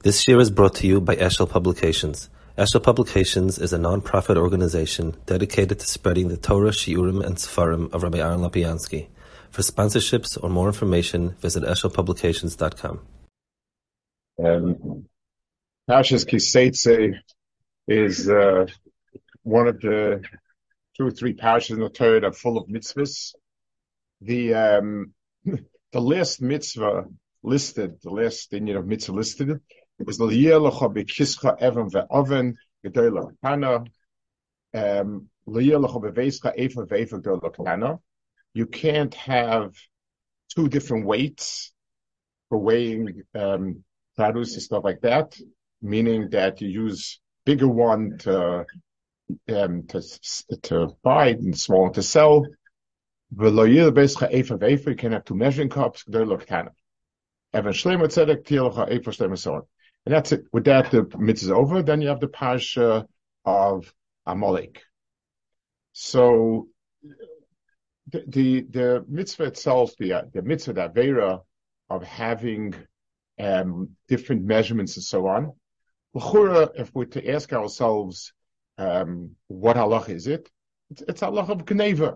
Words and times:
This 0.00 0.28
year 0.28 0.38
is 0.38 0.52
brought 0.52 0.76
to 0.76 0.86
you 0.86 1.00
by 1.00 1.16
Eshel 1.16 1.50
Publications. 1.50 2.30
Eshel 2.56 2.80
Publications 2.80 3.58
is 3.58 3.72
a 3.72 3.78
non-profit 3.78 4.36
organization 4.36 5.16
dedicated 5.26 5.80
to 5.80 5.86
spreading 5.88 6.28
the 6.28 6.36
Torah, 6.36 6.70
Shiurim, 6.70 7.26
and 7.26 7.34
Sefarim 7.34 7.92
of 7.92 8.04
Rabbi 8.04 8.18
Aaron 8.18 8.38
Lapiansky. 8.38 9.08
For 9.50 9.62
sponsorships 9.62 10.38
or 10.40 10.50
more 10.50 10.68
information, 10.68 11.30
visit 11.40 11.64
eshelpublications.com. 11.64 13.00
Um, 14.44 15.08
Pashas 15.90 16.24
Kiseitse 16.24 17.14
is 17.88 18.30
uh, 18.30 18.66
one 19.42 19.66
of 19.66 19.80
the 19.80 20.22
two 20.96 21.06
or 21.08 21.10
three 21.10 21.34
pashas 21.34 21.70
in 21.70 21.80
the 21.80 21.88
Torah 21.88 22.20
that 22.20 22.26
are 22.28 22.32
full 22.32 22.56
of 22.56 22.68
mitzvahs. 22.68 23.34
The 24.20 24.54
um, 24.54 25.12
the 25.44 26.00
last 26.00 26.40
mitzvah 26.40 27.06
listed, 27.42 28.00
the 28.00 28.10
last 28.10 28.50
thing 28.50 28.70
of 28.70 28.86
mitzvah 28.86 29.12
listed 29.12 29.60
b'kischa 30.00 31.62
even 31.62 31.90
ve'oven 31.90 32.54
kana. 33.42 33.84
Um, 34.74 35.28
efa 35.46 36.86
ve'efa. 36.86 37.98
You 38.54 38.66
can't 38.66 39.14
have 39.14 39.74
two 40.54 40.68
different 40.68 41.06
weights 41.06 41.72
for 42.48 42.58
weighing 42.58 43.22
um, 43.34 43.84
produce 44.16 44.54
and 44.54 44.62
stuff 44.62 44.84
like 44.84 45.00
that, 45.02 45.38
meaning 45.82 46.30
that 46.30 46.60
you 46.60 46.68
use 46.68 47.20
bigger 47.44 47.68
one 47.68 48.18
to 48.18 48.64
um, 49.48 49.86
to 49.88 50.02
to 50.62 50.96
buy 51.02 51.28
and 51.28 51.58
smaller 51.58 51.92
to 51.92 52.02
sell. 52.02 52.46
You 53.30 54.94
can 54.96 55.12
have 55.12 55.24
two 55.24 55.34
measuring 55.34 55.68
cups. 55.68 56.04
Evan 57.52 57.72
Tzedek. 57.72 59.77
And 60.08 60.14
that's 60.14 60.32
it. 60.32 60.46
With 60.54 60.64
that, 60.64 60.90
the 60.90 61.06
mitzvah 61.18 61.48
is 61.48 61.52
over. 61.52 61.82
Then 61.82 62.00
you 62.00 62.08
have 62.08 62.18
the 62.18 62.28
parsha 62.28 63.06
of 63.44 63.92
Amalek. 64.24 64.80
So 65.92 66.68
the, 68.10 68.24
the, 68.26 68.60
the 68.70 69.04
mitzvah 69.06 69.44
itself, 69.44 69.92
the, 69.98 70.26
the 70.32 70.40
mitzvah, 70.40 70.72
the 70.72 70.88
Avera 70.88 71.42
of 71.90 72.04
having 72.04 72.74
um, 73.38 73.90
different 74.08 74.46
measurements 74.46 74.96
and 74.96 75.04
so 75.04 75.26
on. 75.26 75.52
If 76.14 76.94
we're 76.94 77.04
to 77.04 77.30
ask 77.30 77.52
ourselves, 77.52 78.32
um, 78.78 79.32
what 79.48 79.76
halach 79.76 80.08
is 80.08 80.26
it? 80.26 80.48
It's, 80.90 81.02
it's 81.06 81.20
halach 81.20 81.50
of 81.50 81.66
Gneva. 81.66 82.14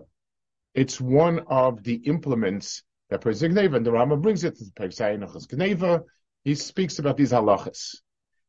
It's 0.73 0.99
one 0.99 1.41
of 1.45 1.83
the 1.83 1.97
implements 2.07 2.81
that 3.11 3.21
person 3.21 3.53
Gneva, 3.53 3.75
and 3.75 3.85
the 3.85 3.91
Rama 3.91 4.17
brings 4.17 4.43
it 4.43 4.57
to 4.57 4.63
the 4.63 4.71
Gneva, 4.81 6.03
he 6.43 6.55
speaks 6.55 6.99
about 6.99 7.17
these 7.17 7.31
halachas. 7.31 7.97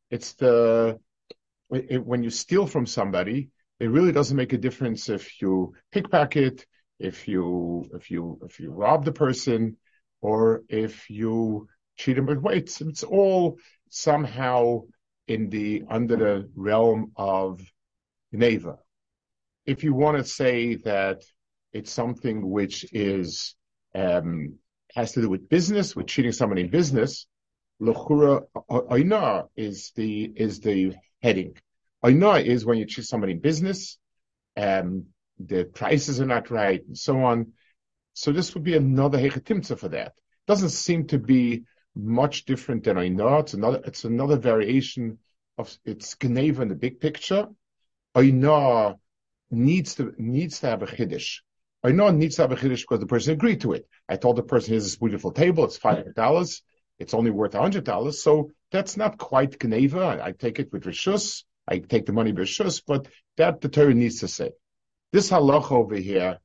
It's 0.09 0.33
the 0.33 0.99
it, 1.71 2.05
when 2.05 2.23
you 2.23 2.29
steal 2.29 2.67
from 2.67 2.85
somebody, 2.85 3.49
it 3.79 3.87
really 3.87 4.11
doesn't 4.11 4.37
make 4.37 4.53
a 4.53 4.57
difference 4.57 5.09
if 5.09 5.41
you 5.41 5.73
pickpocket, 5.91 6.65
if 6.99 7.27
you 7.27 7.89
if 7.93 8.11
you 8.11 8.39
if 8.43 8.59
you 8.59 8.71
rob 8.71 9.05
the 9.05 9.11
person, 9.11 9.77
or 10.21 10.63
if 10.69 11.09
you 11.09 11.67
cheat 11.97 12.17
him 12.17 12.25
with 12.25 12.39
weights. 12.39 12.81
It's 12.81 13.03
all 13.03 13.57
somehow 13.89 14.81
in 15.27 15.49
the 15.49 15.83
under 15.89 16.15
the 16.15 16.49
realm 16.55 17.11
of 17.15 17.61
neva. 18.31 18.77
If 19.65 19.83
you 19.83 19.93
want 19.93 20.17
to 20.17 20.23
say 20.23 20.75
that 20.75 21.23
it's 21.73 21.91
something 21.91 22.49
which 22.49 22.85
is 22.93 23.55
um, 23.95 24.55
has 24.95 25.13
to 25.13 25.21
do 25.21 25.29
with 25.29 25.49
business, 25.49 25.95
with 25.95 26.07
cheating 26.07 26.31
somebody 26.31 26.61
in 26.61 26.69
business, 26.69 27.27
Lechura 27.81 28.45
Oina 28.69 29.47
is 29.55 29.91
the 29.95 30.23
is 30.23 30.59
the 30.61 30.95
heading. 31.21 31.55
Oina 32.03 32.43
is 32.43 32.65
when 32.65 32.77
you 32.77 32.85
choose 32.85 33.09
somebody 33.09 33.33
in 33.33 33.39
business, 33.39 33.97
um, 34.55 35.07
the 35.39 35.65
prices 35.65 36.21
are 36.21 36.25
not 36.25 36.49
right, 36.49 36.85
and 36.85 36.97
so 36.97 37.23
on. 37.23 37.53
So 38.13 38.31
this 38.31 38.53
would 38.53 38.63
be 38.63 38.75
another 38.75 39.17
hechetimtza 39.17 39.77
for 39.77 39.89
that. 39.89 40.13
Doesn't 40.47 40.69
seem 40.69 41.07
to 41.07 41.17
be 41.19 41.63
much 41.95 42.45
different 42.45 42.83
than 42.85 42.97
Oina. 42.97 43.41
It's 43.41 43.53
another 43.53 43.81
it's 43.83 44.05
another 44.05 44.37
variation 44.37 45.19
of 45.57 45.77
it's 45.83 46.15
Geneva 46.15 46.61
in 46.61 46.69
the 46.69 46.75
big 46.75 46.99
picture. 46.99 47.47
Oina 48.15 48.97
needs 49.51 49.95
to 49.95 50.13
needs 50.17 50.61
to 50.61 50.67
have 50.67 50.83
a 50.83 50.87
chiddush. 50.87 51.39
Oina 51.85 52.15
needs 52.15 52.37
to 52.37 52.43
have 52.43 52.51
a 52.53 52.55
chiddush 52.55 52.81
because 52.81 52.99
the 53.01 53.05
person 53.05 53.33
agreed 53.33 53.61
to 53.61 53.73
it. 53.73 53.85
I 54.07 54.15
told 54.15 54.37
the 54.37 54.43
person, 54.43 54.71
here's 54.71 54.85
this 54.85 54.95
beautiful 54.95 55.31
table, 55.33 55.65
it's 55.65 55.77
five 55.77 55.97
hundred 55.97 56.15
dollars 56.15 56.61
it's 56.99 57.13
only 57.13 57.31
worth 57.31 57.55
a 57.55 57.61
hundred 57.61 57.83
dollars. 57.83 58.21
So 58.21 58.51
that's 58.71 58.97
not 58.97 59.17
quite 59.17 59.59
Gneva. 59.59 60.21
I 60.21 60.31
take 60.31 60.59
it 60.59 60.71
with 60.71 60.83
Rishus. 60.83 61.43
I 61.67 61.79
take 61.79 62.05
the 62.05 62.13
money 62.13 62.31
with 62.31 62.47
Rishus, 62.47 62.81
but 62.85 63.07
that 63.37 63.61
the 63.61 63.69
Torah 63.69 63.93
needs 63.93 64.19
to 64.19 64.27
say. 64.27 64.51
This 65.11 65.29
halach 65.29 65.71
over 65.71 65.95
here, 65.95 66.39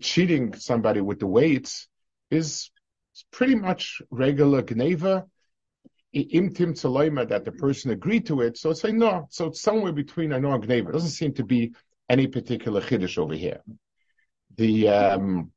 cheating 0.00 0.54
somebody 0.54 1.00
with 1.00 1.18
the 1.18 1.26
weights 1.26 1.88
is 2.30 2.70
pretty 3.30 3.54
much 3.54 4.00
regular 4.10 4.62
Gneva. 4.62 5.24
Imtim 6.14 6.72
Tzaloima 6.72 7.28
that 7.28 7.44
the 7.44 7.52
person 7.52 7.90
agreed 7.90 8.26
to 8.26 8.40
it. 8.40 8.56
So 8.56 8.70
it's 8.70 8.82
like, 8.82 8.94
no. 8.94 9.26
So 9.30 9.46
it's 9.46 9.60
somewhere 9.60 9.92
between 9.92 10.32
I 10.32 10.38
know 10.38 10.52
and 10.52 10.64
Gneva. 10.64 10.88
It 10.88 10.92
doesn't 10.92 11.10
seem 11.10 11.34
to 11.34 11.44
be 11.44 11.74
any 12.08 12.26
particular 12.26 12.80
Chiddush 12.80 13.18
over 13.18 13.34
here. 13.34 13.60
The, 14.56 14.88
um, 14.88 15.52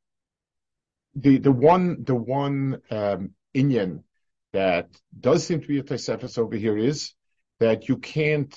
the 1.15 1.37
the 1.37 1.51
one 1.51 2.03
the 2.03 2.15
one 2.15 2.81
um, 2.89 3.31
Inyan 3.53 4.03
that 4.53 4.89
does 5.17 5.45
seem 5.45 5.61
to 5.61 5.67
be 5.67 5.79
a 5.79 5.83
Tosefes 5.83 6.37
over 6.37 6.55
here 6.55 6.77
is 6.77 7.13
that 7.59 7.87
you 7.87 7.97
can't 7.97 8.53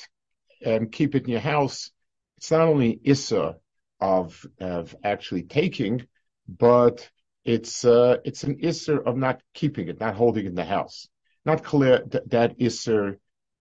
um, 0.64 0.88
keep 0.88 1.14
it 1.14 1.24
in 1.24 1.30
your 1.30 1.40
house. 1.40 1.90
It's 2.38 2.50
not 2.50 2.62
only 2.62 3.00
Issa 3.04 3.56
of 4.00 4.46
of 4.60 4.94
actually 5.02 5.44
taking, 5.44 6.06
but 6.48 7.08
it's 7.44 7.84
uh, 7.84 8.18
it's 8.24 8.44
an 8.44 8.58
issa 8.60 8.96
of 8.96 9.16
not 9.16 9.40
keeping 9.52 9.88
it, 9.88 10.00
not 10.00 10.14
holding 10.14 10.46
it 10.46 10.48
in 10.48 10.54
the 10.54 10.64
house. 10.64 11.08
Not 11.44 11.62
clear 11.62 12.02
that, 12.06 12.30
that 12.30 12.58
Isser 12.58 13.18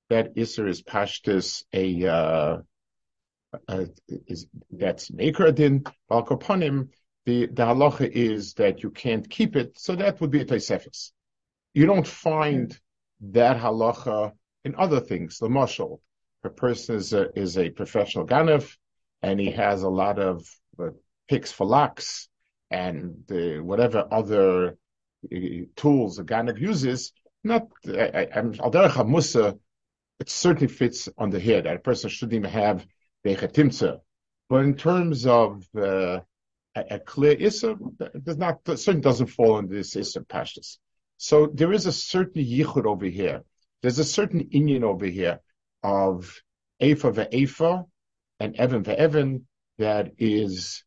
that 0.10 0.36
Isser 0.36 0.68
is 0.68 0.82
pashtus 0.82 1.64
a 1.74 2.08
uh, 2.08 2.58
uh, 3.68 3.86
is 4.08 4.48
that's 4.72 5.12
maker 5.12 5.52
din 5.52 5.84
balkoponim 6.10 6.90
the, 7.26 7.48
the 7.48 7.64
halacha 7.64 8.10
is 8.10 8.54
that 8.56 8.84
you 8.84 8.92
can't 8.92 9.30
keep 9.30 9.56
it, 9.56 9.80
so 9.80 9.96
that 9.96 10.20
would 10.20 10.32
be 10.32 10.42
a 10.42 10.46
Tosefes. 10.46 11.12
You 11.74 11.86
don't 11.86 12.08
find 12.08 12.78
that 13.22 13.58
halacha 13.58 14.34
in 14.66 14.76
other 14.76 15.00
things. 15.00 15.40
The 15.40 15.50
marshal, 15.50 16.02
a 16.44 16.50
person 16.50 16.96
is 16.96 17.14
a, 17.14 17.30
is 17.38 17.58
a 17.58 17.70
professional 17.70 18.26
ganef, 18.26 18.76
and 19.22 19.40
he 19.40 19.52
has 19.52 19.84
a 19.84 19.90
lot 19.90 20.20
of 20.20 20.46
uh, 20.80 20.90
picks 21.30 21.52
for 21.52 21.66
locks 21.66 22.28
and 22.70 23.24
uh, 23.32 23.64
whatever 23.64 24.06
other 24.12 24.78
uh, 25.34 25.38
tools 25.76 26.20
a 26.20 26.24
ganef 26.24 26.60
uses. 26.60 27.14
Not, 27.44 27.68
al 27.88 29.06
musa. 29.06 29.58
It 30.20 30.30
certainly 30.30 30.68
fits 30.68 31.10
under 31.18 31.40
here 31.40 31.62
that 31.62 31.76
a 31.76 31.80
person 31.80 32.10
shouldn't 32.10 32.34
even 32.34 32.50
have 32.50 32.86
bechetimtza. 33.26 34.00
But 34.50 34.64
in 34.64 34.76
terms 34.76 35.26
of 35.26 35.66
uh, 35.76 36.20
a, 36.76 36.84
a 36.92 37.00
clear 37.00 37.32
Issa 37.32 37.76
does 38.24 38.38
not, 38.38 38.60
certainly 38.66 39.02
doesn't 39.02 39.28
fall 39.28 39.56
under 39.58 39.76
this 39.76 39.96
Issa 39.96 40.22
Pashtas. 40.22 40.78
So 41.18 41.48
there 41.54 41.72
is 41.72 41.86
a 41.86 41.92
certain 41.92 42.44
yichud 42.44 42.86
over 42.86 43.06
here. 43.06 43.44
There's 43.82 44.00
a 44.00 44.06
certain 44.06 44.50
Indian 44.52 44.84
over 44.84 45.06
here 45.06 45.40
of 45.84 46.42
Efa 46.82 47.14
ve'Efa 47.14 47.86
and 48.40 48.56
Evan 48.56 48.84
ve'Evan 48.84 49.42
that 49.78 50.14
is 50.18 50.84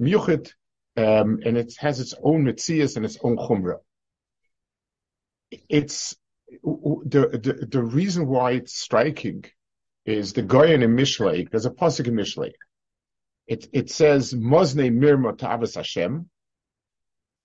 Muchit, 0.00 0.52
um, 0.96 1.40
and 1.44 1.56
it 1.56 1.74
has 1.78 2.00
its 2.00 2.14
own 2.22 2.44
Metzias 2.44 2.96
and 2.96 3.04
its 3.04 3.18
own 3.22 3.36
Chumrah. 3.36 3.78
It's, 5.68 6.16
the, 6.62 7.40
the, 7.42 7.66
the 7.66 7.82
reason 7.82 8.26
why 8.26 8.52
it's 8.52 8.78
striking 8.78 9.44
is 10.04 10.32
the 10.32 10.42
Goyen 10.42 10.82
in 10.82 10.96
Mishlei, 10.96 11.50
there's 11.50 11.66
a 11.66 11.70
Pasuk 11.70 12.06
in 12.06 12.14
Mishlei, 12.14 12.52
it, 13.48 13.66
it 13.72 13.90
says 13.90 14.34
Mosne 14.34 14.92
Mirma 14.92 15.36
Tavas 15.36 15.74
Hashem, 15.76 16.28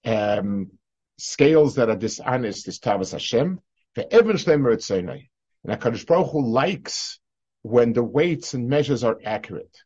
um, 0.05 0.71
scales 1.17 1.75
that 1.75 1.89
are 1.89 1.95
dishonest 1.95 2.67
is 2.67 2.79
Tavas 2.79 3.13
Hashem. 3.13 3.61
And 3.95 4.09
HaKadosh 4.11 6.05
Baruch 6.05 6.31
Hu 6.31 6.45
likes 6.45 7.19
when 7.61 7.93
the 7.93 8.03
weights 8.03 8.53
and 8.53 8.67
measures 8.67 9.05
are 9.05 9.17
accurate. 9.23 9.77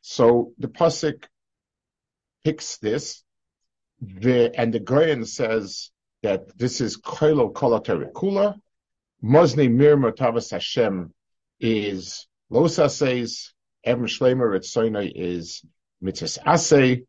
So 0.00 0.52
the 0.58 0.66
Pasuk 0.66 1.24
picks 2.44 2.78
this, 2.78 3.22
the, 4.00 4.52
and 4.58 4.74
the 4.74 4.80
Goyen 4.80 5.24
says 5.24 5.92
that 6.24 6.58
this 6.58 6.80
is 6.80 7.00
Koilo 7.00 7.52
Kolateri 7.52 8.10
Kula, 8.10 8.56
Mosne 9.22 9.70
Mirma 9.70 10.12
Tavas 10.12 10.50
Hashem 10.50 11.14
is 11.60 12.26
Losa 12.50 12.90
says 12.90 13.52
Evan 13.86 14.06
Shlemer 14.06 14.50
Ritzoinai 14.50 15.12
is 15.14 15.64
mitzvah 16.00 16.42
asay. 16.44 17.06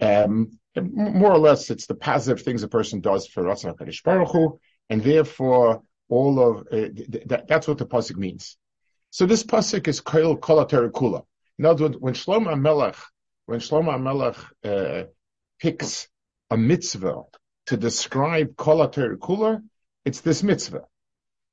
Um, 0.00 0.58
more 0.76 1.32
or 1.32 1.38
less, 1.38 1.70
it's 1.70 1.86
the 1.86 1.94
positive 1.94 2.44
things 2.44 2.62
a 2.62 2.68
person 2.68 3.00
does 3.00 3.26
for 3.26 3.42
Ratzon 3.42 3.76
HaKadosh 3.76 4.02
Baruch 4.02 4.30
Hu, 4.32 4.60
and 4.90 5.02
therefore 5.02 5.82
all 6.08 6.40
of 6.40 6.66
uh, 6.68 6.88
th- 6.94 7.28
th- 7.28 7.44
that's 7.48 7.68
what 7.68 7.78
the 7.78 7.86
pasuk 7.86 8.16
means. 8.16 8.56
So 9.10 9.26
this 9.26 9.44
pasuk 9.44 9.86
is 9.88 10.00
kol 10.00 10.36
kol 10.36 10.64
kula. 10.66 11.22
In 11.58 11.66
other 11.66 11.84
words, 11.84 11.96
when 11.98 12.14
Shlomo 12.14 12.60
Melech, 12.60 12.96
when 13.46 13.60
Shlomo 13.60 14.00
Melech 14.00 14.36
uh, 14.64 15.04
picks 15.60 16.08
a 16.50 16.56
mitzvah 16.56 17.22
to 17.66 17.76
describe 17.76 18.56
kol 18.56 18.86
kula, 18.88 19.62
it's 20.04 20.20
this 20.20 20.42
mitzvah. 20.42 20.82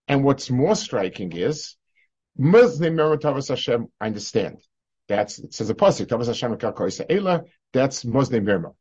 And 0.08 0.24
what's 0.24 0.50
more 0.50 0.76
striking 0.76 1.32
is, 1.32 1.76
Hashem, 2.38 3.88
I 4.00 4.06
understand. 4.06 4.58
That's, 5.08 5.40
it 5.40 5.54
says 5.54 5.70
a 5.70 5.76
pasuk, 5.76 6.08
Tavas 6.08 6.28
Hashem 6.28 6.58
Ela, 7.10 7.44
that's 7.74 8.04
Mosne 8.04 8.42
Mirma. 8.42 8.74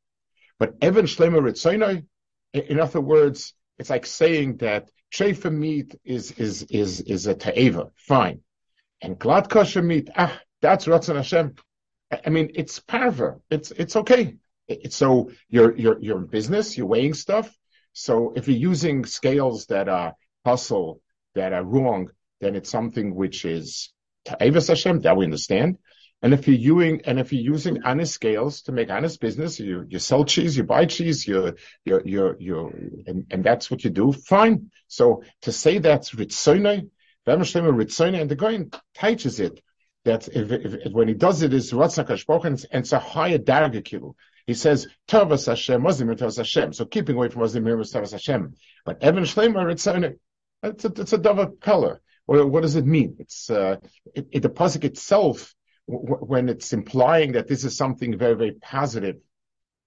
But 0.58 0.74
Evan 0.80 1.06
Shlomo 1.06 1.40
Ritzoinoi, 1.40 2.04
in 2.52 2.80
other 2.80 3.00
words, 3.00 3.54
it's 3.78 3.90
like 3.90 4.06
saying 4.06 4.58
that 4.58 4.90
trefa 5.12 5.52
meat 5.52 5.98
is, 6.04 6.32
is, 6.32 6.62
is, 6.64 7.00
is 7.00 7.26
a 7.26 7.34
ta'eva. 7.34 7.90
Fine. 7.96 8.42
And 9.02 9.18
glad 9.18 9.48
kosher 9.48 9.82
meat, 9.82 10.10
ah, 10.16 10.38
that's 10.60 10.86
Ratzon 10.86 11.16
Hashem. 11.16 11.54
I 12.24 12.30
mean, 12.30 12.50
it's 12.54 12.78
parva. 12.78 13.36
It's, 13.50 13.70
it's 13.70 13.96
okay. 13.96 14.36
It, 14.68 14.92
so 14.92 15.30
you're, 15.48 15.76
you're, 15.76 15.98
you're 16.00 16.18
in 16.18 16.26
business, 16.26 16.76
you're 16.76 16.86
weighing 16.86 17.14
stuff. 17.14 17.50
So 17.92 18.32
if 18.36 18.46
you're 18.46 18.56
using 18.56 19.04
scales 19.04 19.66
that 19.66 19.88
are 19.88 20.14
hustle, 20.44 21.00
that 21.34 21.52
are 21.52 21.64
wrong, 21.64 22.10
then 22.40 22.56
it's 22.56 22.70
something 22.70 23.14
which 23.14 23.44
is 23.44 23.92
ta'evas 24.24 24.68
Hashem, 24.68 25.00
that 25.00 25.16
we 25.16 25.24
understand. 25.24 25.78
And 26.22 26.34
if 26.34 26.46
you're 26.46 26.56
using, 26.56 27.00
and 27.06 27.18
if 27.18 27.32
you're 27.32 27.42
using 27.42 27.82
honest 27.84 28.12
scales 28.12 28.62
to 28.62 28.72
make 28.72 28.90
honest 28.90 29.20
business, 29.20 29.58
you, 29.58 29.86
you 29.88 29.98
sell 29.98 30.24
cheese, 30.24 30.56
you 30.56 30.64
buy 30.64 30.84
cheese, 30.84 31.26
you, 31.26 31.54
you, 31.84 32.02
you, 32.04 32.36
you, 32.38 33.02
and, 33.06 33.26
and 33.30 33.42
that's 33.42 33.70
what 33.70 33.84
you 33.84 33.90
do, 33.90 34.12
fine. 34.12 34.70
So 34.88 35.22
to 35.42 35.52
say 35.52 35.78
that's 35.78 36.10
ritzonai, 36.10 36.90
ritzonai, 37.26 38.20
and 38.20 38.30
the 38.30 38.36
guy 38.36 38.58
teaches 38.94 39.40
it, 39.40 39.62
that 40.04 40.28
if, 40.28 40.50
if, 40.50 40.74
if, 40.74 40.92
when 40.92 41.08
he 41.08 41.14
does 41.14 41.42
it, 41.42 41.52
it 41.52 41.56
is 41.56 41.72
Ratzak 41.72 42.44
and 42.44 42.66
it's 42.72 42.92
a 42.92 42.98
higher 42.98 43.38
darga. 43.38 44.14
He 44.46 44.54
says, 44.54 44.88
Tavas 45.06 45.46
Hashem, 45.46 45.82
Muslim 45.82 46.08
Tavas 46.16 46.38
Hashem. 46.38 46.72
So 46.72 46.86
keeping 46.86 47.16
away 47.16 47.28
from 47.28 47.42
Muslim 47.42 47.64
Tavas 47.64 48.12
Hashem. 48.12 48.54
But 48.84 49.02
Evan 49.02 49.24
Shleimer, 49.24 49.70
it's 49.70 49.86
it's 50.62 50.84
a, 50.84 50.88
it's 51.00 51.12
a 51.12 51.18
dava 51.18 51.58
color. 51.60 52.00
What, 52.30 52.48
what 52.48 52.62
does 52.62 52.76
it 52.76 52.86
mean? 52.86 53.16
It's, 53.18 53.50
uh, 53.50 53.78
it, 54.14 54.28
it, 54.30 54.42
the 54.42 54.50
pasuk 54.50 54.84
itself 54.84 55.52
when 55.86 56.48
it's 56.48 56.72
implying 56.72 57.32
that 57.32 57.48
this 57.48 57.64
is 57.64 57.76
something 57.76 58.16
very, 58.16 58.34
very 58.34 58.52
positive, 58.52 59.16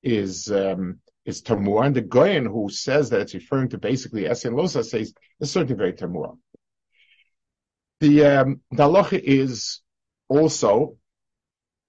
is 0.02 0.52
um, 0.52 1.00
is 1.26 1.42
tamur. 1.42 1.86
And 1.86 1.96
the 1.96 2.02
Goyen 2.02 2.46
who 2.46 2.68
says 2.68 3.12
that 3.12 3.22
it's 3.22 3.34
referring 3.34 3.70
to 3.70 3.78
basically 3.78 4.24
Esin 4.24 4.56
Losa 4.56 4.84
says 4.84 5.14
it's 5.40 5.52
certainly 5.52 5.76
very 5.76 5.94
tamur. 5.94 6.38
The 8.02 8.26
um, 8.26 8.62
the 8.72 9.22
is 9.24 9.80
also 10.28 10.98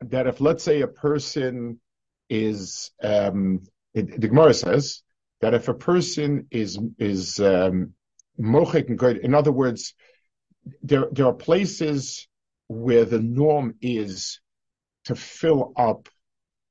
that 0.02 0.28
if 0.28 0.40
let's 0.40 0.62
say 0.62 0.82
a 0.82 0.86
person 0.86 1.80
is 2.30 2.92
um, 3.02 3.64
it, 3.92 4.20
the 4.20 4.28
Gemara 4.28 4.54
says 4.54 5.02
that 5.40 5.54
if 5.54 5.66
a 5.66 5.74
person 5.74 6.46
is 6.52 6.78
is 7.00 7.40
um, 7.40 7.94
in 8.38 9.34
other 9.34 9.52
words, 9.52 9.94
there 10.82 11.06
there 11.12 11.26
are 11.26 11.34
places 11.34 12.28
where 12.68 13.04
the 13.04 13.20
norm 13.20 13.74
is 13.80 14.40
to 15.04 15.14
fill 15.14 15.72
up 15.76 16.08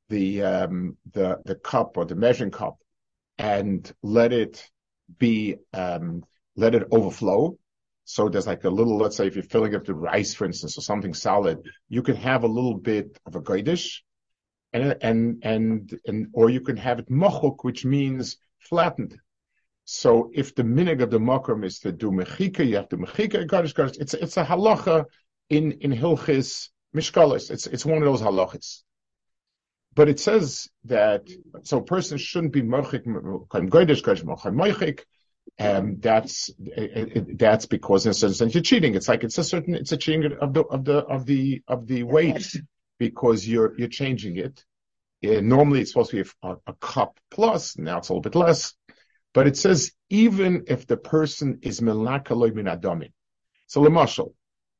the 0.09 0.43
um, 0.43 0.97
the 1.11 1.39
the 1.45 1.55
cup 1.55 1.97
or 1.97 2.05
the 2.05 2.15
measuring 2.15 2.51
cup 2.51 2.77
and 3.37 3.91
let 4.01 4.33
it 4.33 4.69
be 5.17 5.55
um, 5.73 6.23
let 6.55 6.75
it 6.75 6.87
overflow. 6.91 7.57
So 8.05 8.27
there's 8.27 8.47
like 8.47 8.65
a 8.65 8.69
little, 8.69 8.97
let's 8.97 9.15
say 9.15 9.27
if 9.27 9.35
you're 9.35 9.43
filling 9.43 9.75
up 9.75 9.85
the 9.85 9.93
rice, 9.93 10.33
for 10.33 10.45
instance, 10.45 10.77
or 10.77 10.81
something 10.81 11.13
solid, 11.13 11.65
you 11.87 12.01
can 12.03 12.17
have 12.17 12.43
a 12.43 12.47
little 12.47 12.75
bit 12.75 13.17
of 13.25 13.35
a 13.35 13.41
goidish, 13.41 14.01
and 14.73 14.97
and 15.01 15.43
and 15.43 15.99
and 16.05 16.27
or 16.33 16.49
you 16.49 16.61
can 16.61 16.77
have 16.77 16.99
it 16.99 17.09
mochuk, 17.09 17.57
which 17.61 17.85
means 17.85 18.37
flattened. 18.59 19.17
So 19.85 20.31
if 20.33 20.55
the 20.55 20.63
minig 20.63 21.01
of 21.01 21.11
the 21.11 21.19
mokum 21.19 21.65
is 21.65 21.79
to 21.79 21.91
do 21.91 22.11
mechika, 22.11 22.65
you 22.65 22.77
have 22.77 22.89
to 22.89 22.97
mechika 22.97 23.45
goidish 23.45 23.97
It's 23.99 24.13
it's 24.13 24.37
a 24.37 24.45
halacha 24.45 25.05
in 25.49 25.73
in 25.73 25.91
Hilchis 25.91 26.69
Mishkalis. 26.95 27.51
It's 27.51 27.67
it's 27.67 27.85
one 27.85 27.97
of 27.97 28.05
those 28.05 28.21
halachas. 28.21 28.83
But 29.95 30.09
it 30.09 30.19
says 30.19 30.69
that 30.85 31.29
so 31.63 31.79
a 31.79 31.83
person 31.83 32.17
shouldn't 32.17 32.53
be 32.53 32.61
mochik 32.61 33.05
mochik. 33.05 34.99
Um, 35.59 35.97
that's 35.99 36.49
it, 36.59 37.37
that's 37.37 37.65
because 37.67 38.05
in 38.05 38.11
a 38.11 38.13
certain 38.13 38.33
sense 38.33 38.55
you're 38.55 38.63
cheating. 38.63 38.95
It's 38.95 39.07
like 39.07 39.23
it's 39.23 39.37
a 39.37 39.43
certain 39.43 39.75
it's 39.75 39.91
a 39.91 39.97
cheating 39.97 40.31
of 40.41 40.53
the 40.53 40.63
of 40.63 40.85
the 40.85 40.97
of 41.05 41.25
the 41.25 41.61
of 41.67 41.85
the 41.85 42.03
weight 42.03 42.55
because 42.97 43.47
you're 43.47 43.77
you're 43.77 43.89
changing 43.89 44.37
it. 44.37 44.63
Uh, 45.25 45.41
normally 45.41 45.81
it's 45.81 45.91
supposed 45.91 46.11
to 46.11 46.23
be 46.23 46.29
a, 46.41 46.55
a, 46.67 46.73
cup 46.73 47.17
plus. 47.31 47.77
Now 47.77 47.99
it's 47.99 48.09
a 48.09 48.13
little 48.13 48.21
bit 48.21 48.35
less. 48.35 48.73
But 49.33 49.47
it 49.47 49.57
says 49.57 49.91
even 50.09 50.65
if 50.67 50.85
the 50.85 50.97
person 50.97 51.59
is 51.61 51.81
melakaloy 51.81 52.53
min 52.53 52.65
adamin. 52.65 53.11
So 53.67 53.81
lemashal, 53.81 54.33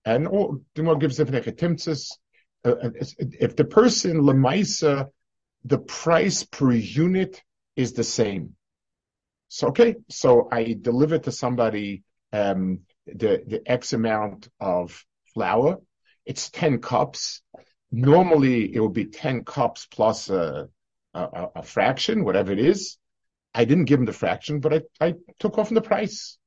and 0.05 0.27
all, 0.27 0.59
Gemara 0.75 0.99
gives. 0.99 1.19
Uh, 1.19 1.25
uh 2.65 2.89
if 3.17 3.55
the 3.55 3.65
person 3.65 4.21
lemaisa, 4.21 5.09
the 5.65 5.79
price 5.79 6.43
per 6.43 6.71
unit 6.71 7.41
is 7.75 7.93
the 7.93 8.03
same. 8.03 8.55
So 9.47 9.67
okay, 9.69 9.95
so 10.09 10.47
I 10.51 10.75
deliver 10.79 11.19
to 11.19 11.31
somebody 11.31 12.03
um, 12.31 12.81
the 13.05 13.43
the 13.45 13.61
X 13.65 13.93
amount 13.93 14.49
of 14.59 15.03
flour. 15.33 15.79
It's 16.25 16.49
ten 16.49 16.79
cups. 16.79 17.41
Normally, 17.91 18.73
it 18.73 18.79
would 18.79 18.93
be 18.93 19.05
ten 19.05 19.43
cups 19.43 19.87
plus 19.89 20.29
a, 20.29 20.69
a, 21.13 21.47
a 21.55 21.63
fraction, 21.63 22.23
whatever 22.23 22.51
it 22.51 22.59
is. 22.59 22.97
I 23.53 23.65
didn't 23.65 23.85
give 23.85 23.99
him 23.99 24.05
the 24.05 24.13
fraction, 24.13 24.59
but 24.59 24.73
I, 24.73 24.81
I 24.99 25.13
took 25.39 25.57
off 25.57 25.69
the 25.69 25.81
price. 25.81 26.37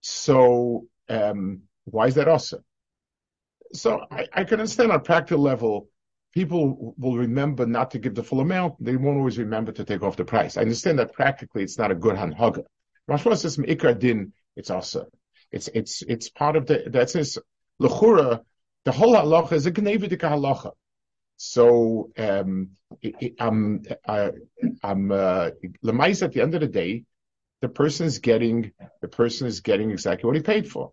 So 0.00 0.86
um, 1.08 1.62
why 1.84 2.06
is 2.06 2.14
that 2.14 2.28
also? 2.28 2.60
So 3.72 4.04
I, 4.10 4.26
I, 4.32 4.44
can 4.44 4.60
understand 4.60 4.90
on 4.90 4.96
a 4.96 5.00
practical 5.00 5.42
level, 5.42 5.88
people 6.32 6.94
will 6.98 7.16
remember 7.16 7.66
not 7.66 7.90
to 7.92 7.98
give 7.98 8.14
the 8.14 8.22
full 8.22 8.40
amount. 8.40 8.82
They 8.82 8.96
won't 8.96 9.18
always 9.18 9.38
remember 9.38 9.72
to 9.72 9.84
take 9.84 10.02
off 10.02 10.16
the 10.16 10.24
price. 10.24 10.56
I 10.56 10.62
understand 10.62 10.98
that 10.98 11.12
practically 11.12 11.62
it's 11.62 11.78
not 11.78 11.90
a 11.90 11.94
good 11.94 12.16
hanhaga. 12.16 12.64
Rashba 13.08 13.36
says 13.36 13.56
ikar 13.58 13.98
din, 13.98 14.32
it's 14.56 14.70
also. 14.70 15.06
It's, 15.52 15.68
it's, 15.68 16.02
it's 16.02 16.30
part 16.30 16.56
of 16.56 16.66
the, 16.66 16.84
that 16.88 17.10
says, 17.10 17.38
lechura, 17.80 18.40
the 18.84 18.92
whole 18.92 19.14
halacha 19.14 19.52
is 19.52 19.66
a 19.66 19.72
gnevidika 19.72 20.30
halacha. 20.30 20.72
So, 21.42 22.10
um, 22.18 22.72
I'm, 23.40 23.82
I'm, 24.06 25.10
uh, 25.10 25.50
lemais 25.82 26.22
at 26.22 26.32
the 26.34 26.42
end 26.42 26.54
of 26.54 26.60
the 26.60 26.66
day, 26.66 27.04
the 27.62 27.68
person 27.70 28.04
is 28.04 28.18
getting, 28.18 28.72
the 29.00 29.08
person 29.08 29.46
is 29.46 29.60
getting 29.60 29.90
exactly 29.90 30.26
what 30.26 30.36
he 30.36 30.42
paid 30.42 30.70
for. 30.70 30.92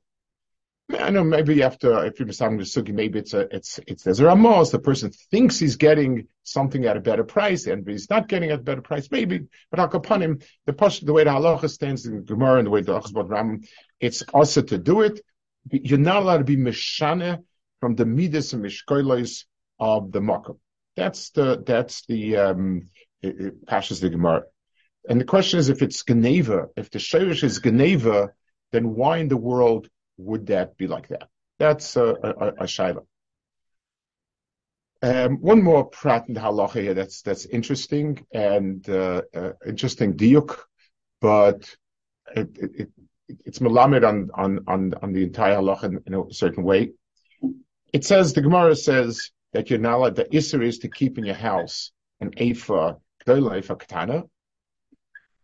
I 0.98 1.10
know 1.10 1.26
maybe 1.26 1.64
after 1.64 2.06
if 2.06 2.18
you're 2.18 2.32
starting 2.32 2.60
with 2.60 2.68
sugi, 2.68 2.94
maybe 2.94 3.20
it's 3.20 3.34
a 3.34 3.54
it's 3.54 3.78
it's 3.88 4.04
there's 4.04 4.22
a 4.22 4.26
ramos. 4.26 4.72
The 4.72 4.80
person 4.80 5.12
thinks 5.32 5.60
he's 5.60 5.76
getting 5.76 6.30
something 6.44 6.86
at 6.86 6.96
a 6.96 7.02
better 7.02 7.26
price, 7.26 7.68
and 7.68 7.86
he's 7.86 8.10
not 8.10 8.30
getting 8.30 8.52
at 8.52 8.60
a 8.60 8.64
better 8.64 8.82
price. 8.82 9.12
Maybe, 9.12 9.48
but 9.70 9.94
upon 9.94 10.22
him 10.22 10.40
the 10.66 10.72
push 10.72 11.02
the 11.02 11.12
way 11.12 11.26
the 11.26 11.32
halacha 11.32 11.70
stands 11.70 12.06
in 12.06 12.24
Gemara 12.24 12.60
and 12.60 12.68
the 12.68 12.72
way 12.72 12.84
the 12.84 12.98
Achzbot 12.98 13.28
Ram, 13.28 13.64
it's 14.00 14.22
also 14.34 14.62
to 14.62 14.78
do 14.78 15.02
it. 15.02 15.20
You're 15.70 16.00
not 16.00 16.24
allowed 16.24 16.38
to 16.38 16.46
be 16.46 16.56
mishane 16.56 17.44
from 17.82 17.96
the 17.96 18.06
midas 18.06 18.54
and 18.54 18.64
mishkoilos 18.64 19.44
of 19.80 20.12
the 20.12 20.22
makkah. 20.22 20.54
That's 20.96 21.30
the 21.32 21.64
that's 21.66 22.06
the 22.06 22.38
um 22.38 22.90
the 23.22 24.10
Gemara. 24.12 24.44
And 25.10 25.22
the 25.22 25.26
question 25.26 25.60
is 25.60 25.70
if 25.70 25.82
it's 25.82 26.04
Geneva, 26.04 26.68
if 26.76 26.90
the 26.90 27.00
Shirish 27.00 27.44
is 27.44 27.60
Geneva, 27.60 28.32
then 28.72 28.96
why 28.96 29.18
in 29.18 29.30
the 29.30 29.38
world 29.38 29.88
would 30.18 30.48
that 30.48 30.78
be 30.78 30.88
like 30.88 31.08
that? 31.10 31.30
That's 31.60 31.96
a, 31.96 32.06
a, 32.06 32.66
a. 32.66 32.98
Um, 35.04 35.38
one 35.38 35.62
more 35.62 35.86
prat 35.86 36.28
in 36.28 36.34
the 36.34 36.40
halacha 36.40 36.82
here 36.82 36.96
that's 36.96 37.22
that's 37.22 37.46
interesting 37.46 38.26
and 38.34 38.88
uh, 38.90 39.22
uh, 39.34 39.52
interesting 39.66 40.16
diuk, 40.16 40.58
but 41.22 41.70
it, 42.36 42.58
it, 42.58 42.72
it, 42.76 42.90
it's 43.46 43.60
melamed 43.60 44.08
on 44.08 44.32
on 44.34 44.60
on 44.68 44.94
on 45.02 45.14
the 45.14 45.24
entire 45.24 45.58
halacha 45.58 45.84
in, 45.84 46.00
in, 46.08 46.14
a 46.16 46.34
certain 46.34 46.64
way. 46.64 46.94
It 47.94 48.06
says 48.06 48.34
the 48.34 48.42
Gemara 48.42 48.76
says 48.76 49.30
that 49.58 49.72
you're 49.72 49.80
not 49.80 49.96
allowed. 49.96 50.16
The 50.16 50.26
isser 50.26 50.64
is 50.64 50.78
to 50.80 50.88
keep 50.88 51.18
in 51.18 51.26
your 51.26 51.42
house 51.50 51.92
an 52.20 52.32
ephah, 52.38 52.94
ephah 53.28 53.76
katana. 53.76 54.24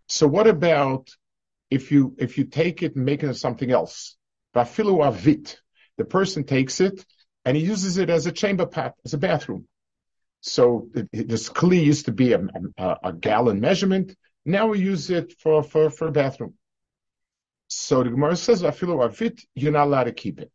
So 0.07 0.27
what 0.27 0.45
about 0.45 1.09
if 1.71 1.91
you 1.91 2.15
if 2.19 2.37
you 2.37 2.43
take 2.43 2.83
it 2.83 2.95
and 2.95 3.05
make 3.05 3.23
it 3.23 3.33
something 3.33 3.71
else? 3.71 4.15
Vafilu 4.55 4.99
avit. 5.03 5.55
The 5.97 6.05
person 6.05 6.43
takes 6.43 6.79
it 6.79 7.03
and 7.43 7.57
he 7.57 7.63
uses 7.63 7.97
it 7.97 8.11
as 8.11 8.27
a 8.27 8.31
chamber 8.31 8.67
pot, 8.67 8.93
as 9.03 9.15
a 9.15 9.17
bathroom. 9.17 9.67
So 10.41 10.89
this 11.11 11.49
kli 11.49 11.83
used 11.83 12.05
to 12.05 12.11
be 12.11 12.33
a, 12.33 12.47
a, 12.77 12.97
a, 13.05 13.13
gallon 13.13 13.59
measurement. 13.59 14.15
Now 14.45 14.67
we 14.67 14.79
use 14.79 15.09
it 15.09 15.33
for, 15.39 15.63
for, 15.63 15.89
for 15.89 16.09
a 16.09 16.11
bathroom. 16.11 16.53
So 17.67 18.03
the 18.03 18.11
Gemara 18.11 18.35
says, 18.35 18.61
"Afilu 18.61 18.97
avit," 19.07 19.43
you're 19.55 19.71
not 19.71 19.87
allowed 19.87 20.03
to 20.03 20.11
keep 20.11 20.39
it. 20.39 20.51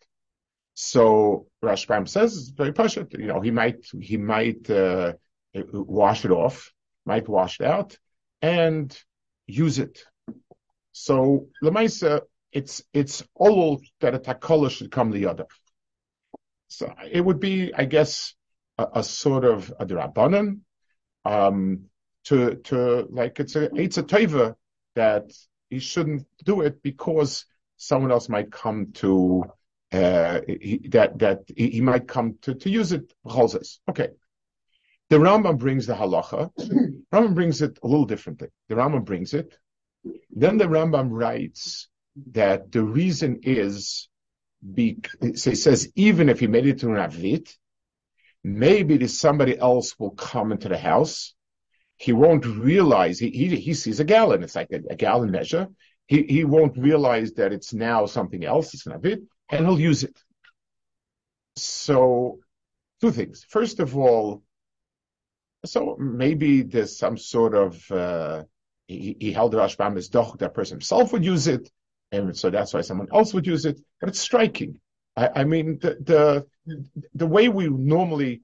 So 0.80 1.48
Rashbam 1.60 2.08
says 2.08 2.36
it's 2.36 2.48
very 2.50 2.72
pashut. 2.72 3.12
You 3.18 3.26
know, 3.26 3.40
he 3.40 3.50
might 3.50 3.84
he 4.00 4.16
might 4.16 4.70
uh, 4.70 5.14
wash 5.72 6.24
it 6.24 6.30
off, 6.30 6.72
might 7.04 7.28
wash 7.28 7.58
it 7.58 7.66
out, 7.66 7.98
and 8.42 8.96
use 9.48 9.80
it. 9.80 10.04
So 10.92 11.48
Lemaisa, 11.64 12.20
it's 12.52 12.84
it's 12.92 13.24
all 13.34 13.80
that 13.98 14.14
a 14.14 14.20
takola 14.20 14.70
should 14.70 14.92
come 14.92 15.10
the 15.10 15.26
other. 15.26 15.46
So 16.68 16.94
it 17.10 17.22
would 17.22 17.40
be, 17.40 17.74
I 17.74 17.84
guess, 17.84 18.36
a, 18.78 18.86
a 18.94 19.02
sort 19.02 19.44
of 19.44 19.74
a 19.80 19.84
drabanan, 19.84 20.60
um, 21.24 21.86
to 22.26 22.54
to 22.54 23.08
like 23.10 23.40
it's 23.40 23.56
a 23.56 23.74
it's 23.74 23.98
a 23.98 24.04
teva 24.04 24.54
that 24.94 25.32
he 25.70 25.80
shouldn't 25.80 26.24
do 26.44 26.60
it 26.60 26.84
because 26.84 27.46
someone 27.78 28.12
else 28.12 28.28
might 28.28 28.52
come 28.52 28.92
to 28.92 29.44
uh, 29.92 30.40
he, 30.46 30.88
that 30.90 31.18
that 31.18 31.40
he, 31.56 31.80
might 31.80 32.06
come 32.06 32.36
to, 32.42 32.54
to 32.54 32.70
use 32.70 32.92
it. 32.92 33.12
Okay. 33.26 34.08
The 35.10 35.16
Rambam 35.16 35.58
brings 35.58 35.86
the 35.86 35.94
halacha. 35.94 36.50
Rambam 37.12 37.34
brings 37.34 37.62
it 37.62 37.78
a 37.82 37.86
little 37.86 38.04
differently. 38.04 38.48
The 38.68 38.74
Rambam 38.74 39.04
brings 39.04 39.32
it. 39.32 39.56
Then 40.30 40.58
the 40.58 40.66
Rambam 40.66 41.08
writes 41.10 41.88
that 42.32 42.70
the 42.70 42.82
reason 42.82 43.40
is, 43.44 44.08
be, 44.74 44.98
so 45.34 45.50
he 45.50 45.56
says, 45.56 45.90
even 45.94 46.28
if 46.28 46.40
he 46.40 46.46
made 46.46 46.66
it 46.66 46.80
to 46.80 46.88
an 46.88 46.96
avit, 46.96 47.56
maybe 48.44 49.06
somebody 49.06 49.58
else 49.58 49.98
will 49.98 50.10
come 50.10 50.52
into 50.52 50.68
the 50.68 50.78
house. 50.78 51.34
He 51.96 52.12
won't 52.12 52.44
realize, 52.44 53.18
he, 53.18 53.30
he, 53.30 53.56
he 53.56 53.74
sees 53.74 54.00
a 54.00 54.04
gallon. 54.04 54.42
It's 54.42 54.54
like 54.54 54.70
a, 54.72 54.80
a 54.90 54.96
gallon 54.96 55.30
measure. 55.30 55.68
He, 56.06 56.24
he 56.24 56.44
won't 56.44 56.76
realize 56.76 57.32
that 57.34 57.52
it's 57.52 57.72
now 57.72 58.04
something 58.06 58.44
else. 58.44 58.74
It's 58.74 58.86
an 58.86 58.92
avit 58.92 59.22
and 59.50 59.66
he'll 59.66 59.80
use 59.80 60.04
it. 60.04 60.16
So, 61.56 62.38
two 63.00 63.10
things. 63.10 63.44
First 63.48 63.80
of 63.80 63.96
all, 63.96 64.42
so 65.64 65.96
maybe 65.98 66.62
there's 66.62 66.96
some 66.96 67.16
sort 67.16 67.54
of 67.54 67.90
uh, 67.90 68.44
he, 68.86 69.16
he, 69.18 69.32
held 69.32 69.52
the 69.52 69.58
Rashbam 69.58 69.96
as 69.96 70.08
doch 70.08 70.38
that 70.38 70.54
person 70.54 70.76
himself 70.76 71.12
would 71.12 71.24
use 71.24 71.48
it, 71.48 71.70
and 72.12 72.36
so 72.36 72.50
that's 72.50 72.72
why 72.72 72.80
someone 72.80 73.08
else 73.12 73.34
would 73.34 73.46
use 73.46 73.64
it. 73.64 73.80
But 74.00 74.08
it's 74.10 74.20
striking. 74.20 74.80
I, 75.16 75.30
I 75.36 75.44
mean, 75.44 75.78
the, 75.80 76.46
the 76.66 76.86
the 77.14 77.26
way 77.26 77.48
we 77.48 77.68
normally 77.68 78.40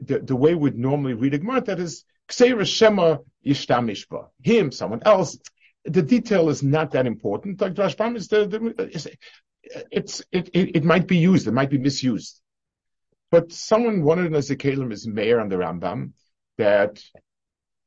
the, 0.00 0.20
the 0.20 0.36
way 0.36 0.54
we'd 0.54 0.78
normally 0.78 1.14
read 1.14 1.34
a 1.34 1.38
Gemara 1.38 1.62
that 1.62 1.80
is 1.80 2.04
Ksera 2.28 2.66
Shema 2.66 3.18
Yishtamishba. 3.44 4.28
Him, 4.42 4.70
someone 4.72 5.02
else. 5.04 5.38
The 5.84 6.02
detail 6.02 6.48
is 6.48 6.62
not 6.62 6.92
that 6.92 7.06
important. 7.06 7.60
Like 7.60 7.74
Rashbam 7.74 8.16
is 8.16 8.28
the, 8.28 8.46
the 8.46 9.10
it's 9.90 10.22
it, 10.32 10.48
it, 10.54 10.76
it 10.76 10.84
might 10.84 11.06
be 11.06 11.16
used, 11.16 11.46
it 11.46 11.52
might 11.52 11.70
be 11.70 11.78
misused. 11.78 12.40
But 13.30 13.52
someone 13.52 14.02
wanted 14.02 14.26
an 14.26 14.32
Zekalim 14.34 14.92
is 14.92 15.06
mayor 15.06 15.40
on 15.40 15.48
the 15.48 15.56
Rambam 15.56 16.12
that 16.58 17.02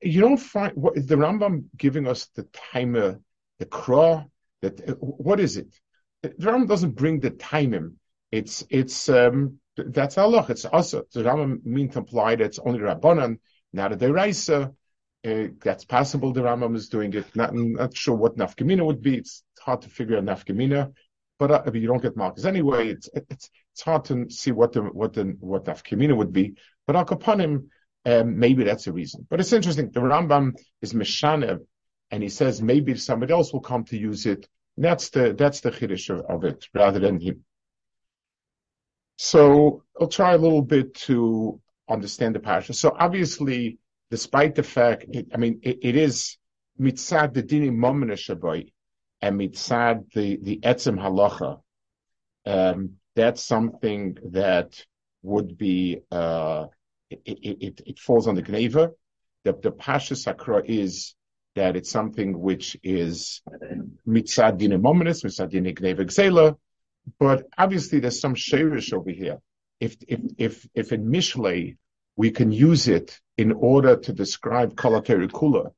you 0.02 0.22
don't 0.22 0.38
find 0.38 0.74
what 0.76 0.98
is 0.98 1.06
the 1.06 1.16
Rambam 1.16 1.66
giving 1.78 2.08
us 2.08 2.28
the 2.36 2.44
timer, 2.72 3.20
the 3.60 3.66
craw, 3.66 4.26
that 4.62 4.98
what 5.00 5.40
is 5.40 5.58
it? 5.58 5.80
The 6.24 6.30
Rambam 6.30 6.68
doesn't 6.68 6.96
bring 6.96 7.20
the 7.20 7.30
timing. 7.30 8.00
It's 8.32 8.66
it's 8.70 9.10
um 9.10 9.60
that's 9.78 10.18
Allah. 10.18 10.46
It's 10.50 10.66
also 10.66 11.04
the 11.14 11.24
Rambam 11.24 11.64
means 11.66 11.96
imply 11.96 12.36
that 12.36 12.46
it's 12.46 12.60
only 12.60 12.80
Rabbanan, 12.80 13.40
not 13.74 13.94
a 13.94 13.98
deraisa. 13.98 14.74
Uh, 15.24 15.48
that's 15.64 15.86
possible. 15.86 16.34
The 16.34 16.42
Rambam 16.42 16.76
is 16.76 16.90
doing 16.90 17.14
it. 17.14 17.36
Not 17.36 17.54
not 17.54 17.96
sure 17.96 18.16
what 18.16 18.38
nafkamina 18.38 18.86
would 18.86 19.02
be. 19.02 19.18
It's 19.18 19.44
hard 19.60 19.82
to 19.82 19.90
figure 19.90 20.18
out 20.18 20.24
nafkamina 20.26 20.94
but 21.38 21.52
uh, 21.52 21.72
you 21.74 21.88
don't 21.88 22.02
get 22.02 22.16
markers 22.16 22.46
anyway. 22.46 22.90
It's 22.90 23.10
it's 23.14 23.50
it's 23.74 23.82
hard 23.82 24.06
to 24.06 24.30
see 24.30 24.52
what 24.52 24.74
the 24.74 24.82
what 24.82 25.14
the 25.14 25.36
what 25.40 25.66
nafkamina 25.66 26.16
would 26.16 26.32
be. 26.32 26.56
But 26.88 26.96
al 26.96 27.06
kapanim, 27.06 27.68
um, 28.06 28.40
maybe 28.40 28.64
that's 28.64 28.86
the 28.86 28.94
reason. 28.94 29.28
But 29.30 29.40
it's 29.40 29.54
interesting. 29.54 29.92
The 29.92 30.00
Rambam 30.00 30.54
is 30.82 30.94
meshanev, 30.94 31.60
and 32.12 32.24
he 32.24 32.30
says 32.30 32.62
maybe 32.62 32.96
somebody 32.96 33.34
else 33.34 33.52
will 33.52 33.62
come 33.62 33.84
to 33.86 33.98
use 33.98 34.26
it. 34.26 34.48
That's 34.78 35.10
the 35.10 35.34
that's 35.34 35.62
the 35.62 35.72
chiddush 35.72 36.10
of, 36.10 36.26
of, 36.30 36.44
it 36.44 36.68
rather 36.74 37.00
than 37.00 37.20
him. 37.20 37.44
So 39.18 39.84
I'll 40.00 40.08
try 40.08 40.34
a 40.34 40.38
little 40.38 40.62
bit 40.62 40.94
to 41.06 41.62
understand 41.90 42.36
the 42.36 42.40
parasha. 42.40 42.74
So 42.74 42.96
obviously, 42.98 43.78
despite 44.12 44.56
the 44.56 44.64
fact, 44.64 45.06
it, 45.10 45.28
I 45.34 45.38
mean, 45.38 45.60
it, 45.64 45.80
it 45.82 45.96
is 45.96 46.38
mitzad 46.80 47.34
the 47.34 47.44
dini 47.44 47.72
momina 47.72 48.14
shabai 48.14 48.72
and 49.26 49.40
mitzad 49.40 50.12
the 50.14 50.38
the 50.48 50.60
etzem 50.60 50.98
halacha, 51.04 51.60
um, 52.46 52.98
that's 53.16 53.42
something 53.44 54.18
that 54.32 54.86
would 55.24 55.58
be 55.58 56.02
uh, 56.12 56.66
it, 57.10 57.22
it, 57.26 57.82
it, 57.88 58.00
falls 58.00 58.28
on 58.28 58.36
the 58.36 58.44
gneva. 58.44 58.92
The 59.44 59.54
the 59.54 59.72
pasha 59.72 60.16
sakra 60.16 60.62
is 60.64 61.16
that 61.56 61.76
it's 61.76 61.90
something 61.90 62.40
which 62.40 62.78
is 62.84 63.42
mitzad 64.08 64.60
din 64.60 64.74
mominus, 64.74 65.24
mitzad 65.26 65.50
din 65.50 65.64
gneva 65.64 66.06
gzela, 66.06 66.58
but 67.18 67.48
obviously 67.58 68.00
there's 68.00 68.20
some 68.20 68.36
shirish 68.36 68.94
over 68.94 69.10
here. 69.10 69.40
If 69.80 69.96
if 70.08 70.22
if 70.38 70.68
if 70.76 70.92
in 70.92 71.06
Mishlei 71.08 71.78
we 72.16 72.30
can 72.30 72.52
use 72.52 72.88
it 72.88 73.20
in 73.38 73.52
order 73.54 73.96
to 73.96 74.14
describe 74.14 74.76
kalateri 74.76 75.30
kula 75.32 75.72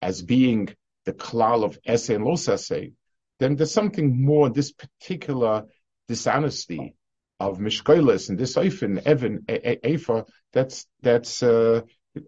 as 0.00 0.22
being 0.22 0.74
the 1.04 1.12
klal 1.12 1.64
of 1.64 1.78
essay 1.86 2.14
and 2.14 2.24
los 2.24 2.48
essay, 2.48 2.92
then 3.40 3.56
there's 3.56 3.72
something 3.72 4.24
more, 4.24 4.48
this 4.50 4.72
particular 4.72 5.64
dishonesty 6.08 6.94
of 7.40 7.58
Mishkoilis 7.58 8.28
and 8.28 8.38
this 8.38 8.56
Eifin, 8.56 9.04
Evan, 9.04 9.40
Efa, 9.48 10.26
that's, 10.52 10.86
that's, 11.02 11.42
uh, 11.42 11.80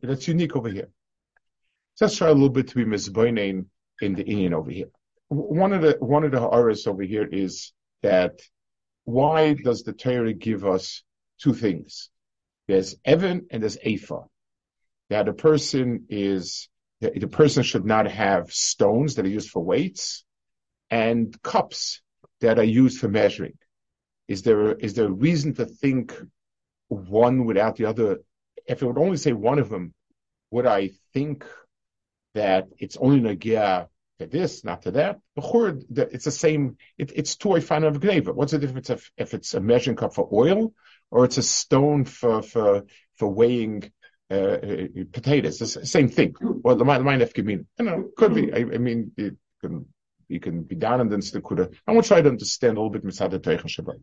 that's 0.02 0.28
unique 0.28 0.56
over 0.56 0.68
here. 0.68 0.88
So 1.94 2.06
let's 2.06 2.16
try 2.16 2.28
a 2.28 2.32
little 2.32 2.50
bit 2.50 2.68
to 2.68 2.74
be 2.74 2.84
Mizboinain 2.84 3.66
in 4.00 4.14
the 4.14 4.24
Indian 4.24 4.54
over 4.54 4.70
here. 4.70 4.88
One 5.28 5.72
of 5.72 5.82
the, 5.82 5.96
one 6.00 6.24
of 6.24 6.32
the 6.32 6.40
horrors 6.40 6.86
over 6.86 7.02
here 7.02 7.26
is 7.26 7.72
that 8.02 8.40
why 9.04 9.54
does 9.54 9.82
the 9.82 9.92
Torah 9.92 10.34
give 10.34 10.66
us 10.66 11.02
two 11.40 11.54
things? 11.54 12.10
There's 12.68 12.96
Evan 13.04 13.46
and 13.50 13.62
there's 13.62 13.78
Efa. 13.78 14.26
That 15.08 15.28
a 15.28 15.32
person 15.32 16.06
is 16.08 16.68
the 17.00 17.28
person 17.28 17.62
should 17.62 17.84
not 17.84 18.10
have 18.10 18.52
stones 18.52 19.14
that 19.14 19.26
are 19.26 19.30
used 19.30 19.50
for 19.50 19.62
weights 19.62 20.24
and 20.90 21.40
cups 21.42 22.00
that 22.40 22.58
are 22.58 22.64
used 22.64 23.00
for 23.00 23.08
measuring. 23.08 23.58
Is 24.28 24.42
there 24.42 24.72
is 24.72 24.94
there 24.94 25.06
a 25.06 25.12
reason 25.12 25.54
to 25.54 25.66
think 25.66 26.14
one 26.88 27.44
without 27.44 27.76
the 27.76 27.86
other? 27.86 28.18
If 28.66 28.82
I 28.82 28.86
would 28.86 28.98
only 28.98 29.16
say 29.16 29.32
one 29.32 29.58
of 29.58 29.68
them, 29.68 29.94
would 30.50 30.66
I 30.66 30.90
think 31.12 31.44
that 32.34 32.68
it's 32.78 32.96
only 32.96 33.20
nagia 33.20 33.88
to 34.18 34.26
this, 34.26 34.64
not 34.64 34.82
to 34.82 34.92
that? 34.92 35.20
It's 35.36 36.24
the 36.24 36.30
same. 36.30 36.76
It, 36.98 37.12
it's 37.14 37.36
two 37.36 37.60
fan 37.60 37.84
of 37.84 38.00
gneva. 38.00 38.34
What's 38.34 38.52
the 38.52 38.58
difference 38.58 38.90
if, 38.90 39.10
if 39.16 39.34
it's 39.34 39.54
a 39.54 39.60
measuring 39.60 39.96
cup 39.96 40.14
for 40.14 40.28
oil 40.32 40.72
or 41.10 41.24
it's 41.24 41.38
a 41.38 41.42
stone 41.42 42.04
for 42.04 42.42
for 42.42 42.84
for 43.14 43.28
weighing 43.28 43.92
uh, 44.30 44.34
uh, 44.34 44.86
potatoes. 45.12 45.60
It's 45.60 45.74
the 45.74 45.86
same 45.86 46.08
thing. 46.08 46.34
Well, 46.40 46.76
the 46.76 46.84
mind 46.84 47.04
nefkamin. 47.04 47.66
You 47.78 47.84
know, 47.84 48.10
could 48.16 48.34
be. 48.34 48.52
I, 48.52 48.58
I 48.58 48.78
mean, 48.78 49.12
it 49.16 49.36
can, 49.60 49.86
you 50.28 50.40
can 50.40 50.62
be 50.62 50.74
down 50.74 51.00
and 51.00 51.12
then 51.12 51.20
stikura. 51.20 51.72
I 51.86 51.92
want 51.92 52.04
to 52.04 52.08
try 52.08 52.22
to 52.22 52.28
understand 52.28 52.76
a 52.76 52.80
little 52.80 52.90
bit 52.90 53.04
Mitzad 53.04 53.30
Teicha 53.38 53.66
Shabbat. 53.66 54.00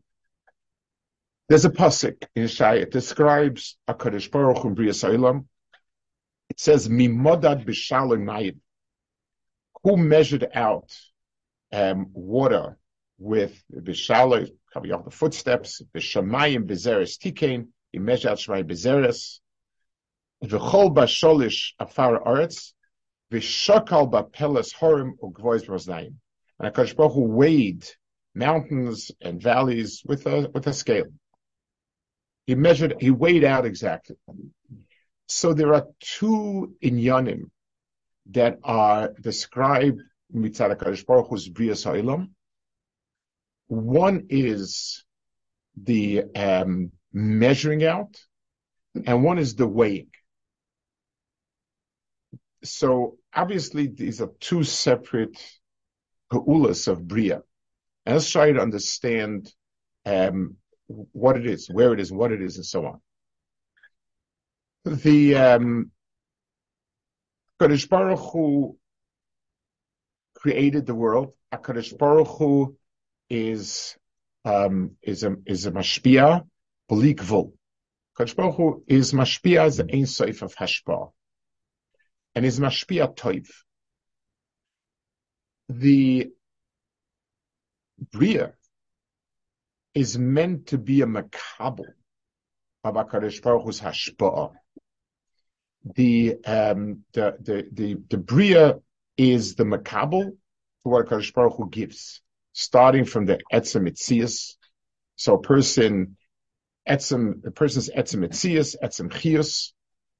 There's 1.49 1.65
a 1.65 1.69
pasuk 1.69 2.23
in 2.35 2.47
Shai. 2.47 2.75
It 2.75 2.91
describes 2.91 3.77
a 3.87 3.93
Kadosh 3.93 4.31
Baruch 4.31 4.63
in 4.63 4.75
Bria. 4.75 4.91
It 6.49 6.59
says 6.59 6.87
Mimodad 6.87 7.65
b'shalom 7.65 8.23
mayim. 8.23 8.59
Who 9.83 9.97
measured 9.97 10.47
out 10.53 10.95
um, 11.73 12.11
water 12.13 12.77
with 13.17 13.61
b'shalom, 13.73 14.51
covering 14.73 14.93
off 14.93 15.03
the 15.03 15.11
footsteps, 15.11 15.81
b'shamayim 15.93 16.65
b'zeres 16.65 17.17
tikein. 17.17 17.67
He 17.91 17.99
measured 17.99 18.31
out 18.31 18.37
Shemayim 18.37 18.69
b'zeres 18.69 19.39
v'chol 20.43 20.93
b'sholish 20.93 21.73
afar 21.79 22.19
aretz, 22.23 22.73
v'shakal 23.31 24.11
b'peles 24.11 24.73
horim 24.75 25.11
ugvois 25.21 25.65
brosnayim. 25.65 26.15
And 26.59 26.73
Hakadosh 26.73 26.95
Baruch 26.95 27.13
Hu 27.13 27.21
weighed 27.21 27.85
mountains 28.35 29.11
and 29.21 29.41
valleys 29.41 30.01
with 30.05 30.25
a 30.27 30.49
with 30.53 30.67
a 30.67 30.73
scale. 30.73 31.05
He 32.45 32.55
measured, 32.55 32.95
he 32.99 33.09
weighed 33.09 33.43
out 33.43 33.65
exactly. 33.65 34.17
So 35.27 35.53
there 35.53 35.73
are 35.73 35.87
two 35.99 36.75
inyanim 36.83 37.49
that 38.31 38.59
are 38.63 39.13
described 39.21 40.01
mitzad 40.35 40.75
Hakadosh 40.75 41.05
Baruch 41.05 41.29
Hu's 41.29 41.47
bria 41.47 41.73
sa'ilam. 41.73 42.31
One 43.67 44.27
is 44.29 45.05
the 45.81 46.25
um, 46.35 46.91
measuring 47.13 47.83
out, 47.85 48.19
and 49.05 49.23
one 49.23 49.39
is 49.39 49.55
the 49.55 49.67
weighing 49.67 50.09
so 52.63 53.17
obviously 53.33 53.87
these 53.87 54.21
are 54.21 54.31
two 54.39 54.63
separate 54.63 55.37
pa'ulas 56.31 56.87
of 56.87 57.07
Bria. 57.07 57.41
And 58.05 58.15
let's 58.15 58.29
try 58.29 58.51
to 58.51 58.61
understand 58.61 59.51
um, 60.05 60.57
what 60.87 61.37
it 61.37 61.45
is, 61.45 61.69
where 61.69 61.93
it 61.93 61.99
is, 61.99 62.11
what 62.11 62.31
it 62.31 62.41
is, 62.41 62.57
and 62.57 62.65
so 62.65 62.85
on. 62.85 63.01
The 64.85 65.35
um, 65.35 65.91
Kadosh 67.59 67.87
Baruch 67.87 68.19
Hu 68.19 68.77
created 70.35 70.85
the 70.85 70.95
world. 70.95 71.33
Hakadosh 71.53 71.97
Baruch 71.97 72.27
Hu 72.27 72.77
is 73.29 73.95
um, 74.43 74.97
is 75.01 75.23
a 75.23 75.37
is 75.45 75.65
a 75.65 75.71
mashpia 75.71 76.45
belikvul. 76.91 77.53
Kadosh 78.17 78.35
Baruch 78.35 78.55
Hu 78.55 78.83
is 78.87 79.13
mashpia 79.13 79.65
as 79.65 79.77
the 79.77 79.83
ein 79.83 80.03
soif 80.03 80.41
of 80.41 80.53
hashpa, 80.55 81.11
and 82.35 82.45
is 82.45 82.59
mashpia 82.59 83.15
toiv. 83.15 83.47
The 85.69 86.31
bria 88.11 88.53
is 89.93 90.17
meant 90.17 90.67
to 90.67 90.77
be 90.77 91.01
a 91.01 91.05
makabel 91.05 91.85
of 92.83 92.95
Hakadosh 92.95 93.41
Baruch 93.41 93.63
Hu's 93.63 93.79
hashpa. 93.79 94.53
The 95.95 96.37
um 96.45 97.03
the 97.13 97.37
the 97.39 97.67
the 97.71 97.97
the 98.09 98.17
bria 98.17 98.79
is 99.17 99.55
the 99.55 99.63
makabel 99.63 100.31
to 100.31 100.35
what 100.83 101.07
Hakadosh 101.07 101.33
Baruch 101.33 101.55
Hu 101.57 101.69
gives 101.69 102.21
starting 102.53 103.05
from 103.05 103.25
the 103.25 103.39
etzem 103.51 103.89
itzias. 103.89 104.55
So 105.15 105.35
a 105.35 105.41
person, 105.41 106.17
etzem, 106.87 107.45
a 107.45 107.51
person's 107.51 107.89
etzem 107.89 108.25
itzias, 108.25 108.75
etzem 108.81 109.11
chius, 109.11 109.73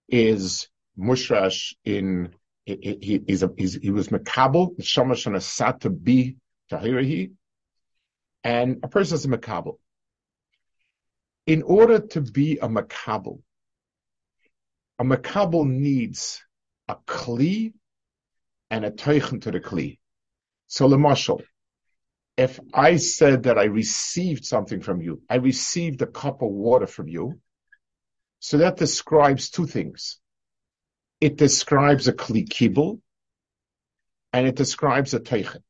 is 0.10 0.67
mushrash 0.98 1.74
in, 1.84 2.34
he, 2.66 2.98
he, 3.02 3.22
he's 3.28 3.44
a, 3.44 3.50
he's, 3.58 3.76
he 3.76 3.92
was 3.92 4.10
makabel, 4.10 4.82
shamash 4.82 5.28
on 5.28 5.36
a 5.36 5.42
sat 5.42 5.82
to 5.82 5.90
be 5.90 6.38
tahirahi, 6.72 7.32
and 8.44 8.80
a 8.84 8.88
person 8.88 9.16
is 9.16 9.26
a 9.26 9.30
makabel. 9.30 9.78
In 11.46 11.62
order 11.64 12.00
to 12.00 12.22
be 12.22 12.58
a 12.58 12.68
makabel, 12.68 13.42
a 15.00 15.04
makabel 15.04 15.68
needs 15.68 16.42
a 16.88 16.96
kli 16.96 17.74
and 18.70 18.86
a 18.86 18.92
teichen 18.92 19.42
to 19.42 19.52
the 19.52 19.60
kli. 19.60 20.00
So, 20.68 20.88
the 20.88 20.98
marshal, 20.98 21.42
if 22.38 22.60
I 22.74 22.98
said 22.98 23.44
that 23.44 23.58
I 23.60 23.66
received 23.66 24.46
something 24.46 24.82
from 24.82 25.02
you, 25.02 25.22
I 25.30 25.36
received 25.36 26.02
a 26.02 26.08
cup 26.08 26.42
of 26.42 26.50
water 26.50 26.88
from 26.88 27.08
you, 27.08 27.40
so 28.40 28.58
that 28.58 28.78
describes 28.78 29.50
two 29.50 29.68
things. 29.68 30.20
It 31.24 31.38
describes 31.38 32.10
a 32.10 32.13
kli 32.13 32.50
kibble, 32.50 33.00
and 34.34 34.46
it 34.46 34.56
describes 34.56 35.13
a 35.13 35.22
teichen. 35.22 35.63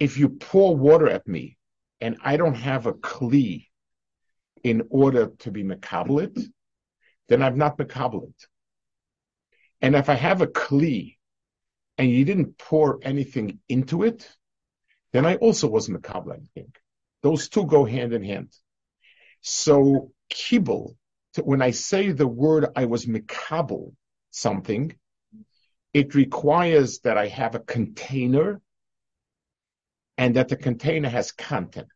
If 0.00 0.18
you 0.18 0.28
pour 0.28 0.76
water 0.76 1.08
at 1.08 1.28
me, 1.28 1.56
and 2.00 2.16
I 2.20 2.36
don't 2.36 2.56
have 2.70 2.86
a 2.86 2.94
kli 2.94 3.68
in 4.64 4.82
order 4.90 5.26
to 5.42 5.52
be 5.52 5.62
makabelit, 5.62 6.36
then 7.28 7.44
I'm 7.44 7.58
not 7.58 7.78
makabelit. 7.78 8.40
And 9.80 9.94
if 9.94 10.08
I 10.08 10.14
have 10.14 10.42
a 10.42 10.48
kli, 10.48 11.16
and 11.96 12.10
you 12.10 12.24
didn't 12.24 12.58
pour 12.58 12.98
anything 13.02 13.60
into 13.68 14.02
it, 14.02 14.28
then 15.12 15.24
I 15.26 15.36
also 15.36 15.68
was 15.68 15.88
Makabla, 15.88 16.40
I 16.42 16.46
think. 16.54 16.76
Those 17.22 17.48
two 17.48 17.66
go 17.66 17.84
hand 17.84 18.12
in 18.12 18.24
hand. 18.24 18.52
So, 19.42 20.10
kibble, 20.28 20.96
when 21.42 21.62
I 21.62 21.70
say 21.70 22.12
the 22.12 22.26
word 22.26 22.66
I 22.76 22.84
was 22.86 23.06
Makabel 23.06 23.92
something, 24.30 24.94
it 25.92 26.14
requires 26.14 27.00
that 27.00 27.18
I 27.18 27.28
have 27.28 27.54
a 27.54 27.60
container 27.60 28.60
and 30.18 30.36
that 30.36 30.48
the 30.48 30.56
container 30.56 31.08
has 31.08 31.32
content. 31.32 31.88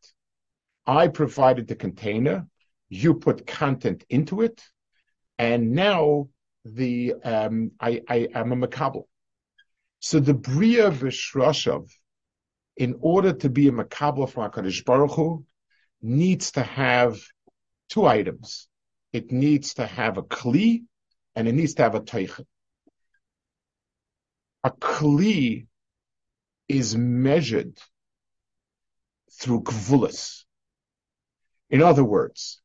I 0.85 1.07
provided 1.07 1.67
the 1.67 1.75
container, 1.75 2.47
you 2.89 3.15
put 3.15 3.45
content 3.45 4.05
into 4.09 4.41
it, 4.41 4.63
and 5.37 5.71
now 5.71 6.29
the 6.65 7.15
um, 7.23 7.71
I, 7.79 8.01
I 8.07 8.27
am 8.33 8.51
a 8.51 8.67
makabel. 8.67 9.03
So 9.99 10.19
the 10.19 10.33
bria 10.33 10.91
v'shrashav 10.91 11.89
in 12.77 12.95
order 13.01 13.33
to 13.33 13.49
be 13.49 13.67
a 13.67 13.71
makabla 13.71 14.29
from 14.29 14.49
HaKadosh 14.49 14.85
Baruch 14.85 15.11
Hu, 15.11 15.45
needs 16.01 16.51
to 16.51 16.63
have 16.63 17.19
two 17.89 18.05
items. 18.05 18.69
It 19.13 19.31
needs 19.31 19.75
to 19.75 19.85
have 19.85 20.17
a 20.17 20.23
kli 20.23 20.83
and 21.35 21.47
it 21.47 21.53
needs 21.53 21.75
to 21.75 21.83
have 21.83 21.95
a 21.95 22.01
teichet. 22.01 22.45
A 24.63 24.71
kli 24.71 25.67
is 26.67 26.97
measured 26.97 27.77
through 29.31 29.61
kvulis. 29.63 30.43
In 31.69 31.81
other 31.81 32.03
words, 32.03 32.61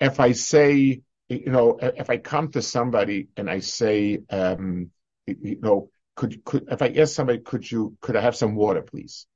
if 0.00 0.20
I 0.20 0.32
say, 0.32 1.02
you 1.28 1.50
know, 1.50 1.78
if 1.80 2.10
I 2.10 2.18
come 2.18 2.50
to 2.52 2.62
somebody 2.62 3.28
and 3.36 3.50
I 3.50 3.60
say, 3.60 4.20
um, 4.30 4.90
you 5.26 5.58
know, 5.60 5.90
could, 6.14 6.44
could, 6.44 6.68
if 6.70 6.80
I 6.82 6.88
ask 6.88 7.14
somebody, 7.14 7.40
could 7.40 7.70
you, 7.70 7.96
could 8.00 8.16
I 8.16 8.20
have 8.20 8.36
some 8.36 8.54
water, 8.54 8.82
please? 8.82 9.26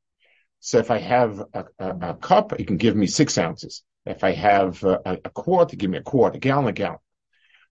So 0.60 0.78
if 0.78 0.90
I 0.90 0.98
have 0.98 1.42
a, 1.52 1.64
a, 1.78 2.10
a 2.10 2.14
cup, 2.14 2.58
you 2.58 2.64
can 2.64 2.76
give 2.76 2.96
me 2.96 3.06
six 3.06 3.36
ounces. 3.38 3.82
If 4.06 4.24
I 4.24 4.32
have 4.32 4.82
a, 4.82 5.18
a 5.24 5.30
quart, 5.30 5.76
give 5.76 5.90
me 5.90 5.98
a 5.98 6.02
quart, 6.02 6.36
a 6.36 6.38
gallon, 6.38 6.68
a 6.68 6.72
gallon. 6.72 6.98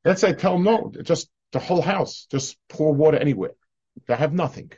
Let's 0.06 0.22
say 0.22 0.34
tell 0.34 0.54
them 0.54 0.64
no, 0.64 0.94
just 1.04 1.30
the 1.52 1.60
whole 1.60 1.82
house, 1.82 2.28
just 2.32 2.58
pour 2.70 2.94
water 2.94 3.18
anywhere. 3.18 3.54
They 4.08 4.16
have 4.16 4.34
nothing. 4.34 4.72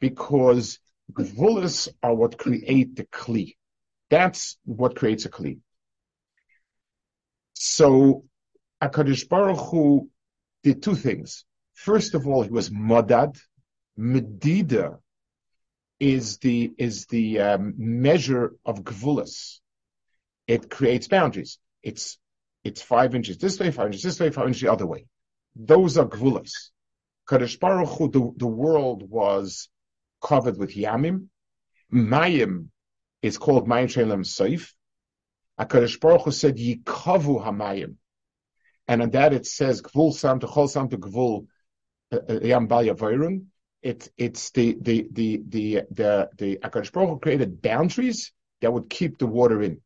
Because 0.00 0.78
gvulas 1.12 1.88
are 2.02 2.14
what 2.14 2.38
create 2.38 2.96
the 2.96 3.04
kli. 3.04 3.56
That's 4.10 4.58
what 4.64 4.96
creates 4.96 5.24
a 5.24 5.30
kli. 5.30 5.60
So 7.54 8.24
HaKadosh 8.82 9.28
Baruch 9.28 9.58
Hu 9.70 10.10
did 10.62 10.82
two 10.82 10.94
things. 10.94 11.44
First 11.72 12.14
of 12.14 12.26
all, 12.26 12.42
he 12.42 12.50
was 12.50 12.70
madad. 12.70 13.38
Medida 13.96 14.98
is 15.98 16.36
the 16.38 16.72
is 16.76 17.06
the 17.06 17.40
um, 17.40 17.74
measure 17.78 18.52
of 18.64 18.82
gvulas. 18.82 19.60
It 20.46 20.70
creates 20.70 21.08
boundaries. 21.08 21.58
It's 21.82 22.18
it's 22.64 22.82
five 22.82 23.14
inches 23.14 23.38
this 23.38 23.58
way, 23.58 23.70
five 23.70 23.86
inches 23.86 24.02
this 24.02 24.18
way, 24.18 24.30
five 24.30 24.48
inches 24.48 24.62
the 24.62 24.72
other 24.72 24.86
way. 24.86 25.06
Those 25.54 25.98
are 25.98 26.06
gvulas. 26.06 26.52
Kadosh 27.28 27.58
Baruch 27.58 27.88
Hu, 27.88 28.10
the, 28.10 28.32
the 28.36 28.46
world 28.46 29.08
was 29.08 29.68
covered 30.22 30.56
with 30.56 30.74
yamim. 30.74 31.26
Mayim 31.92 32.68
is 33.22 33.38
called 33.38 33.68
Mayim 33.68 33.88
Shalem 33.88 34.22
Seif. 34.22 34.72
Kadosh 35.58 36.00
Baruch 36.00 36.22
Hu 36.22 36.30
said 36.32 36.56
Yikavu 36.56 37.44
Hamayim. 37.44 37.96
And 38.88 39.02
on 39.02 39.10
that 39.10 39.32
it 39.32 39.46
says 39.46 39.82
Gvul 39.82 40.12
Sam 40.12 40.40
to 40.40 40.46
Chol 40.46 40.68
Sam 40.68 40.88
to 40.88 40.98
Gvul 40.98 41.46
uh, 42.12 42.18
uh, 42.28 42.40
Yam 42.40 42.66
Bal 42.66 42.84
Yavirun 42.84 43.46
it's 43.86 44.10
it's 44.16 44.50
the 44.50 44.76
the 44.80 45.06
the 45.12 45.42
the 45.48 45.82
the 45.92 46.28
the 46.36 46.58
Akadosh 46.58 46.90
Baruch 46.92 47.22
created 47.22 47.62
boundaries 47.62 48.32
that 48.60 48.72
would 48.72 48.90
keep 48.90 49.18
the 49.18 49.28
water 49.28 49.62
in. 49.62 49.80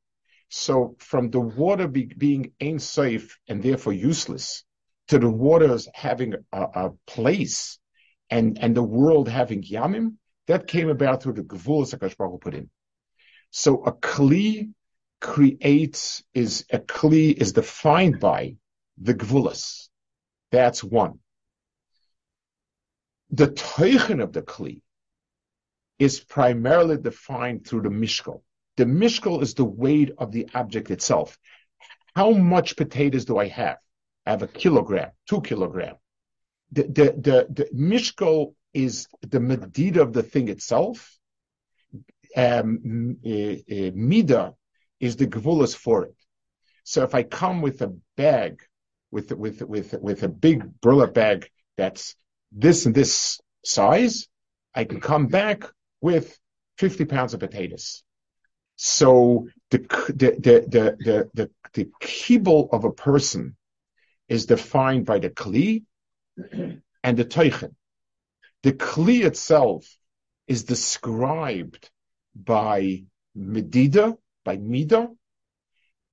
So 0.51 0.97
from 0.99 1.31
the 1.31 1.41
water 1.41 1.89
be, 1.89 2.05
being 2.07 2.53
unsafe 2.61 3.39
and 3.49 3.63
therefore 3.63 3.93
useless 3.93 4.65
to 5.09 5.19
the 5.19 5.31
waters 5.31 5.89
having 5.95 6.35
a, 6.53 6.63
a, 6.63 6.91
place 7.07 7.79
and 8.29 8.59
and 8.59 8.77
the 8.77 8.83
world 8.83 9.29
having 9.29 9.63
yamim, 9.63 10.17
that 10.47 10.67
came 10.67 10.89
about 10.89 11.23
through 11.23 11.35
the 11.35 11.43
gevulas 11.43 11.95
Akadosh 11.95 12.17
Baruch 12.17 12.41
put 12.43 12.55
in. 12.55 12.71
So 13.51 13.83
a 13.85 13.93
kli 13.93 14.73
creates 15.21 16.23
is 16.35 16.67
a 16.71 16.79
kli 16.79 17.33
is 17.33 17.53
defined 17.53 18.21
by 18.21 18.57
the 18.99 19.15
gevulas. 19.15 19.89
That's 20.51 20.85
one 20.85 21.21
the 23.31 23.47
teichen 23.49 24.23
of 24.23 24.33
the 24.33 24.43
kli 24.43 24.83
is 25.99 26.21
primarily 26.21 26.97
defined 26.97 27.67
through 27.67 27.83
the 27.83 27.89
mishkal. 27.89 28.43
The 28.77 28.85
mishkal 28.85 29.43
is 29.43 29.55
the 29.55 29.65
weight 29.65 30.13
of 30.19 30.33
the 30.33 30.49
object 30.55 30.91
itself. 30.91 31.39
How 32.15 32.31
much 32.31 32.77
potatoes 32.77 33.25
do 33.25 33.39
I 33.39 33.49
have? 33.49 33.79
I 34.27 34.31
have 34.31 34.43
a 34.43 34.49
kilogram, 34.49 35.11
two 35.29 35.41
kilogram. 35.41 35.97
The, 36.73 36.83
the, 36.83 37.05
the, 37.13 37.47
the 37.51 37.69
mishkal 37.75 38.55
is 38.73 39.07
the 39.23 39.41
medida 39.41 40.03
of 40.03 40.13
the 40.13 40.23
thing 40.23 40.49
itself. 40.49 41.17
Um, 42.37 43.17
uh, 43.27 43.31
uh, 43.31 43.91
mida 43.95 44.55
is 45.01 45.17
the 45.17 45.27
gvulas 45.27 45.75
for 45.75 46.05
it. 46.05 46.15
So 46.85 47.03
if 47.03 47.15
I 47.15 47.25
come 47.25 47.61
with 47.61 47.83
a 47.83 47.93
bag, 48.17 48.63
with 49.11 49.33
with 49.33 49.63
with 49.63 49.95
with 50.01 50.23
a 50.23 50.29
big 50.29 50.81
burlap 50.81 51.15
bag 51.15 51.51
that's 51.77 52.15
this 52.53 52.87
and 52.87 52.95
this 52.95 53.41
size, 53.65 54.29
I 54.75 54.85
can 54.85 55.01
come 55.01 55.27
back 55.27 55.65
with 56.01 56.39
50 56.79 57.05
pounds 57.07 57.35
of 57.35 57.41
potatoes. 57.41 58.03
So 58.83 59.47
the, 59.69 59.79
the, 60.09 60.31
the, 60.41 60.97
the, 61.05 61.29
the, 61.35 61.51
the, 61.75 61.91
kibble 62.01 62.71
of 62.73 62.85
a 62.85 62.91
person 62.91 63.55
is 64.27 64.47
defined 64.47 65.05
by 65.05 65.19
the 65.19 65.29
kli 65.29 65.85
and 67.05 67.19
the 67.19 67.27
teichen. 67.27 67.75
The 68.63 68.73
kli 68.73 69.27
itself 69.27 69.87
is 70.47 70.65
described 70.65 71.91
by 72.35 73.05
medida, 73.35 74.17
by 74.47 74.57
mida, 74.57 75.09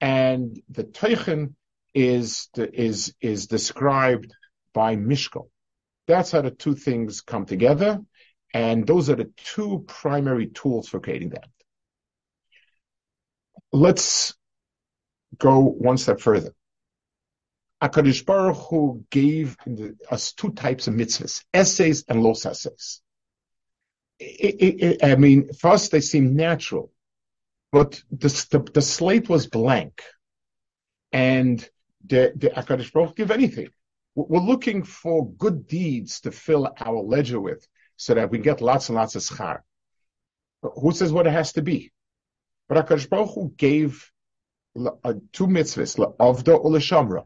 and 0.02 0.62
the 0.68 0.84
teichen 0.84 1.54
is 1.94 2.50
is 2.56 3.16
is 3.22 3.48
described 3.48 4.34
by 4.74 4.98
mishkal. 4.98 5.48
That's 6.06 6.32
how 6.32 6.42
the 6.42 6.52
two 6.52 6.76
things 6.76 7.22
come 7.22 7.46
together, 7.46 8.02
and 8.54 8.86
those 8.86 9.10
are 9.10 9.16
the 9.16 9.32
two 9.38 9.86
primary 9.88 10.48
tools 10.48 10.90
for 10.90 11.00
creating 11.00 11.30
that. 11.30 11.48
Let's 13.78 14.34
go 15.38 15.60
one 15.60 15.98
step 15.98 16.20
further. 16.20 16.54
Akadosh 17.80 18.26
Baruch 18.26 18.58
Hu 18.58 19.06
gave 19.12 19.56
us 20.10 20.32
two 20.32 20.50
types 20.50 20.88
of 20.88 20.96
mitzvahs: 20.96 21.44
essays 21.54 22.04
and 22.10 22.24
los 22.24 22.48
essays. 22.48 23.02
I 24.20 25.16
mean, 25.20 25.54
for 25.54 25.70
us 25.70 25.90
they 25.90 26.02
seem 26.02 26.36
natural, 26.36 26.92
but 27.72 28.02
the, 28.10 28.30
the, 28.50 28.72
the 28.74 28.82
slate 28.82 29.30
was 29.30 29.46
blank, 29.46 30.02
and 31.12 31.60
the, 32.04 32.34
the 32.36 32.50
Akadosh 32.50 32.92
Baruch 32.92 33.10
Hu 33.10 33.13
give 33.13 33.30
anything. 33.30 33.70
We're 34.16 34.40
looking 34.40 34.82
for 34.86 35.32
good 35.34 35.68
deeds 35.68 36.22
to 36.22 36.32
fill 36.32 36.68
our 36.80 37.00
ledger 37.04 37.40
with, 37.40 37.68
so 37.96 38.16
that 38.16 38.32
we 38.32 38.40
get 38.40 38.60
lots 38.60 38.90
and 38.90 38.96
lots 38.96 39.16
of 39.16 39.22
schar. 39.22 39.60
Who 40.63 40.92
says 40.94 41.13
what 41.13 41.28
it 41.28 41.34
has 41.34 41.54
to 41.54 41.62
be? 41.62 41.92
But 42.68 42.86
Akadosh 42.86 43.10
Baruch 43.10 43.34
Hu 43.34 43.54
gave 43.56 44.12
uh, 44.78 45.14
two 45.32 45.48
mitzvahs, 45.48 45.98
la'avda 45.98 46.60
or 46.60 46.72
l'shamra 46.72 47.26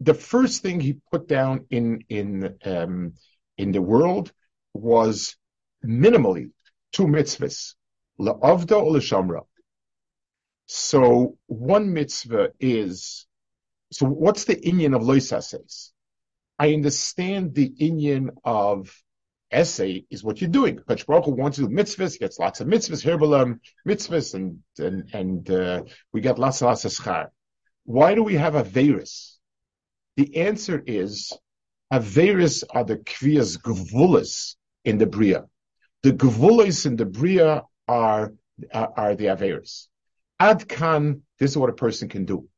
the 0.00 0.14
first 0.14 0.62
thing 0.62 0.80
he 0.80 0.98
put 1.10 1.26
down 1.26 1.66
in 1.70 2.04
in 2.08 2.58
um, 2.64 3.14
in 3.56 3.72
the 3.72 3.80
world 3.80 4.32
was 4.74 5.36
minimally 5.84 6.50
two 6.92 7.06
mitzvahs, 7.06 7.74
la'avda 8.20 8.82
or 8.82 8.92
l'shamra. 8.92 9.42
So 10.66 11.38
one 11.46 11.92
mitzvah 11.92 12.50
is, 12.58 13.26
so 13.92 14.06
what's 14.06 14.44
the 14.44 14.56
inyan 14.56 14.96
of 14.96 15.02
loisa 15.02 15.42
says? 15.42 15.92
I 16.58 16.72
understand 16.72 17.54
the 17.54 17.70
inyan 17.70 18.30
of 18.44 18.92
essay 19.56 20.04
is 20.10 20.22
what 20.22 20.40
you're 20.40 20.50
doing. 20.50 20.78
But 20.86 21.04
Baruch 21.06 21.26
wants 21.26 21.56
to 21.56 21.66
do 21.66 21.74
mitzvahs, 21.74 22.12
he 22.12 22.18
gets 22.18 22.38
lots 22.38 22.60
of 22.60 22.68
mitzvahs, 22.68 23.02
herbalam 23.04 23.60
mitzvahs, 23.88 24.34
and 24.34 24.58
and 24.78 25.08
and 25.14 25.50
uh, 25.50 25.82
we 26.12 26.20
get 26.20 26.38
lots 26.38 26.60
and 26.60 26.68
lots 26.68 26.84
of 26.84 26.92
schar. 26.92 27.28
Why 27.84 28.14
do 28.14 28.22
we 28.22 28.34
have 28.34 28.54
a 28.54 28.62
virus? 28.62 29.38
The 30.16 30.36
answer 30.36 30.82
is 30.86 31.32
Averis 31.92 32.64
are 32.70 32.84
the 32.84 32.96
Kriyas 32.96 33.58
Gvulis 33.60 34.56
in 34.84 34.98
the 34.98 35.06
Bria. 35.06 35.44
The 36.02 36.12
Gvulis 36.12 36.86
in 36.86 36.96
the 36.96 37.06
Bria 37.06 37.62
are, 37.86 38.32
are, 38.74 38.92
are 38.96 39.14
the 39.14 39.26
Averis. 39.26 39.86
Adkan, 40.40 41.20
this 41.38 41.52
is 41.52 41.58
what 41.58 41.70
a 41.70 41.74
person 41.74 42.08
can 42.08 42.24
do. 42.24 42.48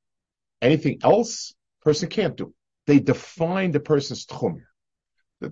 Anything 0.63 1.01
else, 1.03 1.55
person 1.83 2.09
can't 2.09 2.37
do. 2.37 2.55
They 2.87 3.01
define 3.01 3.71
the 3.73 3.81
person's 3.81 4.25
tchum. 4.27 4.63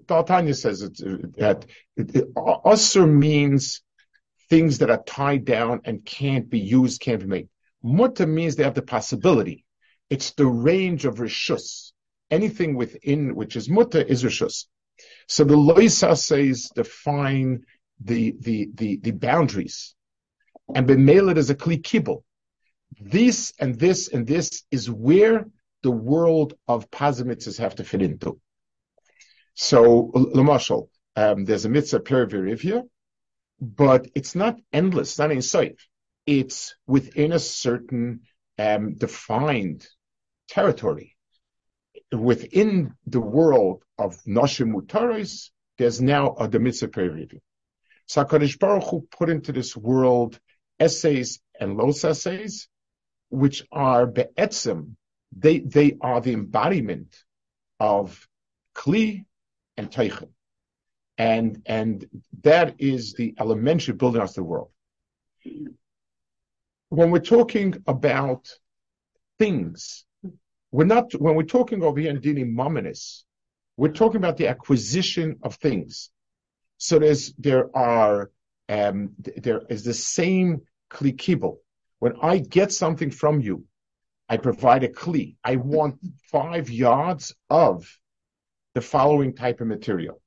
Tanya 0.09 0.55
says 0.55 0.81
that 0.81 1.67
usr 1.97 3.09
means 3.09 3.83
things 4.49 4.79
that 4.79 4.91
are 4.91 5.03
tied 5.03 5.45
down 5.45 5.81
and 5.85 6.05
can't 6.05 6.49
be 6.49 6.61
used, 6.61 7.01
can't 7.01 7.21
be 7.21 7.27
made. 7.27 7.49
Mutta 7.83 8.27
means 8.27 8.57
they 8.57 8.65
have 8.65 8.75
the 8.75 8.83
possibility. 8.83 9.65
It's 10.11 10.33
the 10.33 10.47
range 10.47 11.05
of 11.05 11.17
rishus 11.17 11.93
anything 12.31 12.75
within 12.75 13.35
which 13.35 13.57
is 13.57 13.69
mutter 13.69 14.01
is 14.01 14.25
rishus. 14.25 14.67
So 15.29 15.45
the 15.45 15.57
loisa 15.57 16.17
says 16.17 16.71
define 16.75 17.65
the 18.01 18.35
the 18.41 18.69
the, 18.75 18.97
the 19.03 19.11
boundaries, 19.13 19.95
and 20.75 20.87
b'meilet 20.87 21.37
is 21.37 21.51
a 21.51 21.55
kli 21.55 21.83
kibble. 21.83 22.25
This 23.01 23.53
and 23.59 23.79
this 23.79 24.09
and 24.09 24.27
this 24.27 24.65
is 24.71 24.91
where 24.91 25.47
the 25.83 25.91
world 25.91 26.55
of 26.67 26.91
pazimitzes 26.91 27.59
have 27.59 27.77
to 27.77 27.85
fit 27.85 28.03
into. 28.03 28.41
So, 29.57 30.11
Lamashal, 30.15 30.89
um, 31.17 31.45
there's 31.45 31.65
a 31.65 31.69
mitzvah 31.69 32.01
perivirivia, 32.01 32.83
but 33.61 34.07
it's 34.15 34.35
not 34.35 34.59
endless, 34.73 35.11
it's 35.11 35.19
not 35.19 35.33
inside. 35.33 35.77
It's 36.27 36.77
within 36.87 37.33
a 37.33 37.39
certain 37.39 38.21
um, 38.59 38.95
defined 38.95 39.87
territory 40.49 41.17
within 42.13 42.95
the 43.07 43.21
world 43.21 43.83
of 43.99 44.17
Nashim 44.25 44.73
Mutaris, 44.73 45.51
there's 45.79 46.01
now 46.01 46.35
a 46.39 46.49
the 46.49 46.59
mitzvah 46.59 46.89
review. 47.11 47.41
So 48.07 48.25
HaKadosh 48.25 48.59
Baruch 48.59 48.85
Hu 48.91 49.09
put 49.11 49.31
into 49.31 49.53
this 49.53 49.77
world 49.77 50.39
essays 50.79 51.41
and 51.59 51.77
los 51.77 52.05
essays, 52.05 52.69
which 53.31 53.67
are 53.73 54.07
be'etzim, 54.07 54.97
they, 55.37 55.59
they 55.59 55.97
are 56.01 56.21
the 56.21 56.33
embodiment 56.33 57.17
of 57.81 58.29
Kli 58.75 59.25
and 59.77 59.91
Teichen. 59.91 60.31
And, 61.19 61.63
and 61.67 62.07
that 62.43 62.75
is 62.79 63.15
the 63.15 63.35
elementary 63.39 63.95
building 63.95 64.23
of 64.23 64.35
the 64.35 64.45
world. 64.45 64.71
When 66.89 67.11
we're 67.11 67.21
talking 67.21 67.83
about 67.87 68.49
things, 69.39 70.05
we're 70.71 70.85
not, 70.85 71.13
when 71.13 71.35
we're 71.35 71.45
talking 71.45 71.83
over 71.83 72.01
here 72.01 72.11
in 72.11 72.21
we're 73.77 73.93
talking 73.93 74.17
about 74.19 74.37
the 74.37 74.49
acquisition 74.49 75.37
of 75.43 75.55
things. 75.57 76.11
So 76.79 76.99
there's, 76.99 77.33
there 77.35 77.75
are, 77.77 78.31
um, 78.69 79.11
there 79.37 79.63
is 79.69 79.85
the 79.85 79.95
same 79.95 80.63
kli. 80.91 81.57
When 81.99 82.15
I 82.21 82.39
get 82.39 82.73
something 82.73 83.11
from 83.11 83.41
you, 83.41 83.65
I 84.29 84.37
provide 84.37 84.85
a 84.85 84.89
kli. 84.89 85.37
I 85.45 85.57
want 85.57 85.99
five 86.31 86.69
yards 86.69 87.35
of 87.49 87.87
the 88.77 88.83
following 88.83 89.33
type 89.33 89.63
of 89.63 89.67
material. 89.67 90.21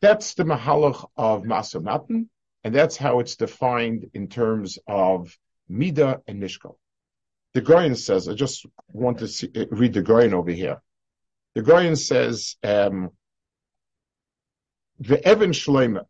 That's 0.00 0.34
the 0.34 0.44
mahalach 0.44 1.08
of 1.16 1.42
Masamatan, 1.42 2.28
and 2.62 2.72
that's 2.72 2.96
how 2.96 3.18
it's 3.18 3.34
defined 3.34 4.10
in 4.14 4.28
terms 4.28 4.78
of 4.86 5.36
Mida 5.68 6.22
and 6.28 6.40
Mishkal. 6.40 6.76
The 7.52 7.62
Goyen 7.62 7.96
says, 7.96 8.28
I 8.28 8.34
just 8.34 8.64
want 8.92 9.18
to 9.18 9.26
see, 9.26 9.50
read 9.72 9.94
the 9.94 10.02
Goyen 10.02 10.34
over 10.34 10.52
here. 10.52 10.80
The 11.56 11.62
Goyen 11.62 11.96
says, 11.96 12.54
um, 12.62 13.10
the 15.00 15.20
Evan 15.26 15.50
Shloima, 15.50 16.04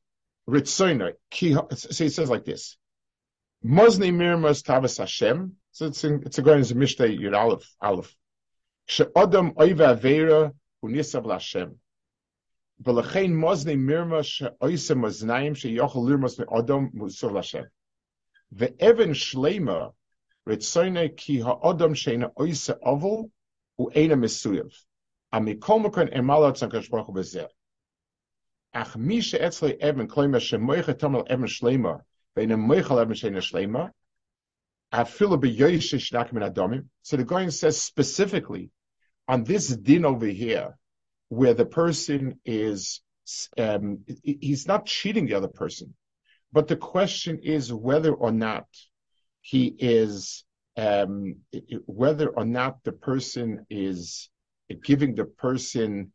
Ritzoina, 0.46 1.12
so 1.32 2.04
he 2.04 2.10
says 2.10 2.28
like 2.28 2.44
this, 2.44 2.76
Mozni 3.64 4.10
Mirmas 4.12 4.62
Tavas 4.62 4.98
Hashem, 4.98 5.52
so 5.72 5.86
it's, 5.86 6.04
in, 6.04 6.24
it's 6.26 6.36
a 6.36 6.42
Goyen, 6.42 6.60
it's 6.60 6.72
a 6.72 6.74
Mishteh 6.74 7.18
Yud 7.18 7.34
Aleph, 7.34 7.74
Aleph. 7.80 8.14
She'odam 8.84 9.54
oiva 9.54 9.98
aveira 9.98 10.52
unisav 10.86 11.24
l'Hashem. 11.26 11.76
V'lechein 12.82 13.32
mozne 13.32 13.76
mirma 13.76 14.22
she'oisem 14.22 14.98
maznayim 15.04 15.56
she'yochel 15.56 16.04
lirmos 16.08 16.38
me'odom 16.38 16.90
musav 16.92 17.32
l'Hashem. 17.32 17.66
Ve'even 18.54 19.14
shlema 19.14 19.92
ritzone 20.46 21.16
ki 21.16 21.40
ha'odom 21.40 21.94
she'ena 21.94 22.30
oise 22.40 22.70
oval 22.82 23.30
u'ena 23.78 24.16
mesuyev. 24.16 24.72
Amikol 25.32 25.82
mekon 25.84 26.12
emala 26.12 26.52
tzankash 26.52 26.90
baruch 26.90 27.08
b'zeh. 27.08 27.48
Ach 28.74 28.96
mi 28.96 29.20
she'etzle 29.20 29.76
even 29.80 30.08
kloima 30.08 30.40
she'moiche 30.40 30.94
tomel 30.98 31.26
even 31.30 31.46
shlema 31.46 32.02
ve'ena 32.36 32.56
moichel 32.56 33.02
even 33.02 33.14
she'ena 33.14 33.40
shlema. 33.40 33.92
So 34.92 35.02
the 37.16 37.24
Goyen 37.26 37.50
says 37.50 37.82
specifically 37.82 38.70
on 39.28 39.44
this 39.44 39.68
din 39.68 40.04
over 40.04 40.26
here, 40.26 40.76
where 41.28 41.54
the 41.54 41.66
person 41.66 42.40
is, 42.44 43.00
um, 43.58 43.98
he's 44.22 44.66
not 44.66 44.86
cheating 44.86 45.26
the 45.26 45.34
other 45.34 45.48
person, 45.48 45.94
but 46.52 46.68
the 46.68 46.76
question 46.76 47.40
is 47.42 47.72
whether 47.72 48.12
or 48.12 48.30
not 48.30 48.66
he 49.40 49.74
is 49.78 50.44
um, 50.76 51.36
whether 51.86 52.28
or 52.28 52.44
not 52.44 52.84
the 52.84 52.92
person 52.92 53.66
is 53.70 54.28
giving 54.84 55.14
the 55.14 55.24
person 55.24 56.12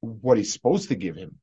what 0.00 0.38
he's 0.38 0.52
supposed 0.52 0.88
to 0.88 0.94
give 0.94 1.16
him. 1.16 1.38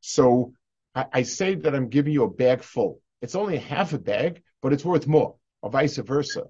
So 0.00 0.52
I, 0.94 1.06
I, 1.12 1.22
say 1.22 1.56
that 1.56 1.74
I'm 1.74 1.88
giving 1.88 2.12
you 2.12 2.24
a 2.24 2.30
bag 2.30 2.62
full. 2.62 3.00
It's 3.20 3.34
only 3.34 3.58
half 3.58 3.92
a 3.92 3.98
bag, 3.98 4.42
but 4.62 4.72
it's 4.72 4.84
worth 4.84 5.06
more, 5.06 5.34
or 5.62 5.70
vice 5.70 5.96
versa. 5.96 6.44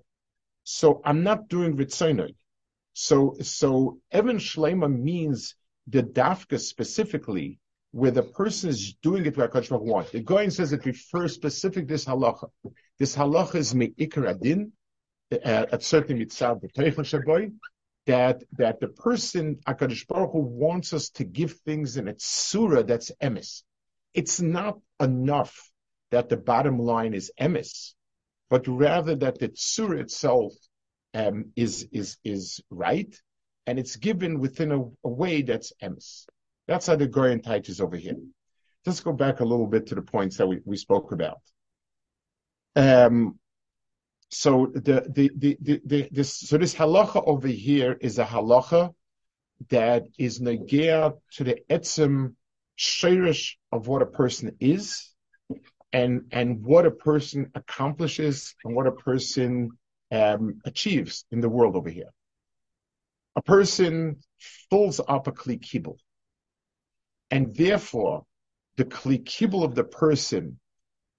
So 0.65 1.01
I'm 1.05 1.23
not 1.23 1.49
doing 1.49 1.77
ritzonoi. 1.77 2.35
So 2.93 3.37
so 3.41 3.99
Evan 4.11 4.39
Shlema 4.39 4.93
means 4.93 5.55
the 5.87 6.03
dafka 6.03 6.61
specifically 6.61 7.61
where 7.93 8.11
the 8.11 8.23
person 8.23 8.71
is 8.71 8.95
doing 9.03 9.27
it 9.27 9.37
where 9.37 9.49
Hakadosh 9.49 9.81
wants. 9.81 10.13
The 10.13 10.21
Goyen 10.21 10.51
says 10.51 10.73
it 10.73 10.87
refers 10.87 11.35
specific 11.35 11.89
this 11.89 12.05
halacha. 12.05 12.51
This 12.99 13.17
halacha 13.17 13.57
is 13.57 13.75
me'ikar 13.75 14.27
adin, 14.27 14.73
uh, 15.33 15.67
at 15.73 15.83
certainly 15.83 16.25
mitzav 16.25 16.63
b'teichel 16.63 17.53
that 18.07 18.43
that 18.53 18.81
the 18.81 18.89
person 18.89 19.57
Hakadosh 19.67 20.07
Baruch 20.07 20.33
Hu 20.33 20.39
wants 20.39 20.93
us 20.93 21.11
to 21.11 21.25
give 21.25 21.53
things 21.65 21.97
in 21.97 22.09
a 22.09 22.15
surah 22.19 22.83
that's 22.83 23.11
emes. 23.23 23.63
It's 24.15 24.41
not 24.41 24.79
enough 24.99 25.71
that 26.11 26.29
the 26.29 26.37
bottom 26.37 26.79
line 26.79 27.15
is 27.15 27.31
emes, 27.41 27.95
but 28.49 28.67
rather 28.67 29.15
that 29.17 29.39
the 29.39 29.49
tzur 29.49 30.01
itself 30.01 30.53
um, 31.15 31.53
is 31.57 31.89
is 31.93 32.19
is 32.25 32.61
right, 32.71 33.15
and 33.67 33.79
it's 33.79 33.97
given 33.97 34.39
within 34.39 34.73
a, 34.73 34.81
a 34.81 35.09
way 35.09 35.43
that's 35.43 35.73
emes. 35.83 36.27
That's 36.67 36.87
how 36.87 36.97
the 36.97 37.07
Goyen 37.07 37.43
is 37.45 37.81
over 37.81 37.97
here. 37.97 38.17
Let's 38.87 39.01
go 39.01 39.13
back 39.13 39.41
a 39.41 39.45
little 39.45 39.67
bit 39.67 39.89
to 39.89 39.95
the 39.95 40.03
points 40.03 40.37
that 40.37 40.47
we, 40.47 40.61
we 40.65 40.77
spoke 40.77 41.13
about. 41.13 41.41
Um, 42.77 43.39
so 44.31 44.71
the, 44.73 45.05
the, 45.13 45.31
the, 45.37 45.59
the, 45.61 45.81
the 45.85 46.09
this, 46.13 46.33
so 46.33 46.57
this 46.57 46.75
halacha 46.75 47.23
over 47.27 47.49
here 47.49 47.99
is 48.01 48.19
a 48.19 48.25
halacha 48.25 48.95
that 49.69 50.05
is 50.19 50.41
negea 50.41 51.15
to 51.33 51.45
the 51.45 51.59
etzim 51.69 52.35
shirish 52.79 53.55
of 53.73 53.89
what 53.89 54.03
a 54.03 54.07
person 54.07 54.57
is 54.61 55.11
and, 55.93 56.27
and 56.31 56.63
what 56.63 56.87
a 56.87 56.91
person 56.91 57.51
accomplishes 57.55 58.55
and 58.65 58.75
what 58.75 58.87
a 58.87 58.93
person 58.93 59.71
um, 60.11 60.61
achieves 60.65 61.25
in 61.31 61.41
the 61.41 61.49
world 61.49 61.77
over 61.77 61.91
here. 61.91 62.11
A 63.37 63.43
person 63.43 64.17
fills 64.69 65.01
up 65.01 65.27
a 65.27 65.33
kli 65.33 65.61
kibble. 65.61 65.99
And 67.31 67.55
therefore, 67.55 68.25
the 68.77 68.85
kli 68.85 69.25
kibble 69.25 69.63
of 69.63 69.75
the 69.75 69.85
person, 69.85 70.59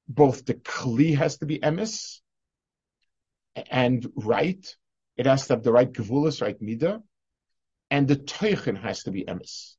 both 0.07 0.45
the 0.45 0.55
kli 0.55 1.15
has 1.17 1.37
to 1.37 1.45
be 1.45 1.59
emis 1.59 2.19
and 3.69 4.05
right. 4.15 4.75
It 5.17 5.25
has 5.25 5.47
to 5.47 5.53
have 5.53 5.63
the 5.63 5.71
right 5.71 5.91
gevulus, 5.91 6.41
right 6.41 6.59
midah, 6.61 7.01
and 7.89 8.07
the 8.07 8.15
teichen 8.15 8.81
has 8.81 9.03
to 9.03 9.11
be 9.11 9.23
emes. 9.25 9.75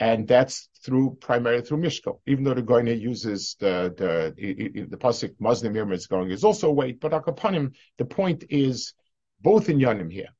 And 0.00 0.26
that's 0.26 0.70
through 0.82 1.18
primarily 1.20 1.62
through 1.62 1.78
Mishko. 1.78 2.20
Even 2.26 2.42
though 2.44 2.54
the 2.54 2.62
Goyne 2.62 2.98
uses 2.98 3.54
the 3.60 3.94
the 3.96 4.34
the, 4.88 4.96
pasuk 4.96 5.34
Muslim 5.38 5.92
is 5.92 6.06
going 6.06 6.30
is 6.30 6.42
also 6.42 6.68
a 6.68 6.72
weight, 6.72 7.00
but 7.00 7.12
Akapanim, 7.12 7.74
the 7.98 8.06
point 8.06 8.44
is 8.48 8.94
both 9.42 9.68
in 9.68 9.78
Yanim 9.78 10.10
here. 10.10 10.30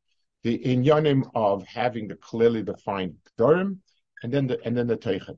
The 0.45 0.55
in 0.55 0.83
Yanim 0.83 1.31
of 1.35 1.63
having 1.65 2.09
the 2.09 2.17
clearly 2.17 2.63
defined 2.63 3.17
Kedorim 3.39 3.79
and 4.23 4.33
then 4.33 4.47
the 4.47 4.59
and 4.65 4.75
then 4.75 4.87
the 4.87 4.97
Teichen. 4.97 5.37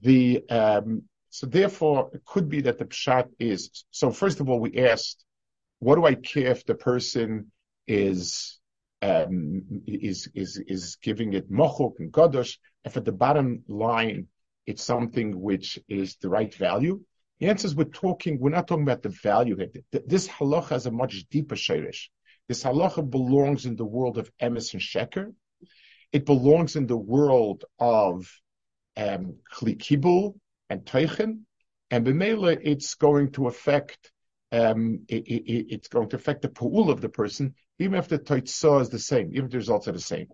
The 0.00 0.48
um, 0.48 1.02
so 1.30 1.46
therefore 1.46 2.10
it 2.14 2.24
could 2.24 2.48
be 2.48 2.60
that 2.60 2.78
the 2.78 2.84
pshat 2.84 3.28
is 3.40 3.84
so 3.90 4.12
first 4.12 4.38
of 4.38 4.48
all 4.48 4.60
we 4.60 4.78
asked 4.78 5.24
what 5.80 5.96
do 5.96 6.04
I 6.04 6.14
care 6.14 6.52
if 6.52 6.64
the 6.64 6.76
person 6.76 7.50
is 7.88 8.60
um, 9.02 9.82
is 9.86 10.28
is 10.34 10.62
is 10.68 10.96
giving 11.02 11.32
it 11.34 11.50
mochuk 11.50 11.94
and 11.98 12.12
gadosh? 12.12 12.56
If 12.84 12.96
at 12.96 13.04
the 13.04 13.12
bottom 13.12 13.64
line 13.68 14.28
it's 14.66 14.82
something 14.82 15.40
which 15.40 15.78
is 15.88 16.16
the 16.16 16.28
right 16.28 16.54
value, 16.54 17.00
the 17.40 17.48
answer 17.48 17.66
is 17.66 17.74
we're 17.74 17.84
talking. 17.84 18.38
We're 18.38 18.50
not 18.50 18.68
talking 18.68 18.84
about 18.84 19.02
the 19.02 19.08
value 19.08 19.56
here. 19.56 20.02
This 20.06 20.28
halacha 20.28 20.70
has 20.70 20.86
a 20.86 20.90
much 20.90 21.24
deeper 21.30 21.56
shirish. 21.56 22.08
This 22.48 22.62
halacha 22.62 23.08
belongs 23.08 23.66
in 23.66 23.76
the 23.76 23.84
world 23.84 24.18
of 24.18 24.30
emes 24.40 24.72
and 24.72 24.82
sheker. 24.82 25.32
It 26.12 26.26
belongs 26.26 26.76
in 26.76 26.86
the 26.86 26.96
world 26.96 27.64
of 27.78 28.30
um, 28.96 29.36
and 30.70 30.84
teichen, 30.84 31.40
and 31.90 32.06
b'meila 32.06 32.58
it's 32.62 32.94
going 32.94 33.32
to 33.32 33.48
affect 33.48 34.12
um, 34.52 35.00
it, 35.08 35.26
it, 35.26 35.66
it's 35.74 35.88
going 35.88 36.08
to 36.10 36.16
affect 36.16 36.42
the 36.42 36.48
pool 36.48 36.90
of 36.90 37.00
the 37.00 37.08
person, 37.08 37.54
even 37.80 37.98
if 37.98 38.06
the 38.06 38.18
taitzah 38.18 38.82
is 38.82 38.88
the 38.90 38.98
same, 38.98 39.30
even 39.32 39.46
if 39.46 39.50
the 39.50 39.58
results 39.58 39.88
are 39.88 39.92
the 39.92 40.00
same. 40.00 40.28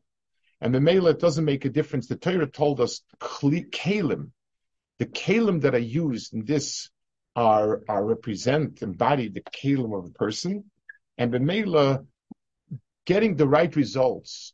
And 0.61 0.75
the 0.75 0.81
mela, 0.81 1.14
doesn't 1.14 1.44
make 1.44 1.64
a 1.64 1.70
difference. 1.70 2.07
The 2.07 2.16
Torah 2.16 2.46
told 2.46 2.81
us 2.81 3.01
kalim, 3.20 4.31
the 4.99 5.07
kalim 5.07 5.62
that 5.62 5.75
are 5.75 5.79
used 5.79 6.35
in 6.35 6.44
this 6.44 6.90
are, 7.35 7.81
are 7.88 8.05
represent, 8.05 8.83
embody 8.83 9.29
the 9.29 9.40
kalim 9.40 9.96
of 9.96 10.05
the 10.05 10.12
person. 10.12 10.64
And 11.16 11.33
the 11.33 11.40
mela, 11.40 12.05
getting 13.07 13.37
the 13.37 13.49
right 13.49 13.75
results 13.75 14.53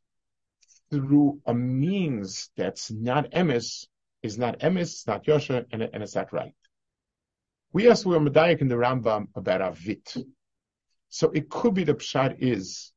through 0.90 1.40
a 1.46 1.54
means 1.54 2.50
that's 2.56 2.90
not 2.90 3.30
emes 3.32 3.86
is 4.22 4.38
not 4.38 4.60
emes, 4.60 4.80
it's 4.80 5.06
not 5.06 5.24
yosha, 5.24 5.64
and, 5.72 5.82
and 5.82 6.02
it's 6.02 6.14
not 6.14 6.32
right. 6.32 6.54
We 7.72 7.90
asked 7.90 8.06
we 8.06 8.16
were 8.16 8.30
Medayik 8.30 8.60
in 8.60 8.68
the 8.68 8.76
Rambam 8.76 9.28
about 9.34 9.60
Avit. 9.60 10.24
So 11.08 11.30
it 11.30 11.48
could 11.48 11.74
be 11.74 11.84
the 11.84 11.94
Pshat 11.94 12.36
is, 12.38 12.92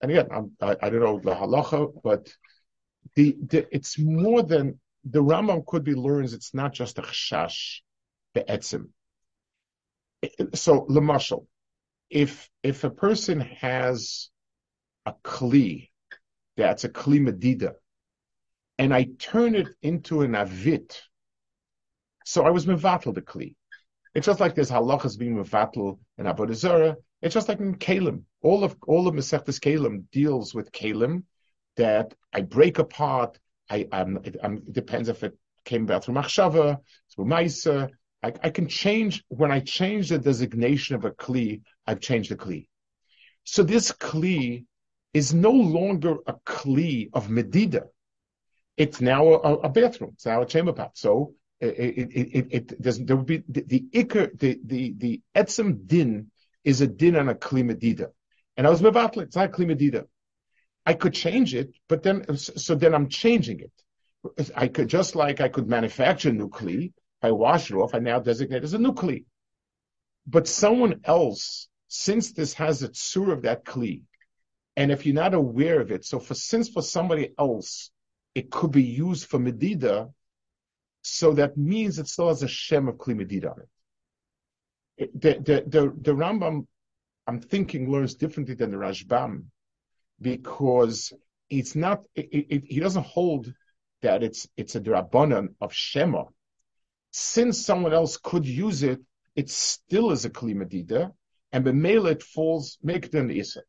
and 0.00 0.10
again, 0.10 0.28
I'm, 0.30 0.52
I, 0.60 0.76
I 0.82 0.90
don't 0.90 1.00
know 1.00 1.20
the 1.20 1.34
halacha, 1.34 1.92
but 2.02 2.28
the, 3.14 3.36
the, 3.46 3.66
it's 3.74 3.98
more 3.98 4.42
than, 4.42 4.80
the 5.04 5.22
Rambam 5.22 5.64
could 5.66 5.84
be 5.84 5.94
learns 5.94 6.34
it's 6.34 6.54
not 6.54 6.72
just 6.72 6.98
a 6.98 7.02
chashash, 7.02 7.80
be'etzim. 8.34 8.88
So, 10.54 10.86
lemashal, 10.86 11.46
if, 12.10 12.50
if 12.62 12.84
a 12.84 12.90
person 12.90 13.40
has 13.40 14.30
a 15.06 15.14
kli, 15.24 15.88
that's 16.56 16.84
a 16.84 16.88
kli 16.88 17.20
medida, 17.20 17.74
and 18.78 18.92
I 18.94 19.08
turn 19.18 19.54
it 19.54 19.68
into 19.82 20.22
an 20.22 20.32
avit, 20.32 20.96
so 22.24 22.44
I 22.44 22.50
was 22.50 22.66
mevatel 22.66 23.14
the 23.14 23.22
kli. 23.22 23.54
It's 24.14 24.26
just 24.26 24.40
like 24.40 24.54
there's 24.54 24.70
halachas 24.70 25.18
being 25.18 25.36
mevatel 25.36 25.98
and 26.16 26.26
avodah. 26.26 26.96
It's 27.20 27.34
just 27.34 27.48
like 27.48 27.60
in 27.60 27.76
kalim. 27.76 28.22
All 28.42 28.64
of 28.64 28.76
all 28.86 29.08
of 29.08 29.14
Masechtas 29.14 29.58
Kalim 29.58 30.04
deals 30.12 30.54
with 30.54 30.70
kalim 30.72 31.24
that 31.76 32.14
I 32.32 32.42
break 32.42 32.78
apart. 32.78 33.38
I 33.68 33.86
um, 33.90 34.20
it, 34.24 34.36
um, 34.42 34.58
it 34.58 34.72
depends 34.72 35.08
if 35.08 35.24
it 35.24 35.36
came 35.64 35.82
about 35.82 36.04
through 36.04 36.14
machshava, 36.14 36.78
through 37.14 37.26
ma'isa. 37.26 37.90
I, 38.22 38.32
I, 38.42 38.50
can 38.50 38.66
change 38.66 39.22
when 39.28 39.52
I 39.52 39.60
change 39.60 40.08
the 40.08 40.18
designation 40.18 40.96
of 40.96 41.04
a 41.04 41.10
kli. 41.10 41.62
I've 41.86 42.00
changed 42.00 42.30
the 42.30 42.36
kli. 42.36 42.66
So 43.44 43.62
this 43.62 43.92
kli 43.92 44.64
is 45.14 45.34
no 45.34 45.52
longer 45.52 46.16
a 46.26 46.34
kli 46.34 47.10
of 47.12 47.30
medida. 47.30 47.84
It's 48.76 49.00
now 49.00 49.26
a, 49.26 49.54
a 49.54 49.68
bathroom. 49.68 50.12
It's 50.14 50.26
now 50.26 50.42
a 50.42 50.46
chamber 50.46 50.72
pot. 50.72 50.92
So 50.94 51.34
it, 51.60 52.10
it, 52.12 52.46
it, 52.50 52.82
doesn't, 52.82 53.06
there 53.06 53.16
would 53.16 53.26
be 53.26 53.42
the, 53.48 53.62
the 53.62 53.84
the, 53.92 54.60
the, 54.64 54.94
the 54.96 55.20
etzem 55.34 55.86
din 55.86 56.30
is 56.68 56.82
a 56.82 56.86
din 56.86 57.16
on 57.16 57.30
a 57.30 57.34
klimadida. 57.34 58.08
And 58.58 58.66
I 58.66 58.70
was 58.70 58.82
mevatl, 58.82 59.22
it's 59.22 59.36
not 59.36 59.52
klimadida. 59.52 60.04
I 60.84 60.92
could 60.92 61.14
change 61.14 61.54
it, 61.54 61.70
but 61.88 62.02
then, 62.02 62.36
so 62.36 62.74
then 62.74 62.94
I'm 62.94 63.08
changing 63.08 63.60
it. 63.60 63.72
I 64.54 64.68
could, 64.68 64.88
just 64.88 65.16
like 65.16 65.40
I 65.40 65.48
could 65.48 65.66
manufacture 65.66 66.30
kli, 66.30 66.84
if 66.86 67.22
I 67.22 67.30
wash 67.30 67.70
it 67.70 67.76
off, 67.76 67.94
I 67.94 68.00
now 68.00 68.18
designate 68.18 68.64
as 68.64 68.74
a 68.74 68.78
kli. 68.78 69.24
But 70.26 70.46
someone 70.46 71.00
else, 71.04 71.68
since 71.88 72.32
this 72.32 72.52
has 72.54 72.82
a 72.82 72.90
tsur 72.90 73.32
of 73.32 73.42
that 73.42 73.64
kli, 73.64 74.02
and 74.76 74.92
if 74.92 75.06
you're 75.06 75.14
not 75.14 75.32
aware 75.32 75.80
of 75.80 75.90
it, 75.90 76.04
so 76.04 76.20
for, 76.20 76.34
since 76.34 76.68
for 76.68 76.82
somebody 76.82 77.32
else, 77.38 77.90
it 78.34 78.50
could 78.50 78.72
be 78.72 78.82
used 78.82 79.24
for 79.24 79.38
medida, 79.38 80.10
so 81.00 81.32
that 81.32 81.56
means 81.56 81.98
it 81.98 82.08
still 82.08 82.28
has 82.28 82.42
a 82.42 82.48
Shem 82.48 82.88
of 82.88 82.96
Kli 82.96 83.14
on 83.50 83.60
it. 83.60 83.68
The, 84.98 85.08
the, 85.14 85.64
the, 85.66 85.92
the 86.00 86.12
Rambam, 86.12 86.66
I'm 87.26 87.40
thinking, 87.40 87.90
learns 87.90 88.14
differently 88.14 88.54
than 88.54 88.70
the 88.70 88.76
Rashbam 88.76 89.44
because 90.20 91.12
it's 91.48 91.74
not, 91.76 92.04
it, 92.14 92.46
it, 92.50 92.64
he 92.66 92.80
doesn't 92.80 93.06
hold 93.06 93.52
that 94.02 94.22
it's, 94.22 94.48
it's 94.56 94.74
a 94.74 94.80
drabanan 94.80 95.54
of 95.60 95.72
Shema. 95.72 96.24
Since 97.10 97.64
someone 97.64 97.92
else 97.92 98.16
could 98.16 98.46
use 98.46 98.82
it, 98.82 99.00
it 99.34 99.50
still 99.50 100.10
is 100.10 100.24
a 100.24 100.30
Kli 100.30 100.54
Medida, 100.54 101.12
and 101.52 101.64
B'mela 101.64 102.12
it 102.12 102.22
falls, 102.22 102.78
make 102.82 103.12
an 103.14 103.30
Isa. 103.30 103.62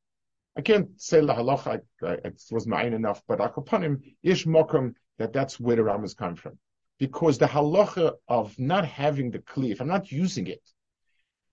I 0.58 0.62
can't 0.62 0.90
say 1.00 1.22
la 1.22 1.36
halacha, 1.36 1.82
it 2.02 2.42
was 2.52 2.68
mine 2.68 2.94
enough, 2.94 3.22
but 3.28 3.40
akopanim, 3.40 4.02
ish 4.24 4.46
mokum, 4.46 4.96
that 5.20 5.32
that's 5.32 5.60
where 5.60 5.76
the 5.76 5.84
Ram 5.84 6.04
is 6.04 6.14
coming 6.14 6.36
from 6.36 6.58
because 7.00 7.38
the 7.38 7.46
halacha 7.46 8.14
of 8.28 8.60
not 8.60 8.86
having 8.86 9.32
the 9.32 9.40
kli, 9.40 9.72
if 9.72 9.82
I'm 9.82 9.88
not 9.88 10.12
using 10.12 10.48
it, 10.48 10.62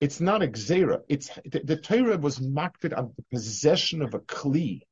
it's 0.01 0.21
not 0.21 0.43
a 0.43 0.49
xera. 0.49 1.01
It's 1.09 1.31
the, 1.45 1.61
the 1.65 1.77
Torah 1.77 2.19
was 2.19 2.41
marked 2.41 2.85
on 2.85 3.13
the 3.17 3.25
possession 3.33 4.03
of 4.03 4.15
a 4.15 4.21
kli, 4.21 4.83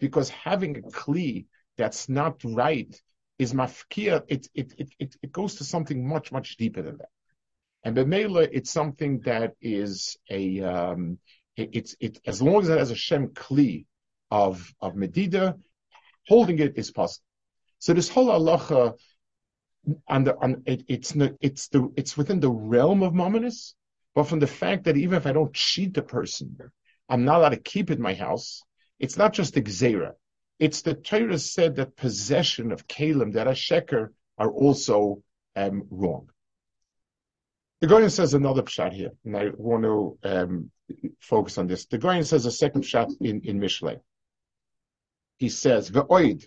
because 0.00 0.28
having 0.30 0.78
a 0.78 0.82
kli 0.82 1.46
that's 1.76 2.08
not 2.08 2.42
right 2.44 2.94
is 3.38 3.52
mafkia. 3.52 4.22
It, 4.28 4.48
it 4.54 4.72
it 4.78 4.88
it 4.98 5.16
it 5.22 5.32
goes 5.32 5.56
to 5.56 5.64
something 5.64 6.08
much 6.08 6.32
much 6.32 6.56
deeper 6.56 6.82
than 6.82 6.98
that. 6.98 7.08
And 7.84 7.96
b'meila, 7.96 8.48
it's 8.50 8.70
something 8.70 9.20
that 9.20 9.54
is 9.60 10.16
a 10.30 10.60
um, 10.62 11.18
it, 11.56 11.70
it's 11.72 11.96
it 12.00 12.20
as 12.26 12.40
long 12.40 12.62
as 12.62 12.68
it 12.68 12.78
has 12.78 12.90
a 12.90 12.96
shem 12.96 13.28
kli 13.28 13.84
of 14.30 14.72
of 14.80 14.96
medida, 14.96 15.56
holding 16.26 16.58
it 16.58 16.78
is 16.78 16.90
possible. 16.90 17.24
So 17.78 17.92
this 17.92 18.08
whole 18.08 18.28
halacha 18.28 18.94
and, 20.08 20.32
and 20.40 20.62
it, 20.66 20.84
it's 20.88 21.14
it's 21.40 21.68
the 21.68 21.92
it's 21.96 22.16
within 22.16 22.40
the 22.40 22.50
realm 22.50 23.02
of 23.02 23.12
mominus, 23.12 23.74
but 24.16 24.24
from 24.24 24.38
the 24.38 24.46
fact 24.46 24.84
that 24.84 24.96
even 24.96 25.18
if 25.18 25.26
I 25.26 25.32
don't 25.32 25.52
cheat 25.52 25.92
the 25.92 26.00
person, 26.00 26.56
I'm 27.06 27.26
not 27.26 27.36
allowed 27.36 27.50
to 27.50 27.58
keep 27.58 27.90
it 27.90 27.98
in 27.98 28.02
my 28.02 28.14
house. 28.14 28.62
It's 28.98 29.18
not 29.18 29.34
just 29.34 29.52
the 29.52 29.60
gzera. 29.60 30.12
It's 30.58 30.80
the 30.80 30.94
Torah 30.94 31.38
said 31.38 31.76
that 31.76 31.96
possession 31.96 32.72
of 32.72 32.88
kalim 32.88 33.34
that 33.34 33.46
are 33.46 33.52
sheker 33.52 34.08
are 34.38 34.50
also 34.50 35.22
um, 35.54 35.86
wrong. 35.90 36.30
The 37.82 37.88
Goyen 37.88 38.08
says 38.08 38.32
another 38.32 38.62
pshat 38.62 38.94
here, 38.94 39.10
and 39.26 39.36
I 39.36 39.50
want 39.54 39.82
to 39.82 40.18
um, 40.22 40.70
focus 41.20 41.58
on 41.58 41.66
this. 41.66 41.84
The 41.84 41.98
Goyen 41.98 42.24
says 42.24 42.46
a 42.46 42.50
second 42.50 42.84
pshat 42.84 43.12
in, 43.20 43.42
in 43.42 43.60
Mishle. 43.60 44.00
He 45.36 45.50
says, 45.50 45.90
Ve'oid, 45.90 46.46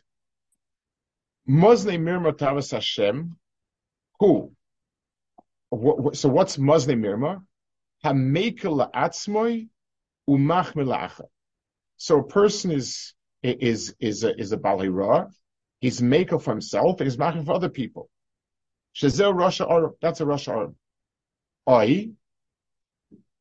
Mosne 1.47 1.99
Mirma 1.99 2.35
Tavas 2.35 2.71
Hashem, 2.71 3.37
who? 4.19 4.53
So 5.71 6.29
what's 6.29 6.57
Mosne 6.57 6.97
Mirma? 6.97 7.43
Hamekel 8.03 8.91
la'atzmoi 8.91 9.67
umach. 10.29 11.21
So 11.97 12.19
a 12.19 12.23
person 12.23 12.71
is 12.71 13.13
is 13.43 13.95
is 13.99 14.23
a, 14.23 14.39
is 14.39 14.51
a 14.51 14.57
balira. 14.57 15.29
He's 15.81 16.01
maker 16.01 16.39
for 16.39 16.51
himself 16.51 16.99
and 16.99 17.09
he's 17.09 17.17
making 17.17 17.45
for 17.45 17.53
other 17.53 17.69
people. 17.69 18.09
Shazel 18.95 19.33
Rasha 19.33 19.69
Arab. 19.69 19.93
That's 20.01 20.21
a 20.21 20.25
Rasha 20.25 20.49
Arab. 20.49 20.75
Oi. 21.69 22.09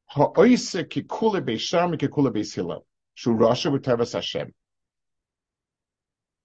Ha'oise 0.06 0.84
kikule 0.84 1.40
beisham 1.40 1.96
kikule 1.96 2.32
beishila. 2.32 2.80
Shu 3.14 3.30
Rasha 3.30 3.76
v'tevas 3.76 4.12
Hashem. 4.12 4.54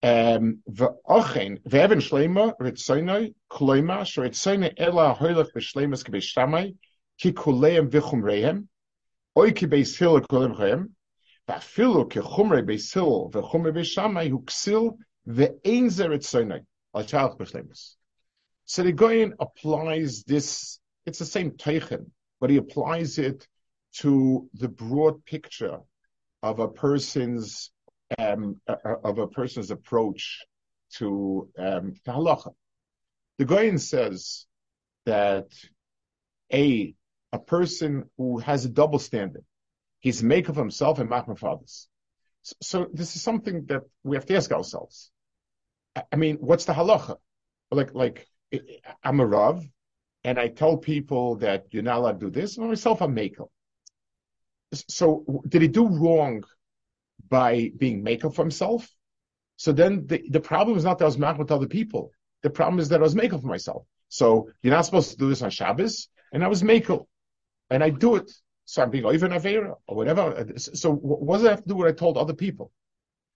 Um, 0.02 0.60
V'ochen 0.70 1.62
v'evan 1.64 2.02
shleima 2.02 2.58
ritzoinoi 2.60 3.34
kloima 3.50 4.02
sh'ritzoinoi 4.02 4.74
ela 4.78 5.16
hoilach 5.16 5.54
b'shleimas 5.54 6.04
k'beishamai 6.04 6.76
kikuleim 7.24 7.90
vichumreim, 7.90 8.68
oiki 9.38 9.68
beis 9.68 9.98
kuleim 9.98 10.90
beis 12.66 12.94
vichumre 13.32 13.72
beis 13.74 13.96
shamai 13.96 14.30
hu 14.30 14.40
ksil 14.42 14.98
zeret 15.28 16.24
soinai 16.24 16.66
al 16.94 17.04
child 17.04 17.40
b'shlemus. 17.40 17.96
So 18.66 18.84
the 18.84 18.92
Goyen 18.92 19.34
applies 19.40 20.24
this. 20.24 20.80
It's 21.06 21.20
the 21.20 21.26
same 21.26 21.52
teichen, 21.52 22.12
but 22.40 22.50
he 22.50 22.58
applies 22.58 23.18
it 23.18 23.48
to 23.98 24.50
the 24.54 24.70
broad 24.70 25.26
picture 25.26 25.80
of 26.42 26.60
a 26.60 26.68
person's 26.68 27.72
um, 28.18 28.60
of 28.68 29.18
a 29.18 29.28
person's 29.28 29.72
approach 29.72 30.46
to 30.96 31.50
um, 31.58 31.94
halacha. 32.06 32.54
The 33.38 33.46
Goyen 33.46 33.80
says 33.80 34.46
that 35.06 35.48
a 36.52 36.96
a 37.34 37.40
person 37.40 38.10
who 38.18 38.38
has 38.38 38.64
a 38.64 38.70
double 38.70 39.00
standard, 39.00 39.44
He's 40.04 40.22
make 40.22 40.50
of 40.50 40.58
himself 40.58 41.00
and 41.00 41.10
machmer 41.10 41.40
fathers. 41.40 41.88
So, 42.42 42.56
so 42.62 42.88
this 42.92 43.16
is 43.16 43.22
something 43.22 43.66
that 43.68 43.84
we 44.04 44.18
have 44.18 44.26
to 44.26 44.36
ask 44.36 44.52
ourselves. 44.52 45.12
I 46.12 46.18
mean, 46.18 46.36
what's 46.42 46.66
the 46.66 46.74
halacha? 46.74 47.16
Like, 47.72 47.94
like 47.94 48.28
I'm 49.02 49.22
a 49.22 49.26
rav, 49.26 49.66
and 50.26 50.38
I 50.38 50.50
tell 50.50 50.76
people 50.76 51.38
that 51.38 51.68
you're 51.72 51.84
not 51.84 52.00
allowed 52.00 52.20
to 52.20 52.26
do 52.26 52.32
this. 52.32 52.58
And 52.58 52.68
myself, 52.68 53.02
I'm 53.02 53.16
makel. 53.16 53.48
So, 54.74 55.24
did 55.48 55.62
he 55.62 55.70
do 55.70 55.88
wrong 55.88 56.44
by 57.30 57.72
being 57.78 58.04
makel 58.04 58.36
for 58.36 58.42
himself? 58.42 58.94
So 59.56 59.72
then 59.72 60.06
the, 60.08 60.22
the 60.30 60.42
problem 60.42 60.78
is 60.78 60.84
not 60.84 60.98
that 60.98 61.06
I 61.06 61.08
was 61.08 61.18
mad 61.18 61.38
with 61.38 61.50
other 61.50 61.68
people. 61.68 62.12
The 62.42 62.50
problem 62.50 62.80
is 62.80 62.90
that 62.90 63.00
I 63.00 63.04
was 63.04 63.16
makel 63.16 63.40
for 63.40 63.48
myself. 63.48 63.86
So 64.10 64.50
you're 64.62 64.74
not 64.74 64.86
supposed 64.86 65.12
to 65.12 65.18
do 65.18 65.30
this 65.30 65.42
on 65.42 65.50
Shabbos, 65.50 66.10
and 66.34 66.44
I 66.44 66.48
was 66.48 66.62
makel, 66.62 67.08
and 67.70 67.84
I 67.84 67.90
do 67.90 68.16
it 68.16 68.32
so 68.66 68.82
I'm 68.82 68.90
being 68.90 69.06
even 69.14 69.32
Avera 69.32 69.76
or 69.88 69.96
whatever. 69.96 70.46
So 70.58 70.92
what 70.94 71.36
does 71.36 71.44
that 71.44 71.50
have 71.52 71.64
to 71.64 71.70
do 71.70 71.76
with 71.76 71.86
what 71.86 71.94
I 71.94 71.96
told 71.96 72.18
other 72.18 72.34
people? 72.34 72.72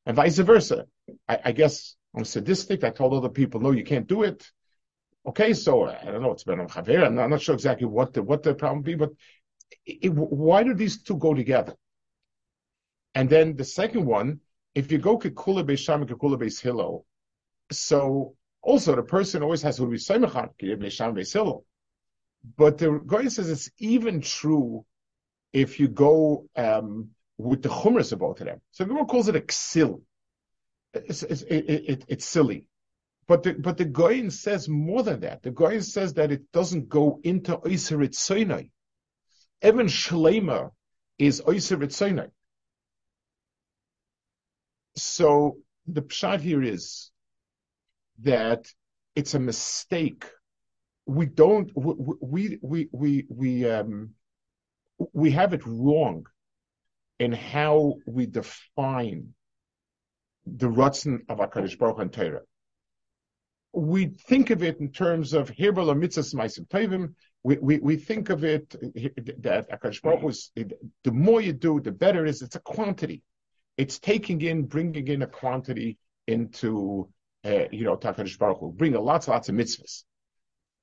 And 0.06 0.16
vice 0.16 0.38
versa. 0.38 0.86
I, 1.28 1.40
I, 1.46 1.52
guess 1.52 1.96
I'm 2.16 2.24
sadistic. 2.24 2.84
I 2.84 2.92
told 2.92 3.14
other 3.14 3.30
people, 3.30 3.60
no, 3.60 3.72
you 3.72 3.84
can't 3.84 4.08
do 4.08 4.24
it. 4.24 4.50
Okay, 5.28 5.54
so 5.54 5.90
I 5.90 6.06
don't 6.06 6.22
know. 6.22 6.32
It's 6.32 6.46
been 6.46 6.60
Avera. 6.60 7.08
I'm, 7.08 7.20
I'm 7.20 7.30
not 7.30 7.42
sure 7.42 7.54
exactly 7.54 7.86
what 7.86 8.14
the 8.14 8.24
what 8.24 8.44
the 8.44 8.56
problem 8.56 8.82
be, 8.84 8.96
but 8.96 9.10
it, 9.86 9.98
it, 10.04 10.10
why 10.14 10.64
do 10.64 10.74
these 10.74 11.04
two 11.04 11.18
go 11.18 11.34
together? 11.34 11.76
And 13.14 13.30
then 13.30 13.58
the 13.58 13.66
second 13.66 14.06
one, 14.06 14.40
if 14.74 14.90
you 14.90 15.00
go 15.00 15.18
kekula 15.18 15.66
beisham 15.66 16.08
kekula 16.08 16.40
beis 16.42 16.62
hillel, 16.62 17.06
so 17.72 18.36
also 18.62 18.96
the 18.96 19.04
person 19.04 19.44
always 19.44 19.62
has 19.64 19.76
to 19.78 19.88
be 19.88 19.98
seimechan 19.98 20.52
beisham 20.62 21.14
beis 21.14 21.34
hillel. 21.34 21.66
But 22.56 22.78
the 22.78 23.02
guy 23.06 23.28
says 23.28 23.50
it's 23.50 23.70
even 23.80 24.22
true 24.22 24.86
if 25.54 25.80
you 25.80 25.88
go 25.88 26.48
um, 26.56 27.10
with 27.38 27.64
the 27.64 27.70
chumras 27.70 28.12
of 28.12 28.20
both 28.20 28.40
of 28.42 28.48
them. 28.48 28.62
So 28.72 28.86
Gemara 28.86 29.06
calls 29.06 29.28
it 29.28 29.36
a 29.36 29.42
ksil. 29.42 30.02
It's, 30.94 31.24
it's, 31.24 31.42
it, 31.42 31.66
it, 31.70 32.06
it's 32.08 32.26
silly. 32.26 32.68
But 33.28 33.44
the, 33.44 33.54
but 33.54 33.78
the 33.78 33.86
Goyin 33.86 34.32
says 34.32 34.70
more 34.70 35.04
than 35.04 35.20
that. 35.22 35.44
The 35.44 35.52
Goyin 35.52 35.84
says 35.84 36.14
that 36.14 36.32
it 36.32 36.52
doesn't 36.54 36.88
go 36.88 37.20
into 37.24 37.58
Oiserit 37.58 38.14
Soinai. 38.14 38.70
Even 39.64 39.88
Shlema 39.88 40.72
is 41.18 41.42
Oiserit 41.42 41.92
Soinai. 41.92 42.30
So 44.96 45.58
the 45.86 46.02
pshat 46.02 46.40
here 46.40 46.64
is 46.64 47.12
that 48.20 48.72
it's 49.16 49.34
a 49.34 49.40
mistake. 49.40 50.26
We 51.08 51.26
don't, 51.26 51.72
we, 51.76 52.60
we, 52.62 52.90
we, 52.92 53.26
we, 53.30 53.70
um, 53.70 54.12
we 55.14 55.32
have 55.32 55.54
it 55.54 55.66
wrong 55.66 56.26
in 57.18 57.32
how 57.32 57.96
we 58.06 58.26
define 58.26 59.34
the 60.46 60.68
Ratzon 60.68 61.22
of 61.30 61.40
HaKadosh 61.40 61.78
Baruch 61.78 62.00
and 62.00 62.14
Torah. 62.14 62.42
We 63.74 64.08
think 64.28 64.50
of 64.50 64.64
it 64.64 64.80
in 64.80 64.92
terms 64.92 65.34
of 65.34 65.50
Hirbal 65.50 65.96
Mitzvahs 65.96 66.36
Maisim 66.36 66.68
Tovim. 66.68 67.14
We, 67.44 67.58
we, 67.58 67.78
we 67.78 67.96
think 67.96 68.30
of 68.30 68.44
it 68.44 68.70
that 68.72 69.70
HaKadosh 69.70 70.02
Baruch 70.02 70.24
was, 70.24 70.52
the 70.56 71.12
more 71.12 71.40
you 71.40 71.54
do, 71.54 71.80
the 71.80 71.92
better 71.92 72.26
it 72.26 72.30
is. 72.30 72.42
It's 72.42 72.56
a 72.56 72.60
quantity. 72.60 73.24
It's 73.78 74.00
taking 74.00 74.42
in, 74.42 74.64
bringing 74.64 75.08
in 75.08 75.22
a 75.22 75.28
quantity 75.28 75.98
into, 76.28 77.08
uh, 77.46 77.66
you 77.72 77.86
know, 77.86 77.96
HaKadosh 77.96 78.38
Baruch 78.38 78.60
Hu, 78.60 78.74
bring 78.74 78.94
lots, 78.94 79.28
lots 79.30 79.48
of 79.48 79.56
mitzvahs 79.56 80.04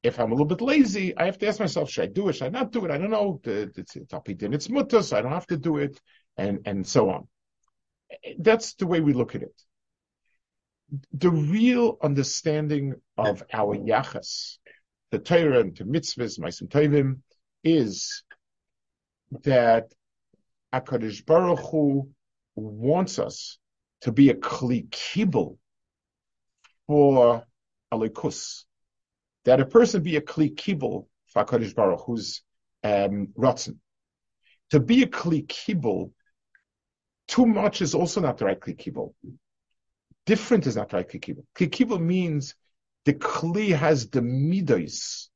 if 0.04 0.20
I'm 0.20 0.30
a 0.30 0.34
little 0.34 0.46
bit 0.46 0.60
lazy, 0.60 1.16
I 1.16 1.24
have 1.24 1.38
to 1.38 1.48
ask 1.48 1.58
myself, 1.58 1.90
should 1.90 2.04
I 2.04 2.12
do 2.12 2.28
it? 2.28 2.34
Should 2.34 2.48
I 2.48 2.50
not 2.50 2.72
do 2.72 2.84
it? 2.84 2.90
I 2.90 2.98
don't 2.98 3.10
know. 3.10 3.40
It's, 3.42 3.96
it's 3.96 4.14
it's 4.14 4.68
mutter, 4.68 5.02
so 5.02 5.16
I 5.16 5.22
don't 5.22 5.32
have 5.32 5.46
to 5.46 5.56
do 5.56 5.78
it, 5.78 5.98
and, 6.36 6.60
and 6.66 6.86
so 6.86 7.08
on. 7.08 7.26
That's 8.38 8.74
the 8.74 8.86
way 8.86 9.00
we 9.00 9.14
look 9.14 9.34
at 9.34 9.42
it. 9.42 9.62
The 11.14 11.30
real 11.30 11.96
understanding 12.02 12.94
of 13.16 13.42
our 13.50 13.76
yachas, 13.76 14.58
the 15.10 15.18
Torah 15.18 15.60
and 15.60 15.74
the 15.74 15.84
mitzvahs, 15.84 16.38
ma'asim 16.38 16.68
tovim, 16.68 17.20
is 17.64 18.22
that 19.42 19.90
Hakadosh 20.74 21.24
Baruch 21.24 21.60
Hu 21.70 22.10
wants 22.56 23.18
us 23.18 23.58
to 24.02 24.12
be 24.12 24.28
a 24.28 24.34
kli 24.34 24.86
kibul 24.90 25.56
for 26.86 27.42
alikus 27.90 28.64
that 29.44 29.60
a 29.60 29.66
person 29.66 30.02
be 30.02 30.16
a 30.16 30.20
kli 30.20 30.54
kibul 30.54 31.06
for 31.28 31.44
HaKadosh 31.44 31.74
Baruch 31.74 32.02
who's 32.06 32.42
um, 32.82 33.28
rotzen. 33.36 33.78
To 34.70 34.80
be 34.80 35.02
a 35.02 35.06
kli 35.06 35.46
kibul, 35.46 36.12
too 37.28 37.46
much 37.46 37.82
is 37.82 37.94
also 37.94 38.20
not 38.20 38.38
the 38.38 38.46
right 38.46 38.60
kli 38.60 38.76
kibul. 38.76 39.14
Different 40.26 40.66
is 40.66 40.76
not 40.76 40.88
the 40.88 40.96
right 40.96 41.08
kli 41.08 41.20
kibul. 41.20 41.44
Kli 41.54 41.68
kibul 41.68 42.00
means 42.00 42.54
the 43.04 43.14
kli 43.14 43.76
has 43.76 44.08
the 44.08 44.20
midos, 44.20 45.28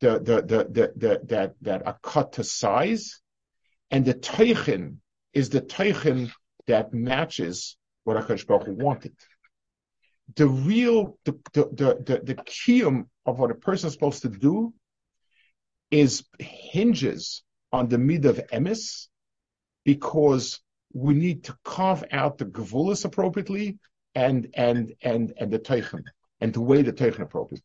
the, 0.00 0.18
the, 0.18 0.42
the, 0.42 0.64
the, 0.70 0.92
the, 0.96 1.20
that, 1.24 1.54
that 1.62 1.86
are 1.86 1.98
cut 2.02 2.32
to 2.34 2.44
size, 2.44 3.20
and 3.90 4.04
the 4.04 4.14
teichin 4.14 4.96
is 5.32 5.50
the 5.50 5.60
teichin 5.60 6.30
that 6.66 6.92
matches 6.92 7.76
what 8.04 8.16
HaKadosh 8.16 8.46
Baruch 8.46 8.66
Hu 8.66 8.74
wanted 8.74 9.14
the 10.34 10.46
real 10.46 11.18
the 11.24 11.32
the 11.52 11.64
the 12.04 12.20
the, 12.24 12.34
kiyum 12.34 13.06
of 13.26 13.38
what 13.38 13.50
a 13.50 13.54
person 13.54 13.86
is 13.86 13.92
supposed 13.92 14.22
to 14.22 14.28
do 14.28 14.72
is 15.90 16.24
hinges 16.38 17.42
on 17.72 17.88
the 17.88 17.98
mid 17.98 18.26
of 18.26 18.40
emis 18.52 19.08
because 19.84 20.60
we 20.92 21.14
need 21.14 21.44
to 21.44 21.56
carve 21.64 22.04
out 22.12 22.38
the 22.38 22.44
gavulas 22.44 23.04
appropriately 23.04 23.78
and 24.14 24.48
and 24.54 24.92
and 25.02 25.32
and 25.38 25.50
the 25.50 25.58
teichen 25.58 26.02
and 26.40 26.54
to 26.54 26.60
weigh 26.60 26.82
the 26.82 26.92
teichen 26.92 27.20
appropriately. 27.20 27.64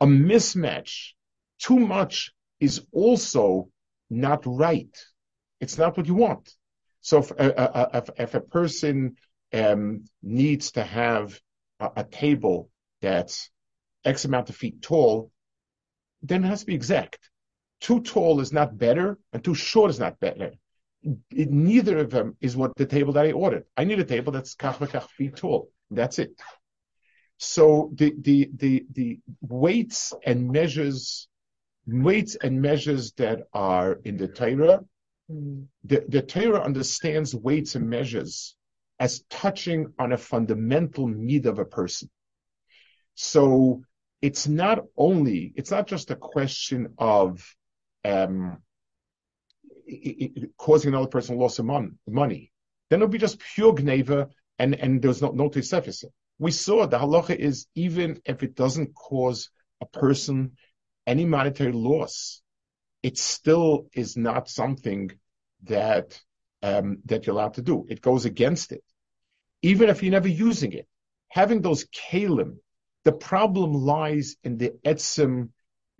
A 0.00 0.06
mismatch, 0.06 1.12
too 1.58 1.78
much, 1.78 2.32
is 2.60 2.86
also 2.92 3.68
not 4.10 4.42
right. 4.44 4.94
It's 5.60 5.78
not 5.78 5.96
what 5.96 6.06
you 6.06 6.14
want. 6.14 6.52
So 7.00 7.18
if, 7.18 7.32
if, 7.38 8.10
if 8.18 8.34
a 8.34 8.40
person 8.40 9.16
um, 9.52 10.04
needs 10.22 10.72
to 10.72 10.82
have 10.82 11.40
a, 11.80 11.90
a 11.96 12.04
table 12.04 12.70
that's 13.02 13.50
X 14.04 14.24
amount 14.24 14.48
of 14.50 14.56
feet 14.56 14.82
tall, 14.82 15.30
then 16.22 16.44
it 16.44 16.48
has 16.48 16.60
to 16.60 16.66
be 16.66 16.74
exact. 16.74 17.30
Too 17.80 18.00
tall 18.00 18.40
is 18.40 18.52
not 18.52 18.78
better, 18.78 19.18
and 19.32 19.44
too 19.44 19.54
short 19.54 19.90
is 19.90 19.98
not 19.98 20.18
better. 20.18 20.52
It, 21.30 21.50
neither 21.50 21.98
of 21.98 22.10
them 22.10 22.36
is 22.40 22.56
what 22.56 22.72
the 22.76 22.86
table 22.86 23.12
that 23.14 23.26
I 23.26 23.32
ordered. 23.32 23.64
I 23.76 23.84
need 23.84 24.00
a 24.00 24.04
table 24.04 24.32
that's 24.32 24.54
kach 24.54 24.78
v'kach 24.78 25.08
feet 25.10 25.36
tall. 25.36 25.70
That's 25.90 26.18
it. 26.18 26.30
So 27.38 27.90
the, 27.94 28.14
the, 28.18 28.50
the, 28.54 28.86
the 28.92 29.20
weights 29.40 30.14
and 30.24 30.50
measures 30.50 31.28
weights 31.86 32.34
and 32.36 32.60
measures 32.60 33.12
that 33.12 33.42
are 33.52 34.00
in 34.04 34.16
the 34.16 34.28
Torah, 34.28 34.80
hmm. 35.30 35.62
the, 35.84 36.04
the 36.08 36.22
Torah 36.22 36.62
understands 36.62 37.34
weights 37.34 37.74
and 37.74 37.88
measures 37.88 38.56
as 38.98 39.24
touching 39.28 39.92
on 39.98 40.12
a 40.12 40.18
fundamental 40.18 41.06
need 41.06 41.46
of 41.46 41.58
a 41.58 41.64
person. 41.64 42.10
So 43.14 43.82
it's 44.22 44.48
not 44.48 44.84
only, 44.96 45.52
it's 45.56 45.70
not 45.70 45.86
just 45.86 46.10
a 46.10 46.16
question 46.16 46.94
of 46.98 47.54
um, 48.04 48.58
it, 49.86 50.32
it, 50.36 50.56
causing 50.56 50.88
another 50.92 51.08
person 51.08 51.38
loss 51.38 51.58
of 51.58 51.66
mon- 51.66 51.98
money. 52.06 52.52
Then 52.88 53.00
it'll 53.00 53.08
be 53.08 53.18
just 53.18 53.38
pure 53.38 53.74
gneva 53.74 54.30
and, 54.58 54.74
and 54.74 55.02
there's 55.02 55.22
no, 55.22 55.30
no 55.30 55.50
tesefis. 55.50 56.04
We 56.38 56.50
saw 56.50 56.86
the 56.86 56.98
halacha 56.98 57.36
is 57.36 57.66
even 57.74 58.20
if 58.24 58.42
it 58.42 58.54
doesn't 58.54 58.94
cause 58.94 59.50
a 59.80 59.86
person 59.86 60.52
any 61.06 61.24
monetary 61.24 61.72
loss, 61.72 62.42
it 63.02 63.18
still 63.18 63.86
is 63.92 64.16
not 64.16 64.48
something 64.48 65.10
that 65.64 66.20
um, 66.66 66.98
that 67.04 67.26
you're 67.26 67.36
allowed 67.36 67.54
to 67.54 67.62
do. 67.62 67.86
It 67.88 68.00
goes 68.00 68.24
against 68.24 68.72
it, 68.72 68.84
even 69.62 69.88
if 69.88 70.02
you're 70.02 70.18
never 70.18 70.28
using 70.28 70.72
it. 70.72 70.86
Having 71.28 71.62
those 71.62 71.84
kalim, 71.86 72.56
the 73.04 73.12
problem 73.12 73.72
lies 73.72 74.36
in 74.42 74.58
the 74.58 74.70
etzim 74.84 75.50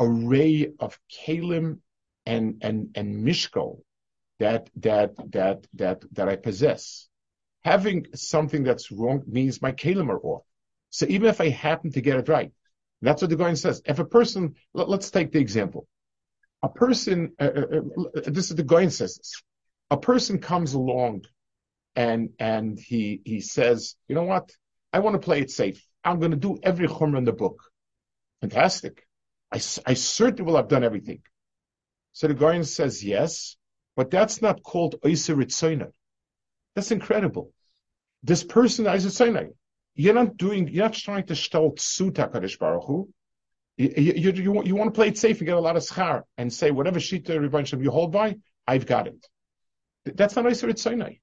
array 0.01 0.73
of 0.81 0.99
kalim 1.17 1.79
and 2.27 2.47
and 2.63 2.79
and 2.97 3.25
mishkol 3.27 3.81
that 4.41 4.69
that 4.77 5.11
that 5.33 5.67
that 5.75 5.99
that 6.13 6.29
I 6.29 6.37
possess. 6.37 7.09
Having 7.65 8.07
something 8.15 8.63
that's 8.65 8.91
wrong 8.91 9.23
means 9.27 9.63
my 9.63 9.73
kalim 9.73 10.09
are 10.09 10.21
off. 10.21 10.45
So 10.91 11.07
even 11.09 11.29
if 11.29 11.41
I 11.41 11.49
happen 11.49 11.91
to 11.93 12.01
get 12.01 12.19
it 12.19 12.29
right, 12.29 12.53
that's 13.03 13.23
what 13.23 13.31
the 13.31 13.37
guy 13.37 13.55
says. 13.55 13.83
If 13.85 13.99
a 13.99 14.05
person, 14.05 14.55
let, 14.73 14.89
us 14.89 15.11
take 15.11 15.33
the 15.33 15.41
example. 15.41 15.87
A 16.63 16.69
person, 16.69 17.33
uh, 17.39 17.45
uh, 17.45 17.81
uh 18.17 18.21
this 18.27 18.51
is 18.51 18.57
the 18.57 18.63
guy 18.63 18.89
says 18.89 19.17
this. 19.17 19.43
A 19.91 19.97
person 19.97 20.39
comes 20.39 20.75
along 20.75 21.25
and, 21.95 22.31
and 22.39 22.79
he, 22.79 23.21
he 23.25 23.41
says, 23.41 23.97
you 24.09 24.15
know 24.15 24.25
what? 24.25 24.51
I 24.93 24.99
want 24.99 25.15
to 25.15 25.25
play 25.25 25.41
it 25.41 25.51
safe. 25.51 25.85
I'm 26.05 26.19
going 26.19 26.33
to 26.33 26.37
do 26.37 26.59
every 26.63 26.89
chumrah 26.89 27.19
in 27.19 27.25
the 27.25 27.33
book. 27.33 27.63
Fantastic. 28.41 29.07
I, 29.53 29.57
I 29.57 29.95
certainly 29.95 30.43
will 30.43 30.57
have 30.57 30.69
done 30.69 30.85
everything. 30.85 31.23
So 32.13 32.29
the 32.29 32.35
guy 32.35 32.61
says, 32.63 33.05
yes, 33.05 33.57
but 33.97 34.11
that's 34.11 34.43
not 34.43 34.63
called 34.63 34.97
Oiser 35.05 35.93
That's 36.75 36.91
incredible. 36.91 37.53
This 38.23 38.45
person, 38.45 38.87
Oiser 38.87 39.53
you're 39.95 40.15
not 40.15 40.37
doing, 40.37 40.69
you're 40.69 40.85
not 40.85 40.93
trying 40.93 41.27
to 41.27 41.35
stall 41.35 41.75
Tsuta 41.75 42.31
Kadosh 42.31 42.59
Baruch 42.59 42.85
Hu. 42.85 43.09
You, 43.79 43.93
you, 43.97 44.33
you, 44.33 44.63
you, 44.65 44.75
want 44.75 44.95
to 44.95 44.97
play 44.97 45.09
it 45.09 45.19
safe 45.19 45.39
and 45.39 45.47
get 45.47 45.57
a 45.57 45.61
lot 45.61 45.77
of 45.77 45.83
schar 45.83 46.23
and 46.39 46.53
say, 46.53 46.71
whatever 46.71 46.99
shita 46.99 47.83
you 47.83 47.91
hold 47.91 48.13
by, 48.13 48.37
I've 48.67 48.87
got 48.87 49.07
it. 49.07 49.27
That's 50.15 50.37
not 50.37 50.45
Isra 50.47 50.79
Sinai. 50.79 51.15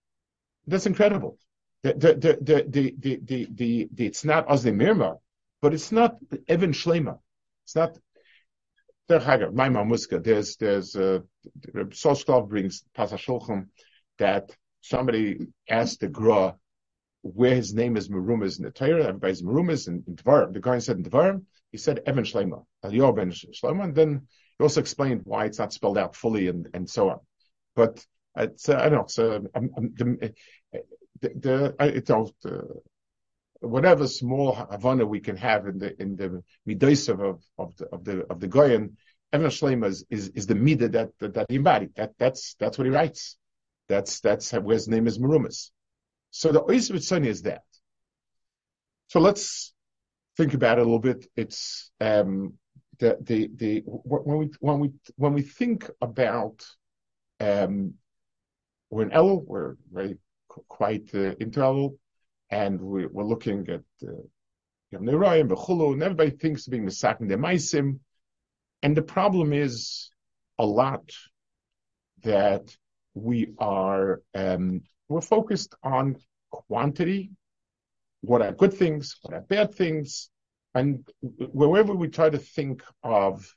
That's 0.68 0.86
incredible. 0.86 1.38
The, 1.84 1.94
the, 1.94 2.14
the, 2.14 2.64
the, 2.68 2.96
the, 2.98 3.48
the, 3.52 3.90
the, 3.94 4.06
it's 4.06 4.24
not 4.24 4.48
Mosne 4.48 4.76
Mirma, 4.76 5.18
but 5.62 5.74
it's 5.74 5.92
not 5.92 6.18
Evan 6.48 6.72
Shlema. 6.72 7.20
It's 7.66 7.76
not, 7.76 7.98
my 9.10 9.70
Muska, 9.70 10.24
there's, 10.24 10.56
there's, 10.58 10.96
uh, 10.96 11.20
Soskov 11.76 12.50
brings 12.50 12.84
Pasashulchum 12.98 13.68
that 14.18 14.50
somebody 14.82 15.48
asked 15.70 16.00
the 16.00 16.08
Gra, 16.08 16.56
where 17.22 17.56
his 17.56 17.74
name 17.74 17.98
is 17.98 18.10
Merumas 18.10 18.60
in 18.60 18.66
the 18.66 18.72
Torah, 18.72 19.06
everybody's 19.06 19.42
Merumas 19.42 19.88
in, 19.88 20.04
in 20.08 20.16
Dvarim. 20.16 20.54
The 20.54 20.60
guy 20.60 20.80
said 20.80 20.98
in 20.98 21.04
Dvarim, 21.04 21.44
he 21.72 21.78
said 21.78 22.02
Evan 22.06 22.24
Shlema, 22.24 22.66
Eliyahu 22.84 23.16
ben 23.16 23.32
Shlema, 23.32 23.86
and 23.86 23.96
then 23.96 24.28
he 24.58 24.64
also 24.64 24.82
explained 24.82 25.22
why 25.24 25.46
it's 25.46 25.60
not 25.60 25.74
spelled 25.74 25.98
out 25.98 26.16
fully 26.16 26.48
and, 26.48 26.68
and 26.74 26.90
so 26.90 27.10
on. 27.10 27.20
But 27.76 28.06
it's, 28.36 28.70
uh, 28.70 28.78
I 28.78 28.90
don't 28.90 28.94
know, 28.94 29.04
it's, 29.04 29.20
uh, 29.20 29.40
the, 31.22 31.30
the, 31.40 31.76
it's, 31.80 32.12
uh, 32.12 32.62
whatever 33.62 34.08
small 34.08 34.54
havana 34.54 35.06
we 35.06 35.20
can 35.20 35.38
have 35.38 35.68
in 35.68 35.80
the, 35.80 36.02
in 36.02 36.16
the 36.16 36.44
midaisav 36.68 37.20
of, 37.22 37.42
of 37.58 37.76
the, 37.78 37.86
of 37.88 38.04
the, 38.04 38.26
of 38.30 38.40
the 38.40 38.48
Goyen, 38.48 38.98
Evan 39.32 39.50
Shlema 39.50 39.88
is, 39.88 40.06
is, 40.10 40.30
is 40.30 40.48
the 40.48 40.56
midah 40.56 40.92
that, 40.92 41.10
that, 41.20 41.34
that 41.34 41.46
he 41.50 41.56
embodied. 41.56 41.96
That, 41.96 42.14
that's, 42.20 42.56
that's 42.60 42.78
what 42.78 42.86
he 42.86 42.92
writes. 42.92 43.38
That's, 43.88 44.20
that's 44.20 44.52
where 44.52 44.76
his 44.76 44.88
name 44.88 45.08
is 45.08 45.18
Merumas. 45.18 45.72
So 46.32 46.52
the 46.52 46.62
Ois 46.62 46.92
Ritzoni 46.92 47.28
is 47.28 47.44
that. 47.44 47.64
So 49.08 49.20
let's 49.20 49.74
think 50.36 50.56
about 50.56 50.80
it 50.80 50.82
a 50.82 50.84
little 50.86 51.00
bit. 51.00 51.28
It's 51.36 51.92
um, 52.02 52.54
the 53.00 53.18
the 53.22 53.50
the 53.56 53.84
when 53.86 54.38
we 54.38 54.50
when 54.60 54.80
we 54.80 54.92
when 55.16 55.34
we 55.34 55.44
think 55.44 55.90
about 56.02 56.66
um, 57.40 57.94
we're 58.94 59.04
in 59.04 59.10
Elul, 59.10 59.44
we're 59.46 59.76
very 59.92 60.18
quite 60.48 61.10
uh, 61.16 61.34
into 61.40 61.60
Elul, 61.60 61.98
and 62.52 62.80
we, 62.80 63.08
we're 63.08 63.24
looking 63.24 63.68
at 63.70 63.82
uh, 64.08 64.12
Nerayim, 64.94 65.50
Bechulu, 65.50 65.94
and 65.94 66.04
everybody 66.04 66.30
thinks 66.30 66.68
of 66.68 66.72
being 66.72 66.86
Misakin 66.86 67.28
de 67.28 67.36
Maisim, 67.36 68.00
and 68.84 68.96
the 68.96 69.02
problem 69.02 69.52
is 69.52 70.12
a 70.60 70.66
lot 70.66 71.10
that 72.22 72.76
we 73.16 73.54
are 73.58 74.22
um, 74.36 74.82
we're 75.10 75.22
focused 75.22 75.74
on 75.84 76.18
quantity, 76.52 77.32
what 78.22 78.44
are 78.44 78.52
good 78.52 78.74
things, 78.74 79.18
what 79.24 79.34
are 79.34 79.42
bad 79.42 79.74
things, 79.74 80.30
and 80.76 81.08
wherever 81.22 81.96
we 81.96 82.10
try 82.10 82.30
to 82.30 82.38
think 82.38 82.84
of 83.02 83.56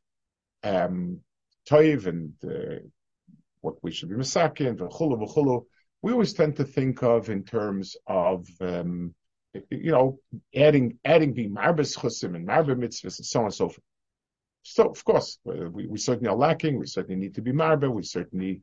um, 0.63 1.21
toiv 1.69 2.07
and 2.07 2.33
uh, 2.43 2.81
what 3.67 3.83
we 3.83 3.91
should 3.91 4.09
be 4.09 4.15
masakin, 4.15 4.77
v'chulu 4.77 5.17
v'chulu, 5.23 5.65
we 6.03 6.13
always 6.13 6.33
tend 6.33 6.55
to 6.57 6.65
think 6.65 7.03
of 7.03 7.31
in 7.31 7.43
terms 7.43 7.97
of 8.07 8.47
um, 8.61 9.13
you 9.71 9.91
know 9.91 10.21
adding 10.55 10.99
adding 11.05 11.33
being 11.35 11.53
marbes 11.53 11.97
chusim 12.01 12.37
and 12.37 12.47
marbe 12.47 12.75
mitzvahs 12.83 13.19
and 13.19 13.27
so 13.33 13.41
on 13.41 13.47
and 13.47 13.55
so 13.55 13.69
forth. 13.69 13.89
So 14.63 14.85
of 14.97 15.05
course 15.05 15.39
we, 15.45 15.87
we 15.89 15.99
certainly 15.99 16.31
are 16.31 16.37
lacking. 16.37 16.79
We 16.79 16.87
certainly 16.87 17.21
need 17.21 17.35
to 17.35 17.43
be 17.43 17.53
marbe. 17.53 17.93
We 17.93 18.05
certainly 18.05 18.61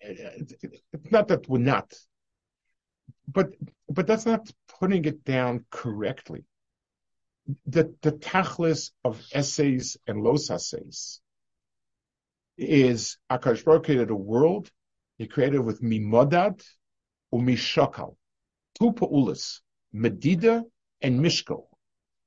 it's 0.00 1.10
not 1.10 1.28
that 1.28 1.48
we're 1.48 1.70
not, 1.74 1.88
but 3.36 3.48
but 3.88 4.06
that's 4.06 4.26
not 4.26 4.52
putting 4.78 5.06
it 5.06 5.24
down 5.24 5.64
correctly. 5.70 6.44
The 7.66 7.84
the 8.02 8.12
tachlis 8.12 8.90
of 9.02 9.14
essays 9.32 9.96
and 10.06 10.22
los 10.22 10.50
essays 10.50 11.21
is 12.56 13.18
Akash 13.30 13.64
Baruch 13.64 13.84
created 13.84 14.10
a 14.10 14.14
world. 14.14 14.70
He 15.18 15.26
created 15.26 15.60
with 15.60 15.82
mimodad 15.82 16.62
umishakal, 17.32 18.16
two 18.78 18.92
paulas, 18.92 19.60
medida 19.92 20.64
and 21.00 21.20
mishkal. 21.20 21.66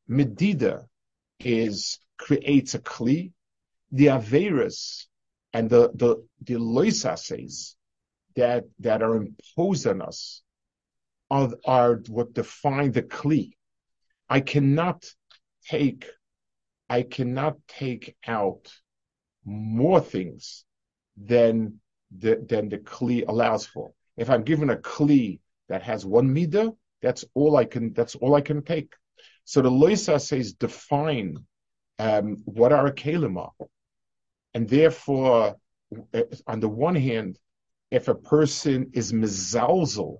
Medida 0.07 0.87
is 1.39 1.99
creates 2.17 2.73
a 2.75 2.79
kli. 2.79 3.31
The 3.91 4.07
averas 4.07 5.05
and 5.53 5.69
the 5.69 5.91
the 5.93 6.25
the 6.41 6.57
lois 6.57 7.05
essays 7.05 7.75
that 8.35 8.65
that 8.79 9.01
are 9.01 9.15
imposed 9.15 9.87
on 9.87 10.01
us 10.01 10.41
are, 11.31 11.51
are 11.65 12.01
what 12.07 12.33
define 12.33 12.91
the 12.91 13.03
kli. 13.03 13.53
I 14.29 14.41
cannot 14.41 15.05
take, 15.67 16.05
I 16.89 17.03
cannot 17.03 17.57
take 17.67 18.15
out 18.25 18.71
more 19.45 20.01
things 20.01 20.65
than 21.17 21.79
the, 22.17 22.43
than 22.47 22.69
the 22.69 22.79
kli 22.79 23.27
allows 23.27 23.65
for. 23.65 23.91
If 24.17 24.29
I'm 24.29 24.43
given 24.43 24.69
a 24.69 24.77
kli 24.77 25.39
that 25.69 25.83
has 25.83 26.05
one 26.05 26.33
midah, 26.33 26.75
that's 27.01 27.25
all 27.33 27.55
I 27.55 27.65
can, 27.65 27.93
that's 27.93 28.15
all 28.15 28.35
I 28.35 28.41
can 28.41 28.63
take. 28.63 28.93
So 29.43 29.61
the 29.61 29.69
loisa 29.69 30.19
says 30.19 30.53
define 30.53 31.37
um, 31.99 32.37
what 32.45 32.73
our 32.73 32.91
kalim 32.91 33.37
are. 33.37 33.67
And 34.53 34.67
therefore, 34.67 35.55
uh, 36.13 36.21
on 36.47 36.59
the 36.59 36.69
one 36.69 36.95
hand, 36.95 37.37
if 37.91 38.07
a 38.07 38.15
person 38.15 38.91
is 38.93 39.13
mezalzel 39.13 40.17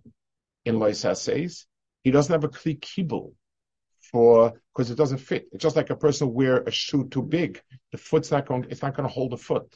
in 0.65 0.79
Lois 0.79 0.99
says 0.99 1.65
he 2.03 2.11
doesn't 2.11 2.31
have 2.31 2.43
a 2.43 2.49
kli 2.49 2.79
kibble 2.79 3.33
for 4.11 4.53
because 4.73 4.91
it 4.91 4.95
doesn't 4.95 5.19
fit. 5.19 5.47
It's 5.51 5.63
just 5.63 5.75
like 5.75 5.89
a 5.89 5.95
person 5.95 6.33
wear 6.33 6.61
a 6.61 6.71
shoe 6.71 7.07
too 7.07 7.21
big. 7.21 7.61
The 7.91 7.97
foot's 7.97 8.31
not 8.31 8.47
going. 8.47 8.65
It's 8.69 8.81
not 8.81 8.95
going 8.95 9.07
to 9.07 9.13
hold 9.13 9.31
the 9.31 9.37
foot. 9.37 9.73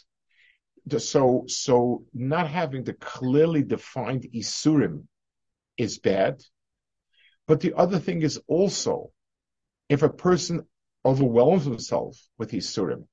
So 0.97 1.43
so 1.47 2.05
not 2.13 2.49
having 2.49 2.83
the 2.83 2.93
clearly 2.93 3.63
defined 3.63 4.27
isurim 4.33 5.05
is 5.77 5.99
bad. 5.99 6.41
But 7.47 7.59
the 7.59 7.73
other 7.75 7.99
thing 7.99 8.21
is 8.21 8.39
also 8.47 9.11
if 9.87 10.03
a 10.03 10.09
person 10.09 10.65
overwhelms 11.05 11.65
himself 11.65 12.17
with 12.37 12.51
isurim 12.51 13.05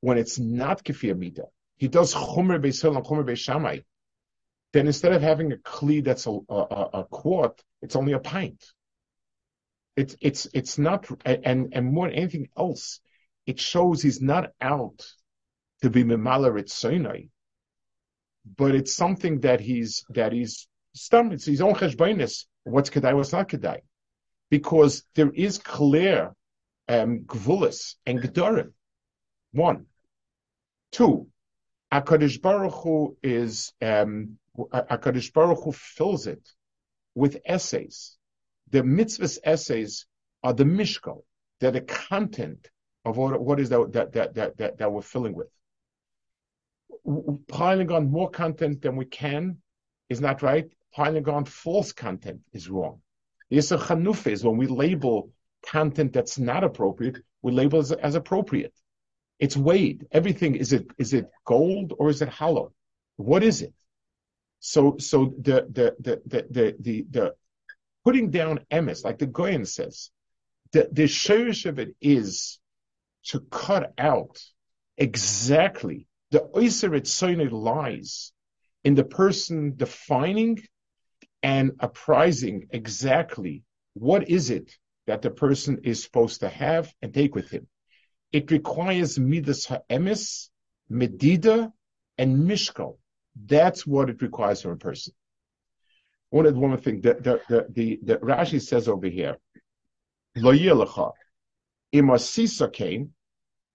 when 0.00 0.18
it's 0.18 0.38
not 0.38 0.84
kefir 0.84 1.16
mida, 1.16 1.44
he 1.76 1.88
does 1.88 2.14
chumer 2.14 2.60
beisel 2.60 2.96
and 2.96 3.04
chumer 3.04 3.24
beishamai 3.24 3.84
then 4.74 4.88
instead 4.88 5.12
of 5.12 5.22
having 5.22 5.52
a 5.52 5.56
kli 5.56 6.02
that's 6.02 6.26
a, 6.26 6.36
a, 6.48 7.00
a 7.00 7.04
quart, 7.04 7.62
it's 7.80 7.94
only 7.94 8.12
a 8.12 8.18
pint. 8.18 8.60
It's 9.96 10.16
it's 10.20 10.48
it's 10.52 10.78
not, 10.78 11.08
and 11.24 11.72
and 11.72 11.92
more 11.92 12.08
than 12.08 12.16
anything 12.16 12.48
else, 12.56 13.00
it 13.46 13.60
shows 13.60 14.02
he's 14.02 14.20
not 14.20 14.50
out 14.60 15.06
to 15.82 15.90
be 15.90 16.02
memala 16.02 16.50
ritzonai, 16.50 17.28
but 18.56 18.74
it's 18.74 18.94
something 18.94 19.40
that 19.40 19.60
he's 19.60 20.04
that 20.10 20.32
he's 20.32 20.66
stum. 20.96 21.32
It's 21.32 21.46
his 21.46 21.60
own 21.60 21.74
cheshbainis. 21.74 22.46
What's 22.64 22.90
kedai? 22.90 23.14
What's 23.14 23.32
not 23.32 23.48
kedai? 23.48 23.80
Because 24.50 25.04
there 25.14 25.30
is 25.30 25.58
clear 25.58 26.34
um, 26.88 27.20
gvulis 27.20 27.94
and 28.04 28.20
gedorim. 28.20 28.72
One, 29.52 29.86
two. 30.90 31.28
Hakadosh 31.92 32.42
Baruch 32.42 32.74
Hu 32.82 33.16
is 33.22 33.72
um, 33.80 34.38
Hakadosh 34.58 35.32
Baruch 35.32 35.62
Hu 35.62 35.70
fills 35.70 36.26
it 36.26 36.42
with 37.14 37.40
essays. 37.46 38.16
The 38.74 38.82
mitzvahs 38.82 39.38
essays 39.44 40.04
are 40.42 40.52
the 40.52 40.64
mishkal. 40.64 41.22
They're 41.60 41.70
the 41.70 41.80
content 41.80 42.68
of 43.04 43.16
what, 43.16 43.40
what 43.40 43.60
is 43.60 43.68
that, 43.68 43.92
that, 43.92 44.12
that, 44.14 44.34
that, 44.34 44.56
that, 44.56 44.78
that 44.78 44.90
we're 44.90 45.00
filling 45.00 45.36
with. 45.36 45.46
Piling 47.46 47.92
on 47.92 48.10
more 48.10 48.28
content 48.30 48.82
than 48.82 48.96
we 48.96 49.04
can 49.04 49.58
is 50.08 50.20
not 50.20 50.42
right. 50.42 50.66
Piling 50.92 51.28
on 51.28 51.44
false 51.44 51.92
content 51.92 52.40
is 52.52 52.68
wrong. 52.68 53.00
Yisr 53.48 53.78
Chanuf 53.78 54.26
is 54.26 54.42
when 54.42 54.56
we 54.56 54.66
label 54.66 55.30
content 55.64 56.12
that's 56.12 56.40
not 56.40 56.64
appropriate, 56.64 57.18
we 57.42 57.52
label 57.52 57.78
as, 57.78 57.92
as 57.92 58.16
appropriate. 58.16 58.74
It's 59.38 59.56
weighed. 59.56 60.08
Everything 60.10 60.56
is 60.56 60.72
it 60.72 60.88
is 60.98 61.12
it 61.12 61.30
gold 61.44 61.92
or 61.96 62.10
is 62.10 62.22
it 62.22 62.28
hollow? 62.28 62.72
What 63.18 63.44
is 63.44 63.62
it? 63.62 63.72
So 64.58 64.96
so 64.98 65.32
the 65.40 65.68
the 65.70 65.94
the 66.00 66.22
the 66.26 66.46
the 66.50 66.76
the, 66.80 67.06
the 67.08 67.34
putting 68.04 68.30
down 68.30 68.60
emes, 68.70 69.04
like 69.04 69.18
the 69.18 69.26
Goyen 69.26 69.64
says, 69.64 70.10
the 70.72 70.88
the 70.92 71.04
shirish 71.04 71.66
of 71.66 71.78
it 71.78 71.94
is 72.00 72.58
to 73.24 73.40
cut 73.40 73.92
out 73.98 74.42
exactly 74.96 76.06
the 76.30 76.40
Oiseret 76.40 77.52
lies 77.52 78.32
in 78.82 78.94
the 78.94 79.04
person 79.04 79.74
defining 79.76 80.62
and 81.42 81.72
apprising 81.80 82.66
exactly 82.70 83.62
what 83.94 84.28
is 84.28 84.50
it 84.50 84.76
that 85.06 85.22
the 85.22 85.30
person 85.30 85.80
is 85.84 86.02
supposed 86.02 86.40
to 86.40 86.48
have 86.48 86.92
and 87.02 87.12
take 87.14 87.34
with 87.34 87.50
him. 87.50 87.66
It 88.32 88.50
requires 88.50 89.18
midas 89.18 89.66
ha'emis, 89.66 90.50
medida, 90.88 91.72
and 92.18 92.48
mishkal. 92.48 92.98
That's 93.36 93.86
what 93.86 94.10
it 94.10 94.22
requires 94.22 94.62
from 94.62 94.72
a 94.72 94.76
person. 94.76 95.14
One 96.34 96.46
one 96.46 96.70
more 96.70 96.76
thing. 96.76 97.00
The, 97.00 97.14
the, 97.48 97.66
the, 97.76 97.98
the, 98.02 98.16
Rashi 98.16 98.60
says 98.60 98.88
over 98.88 99.06
here, 99.06 99.36
lo 100.34 100.52
yilacha, 100.52 101.12
imasisa 101.94 102.72
came, 102.72 103.10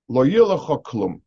lo 0.09 0.25
yilacha 0.25 0.83
klum, 0.83 1.21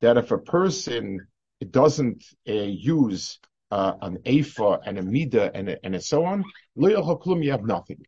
that 0.00 0.16
if 0.16 0.32
a 0.32 0.38
person 0.38 1.24
doesn't 1.70 2.24
uh, 2.48 2.52
use 2.52 3.38
uh, 3.70 3.92
an 4.02 4.18
afa 4.26 4.80
and 4.84 4.98
a 4.98 5.02
mida 5.02 5.54
and, 5.54 5.78
and 5.84 6.02
so 6.02 6.24
on, 6.24 6.42
lo 6.74 6.88
yilacha 6.90 7.22
klum, 7.22 7.44
you 7.44 7.52
have 7.52 7.62
nothing. 7.64 8.04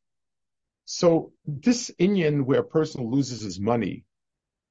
So 0.85 1.33
this 1.47 1.93
Indian 1.97 2.45
where 2.45 2.59
a 2.59 2.65
person 2.65 3.09
loses 3.09 3.41
his 3.41 3.61
money, 3.61 4.05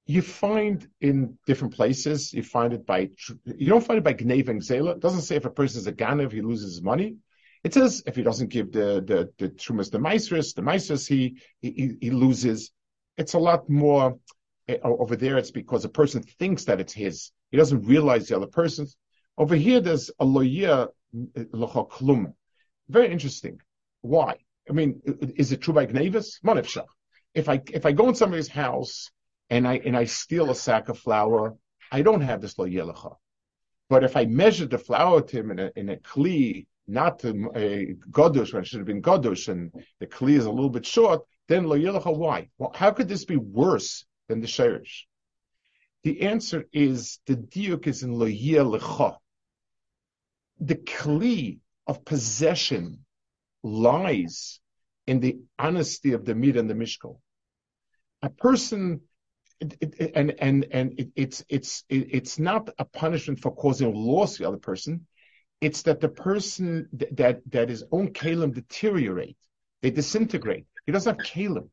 you 0.08 0.22
find 0.22 0.86
in 0.99 1.38
different 1.47 1.74
places. 1.74 2.34
You 2.34 2.43
find 2.43 2.74
it 2.74 2.86
by 2.86 3.12
you 3.45 3.68
don't 3.68 3.86
find 3.88 3.99
it 3.99 4.04
by 4.04 4.14
Gnev 4.14 4.49
and 4.49 4.62
Zela. 4.62 4.91
It 4.95 4.99
doesn't 4.99 5.22
say 5.22 5.38
if 5.38 5.45
a 5.45 5.49
person 5.49 5.80
is 5.80 5.88
a 5.88 5.93
Ganev, 5.93 6.34
he 6.34 6.41
loses 6.41 6.74
his 6.74 6.82
money. 6.84 7.16
It 7.64 7.74
says 7.74 8.03
if 8.05 8.16
he 8.16 8.24
doesn't 8.24 8.49
give 8.49 8.72
the 8.72 9.01
the 9.05 9.32
the 9.38 9.49
trumas 9.49 9.89
the 9.89 9.99
maestris, 9.99 10.53
the 10.53 10.61
maestris 10.61 11.07
he, 11.07 11.38
he 11.61 11.95
he 12.01 12.11
loses. 12.11 12.72
It's 13.18 13.34
a 13.34 13.39
lot 13.39 13.70
more 13.70 14.20
uh, 14.68 14.76
over 14.84 15.16
there. 15.16 15.38
It's 15.38 15.51
because 15.51 15.86
a 15.86 15.89
person 15.89 16.24
thinks 16.24 16.66
that 16.66 16.82
it's 16.82 16.93
his. 16.93 17.32
He 17.51 17.57
doesn't 17.57 17.86
realize 17.86 18.28
the 18.28 18.36
other 18.36 18.47
person's. 18.47 18.97
Over 19.38 19.55
here, 19.55 19.80
there's 19.80 20.09
a 20.20 20.26
loya 20.26 20.89
klum. 21.16 22.34
Very 22.89 23.11
interesting. 23.11 23.59
Why? 24.01 24.36
I 24.70 24.74
mean, 24.74 25.01
is 25.36 25.51
it 25.51 25.61
true 25.61 25.74
by 25.74 25.86
Gnevis? 25.86 26.41
Monifshach. 26.45 26.88
If 27.34 27.49
I 27.49 27.61
if 27.72 27.86
I 27.86 27.93
go 27.93 28.09
in 28.09 28.16
somebody's 28.16 28.47
house 28.49 29.09
and 29.49 29.68
I 29.68 29.76
and 29.86 29.95
I 29.95 30.05
steal 30.05 30.51
a 30.51 30.55
sack 30.55 30.89
of 30.89 30.99
flour, 30.99 31.55
I 31.91 32.01
don't 32.01 32.22
have 32.22 32.41
this 32.41 32.57
lo 32.57 32.68
yelecha. 32.68 33.16
But 33.89 34.03
if 34.03 34.18
I 34.18 34.26
measure 34.26 34.66
the 34.66 34.78
flour 34.78 35.22
to 35.22 35.38
him 35.38 35.51
in 35.51 35.59
a 35.59 35.72
in 35.76 35.89
a 35.89 35.97
kli, 35.97 36.68
not 36.88 37.20
to 37.20 37.52
a 37.56 37.84
uh, 37.84 37.86
godush 38.12 38.54
when 38.54 38.64
it 38.64 38.68
should 38.68 38.80
have 38.80 38.88
been 38.88 39.02
godush, 39.02 39.48
and 39.48 39.72
the 40.00 40.08
kli 40.08 40.38
is 40.38 40.46
a 40.46 40.52
little 40.52 40.70
bit 40.70 40.86
short, 40.86 41.22
then 41.48 41.66
lo 41.66 41.78
yelecha. 41.78 42.16
Why? 42.16 42.50
Well, 42.58 42.72
how 42.76 42.92
could 42.92 43.08
this 43.08 43.26
be 43.26 43.38
worse 43.38 44.06
than 44.28 44.42
the 44.42 44.48
sherish? 44.48 45.08
The 46.04 46.22
answer 46.22 46.66
is 46.74 47.20
the 47.26 47.36
diuk 47.36 47.88
is 47.88 48.04
in 48.04 48.14
lo 48.14 48.28
yelecha. 48.28 49.18
The 50.60 50.76
kli 50.76 51.60
of 51.88 52.06
possession 52.06 53.06
lies 53.64 54.60
in 55.08 55.20
the 55.20 55.40
honesty 55.58 56.14
of 56.14 56.26
the 56.26 56.36
mid 56.36 56.58
and 56.58 56.70
the 56.70 56.74
mishkal. 56.74 57.20
A 58.22 58.30
person, 58.30 59.02
it, 59.60 59.78
it, 59.82 60.12
and 60.16 60.34
and 60.40 60.66
and 60.72 61.00
it, 61.00 61.12
it's 61.16 61.44
it's 61.50 61.84
it's 61.90 62.40
not 62.40 62.70
a 62.78 62.86
punishment 62.86 63.40
for 63.40 63.54
causing 63.54 63.94
loss 63.94 64.38
to 64.38 64.44
the 64.44 64.48
other 64.48 64.58
person. 64.58 65.08
It's 65.66 65.84
that 65.84 65.99
the 66.01 66.09
person 66.09 66.89
that 67.14 67.41
that 67.51 67.70
his 67.70 67.84
own 67.91 68.14
kalim 68.14 68.53
deteriorate, 68.53 69.38
they 69.82 69.91
disintegrate. 69.91 70.66
He 70.86 70.91
doesn't 70.91 71.14
have 71.14 71.24
kalim, 71.24 71.70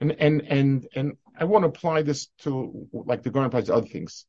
and 0.00 0.12
and 0.26 0.42
and 0.56 0.88
and 0.94 1.12
I 1.40 1.44
want 1.44 1.64
to 1.64 1.68
apply 1.68 2.02
this 2.02 2.28
to 2.44 2.88
like 2.92 3.22
the 3.22 3.30
Goyen 3.30 3.46
applies 3.46 3.70
other 3.70 3.86
things. 3.86 4.26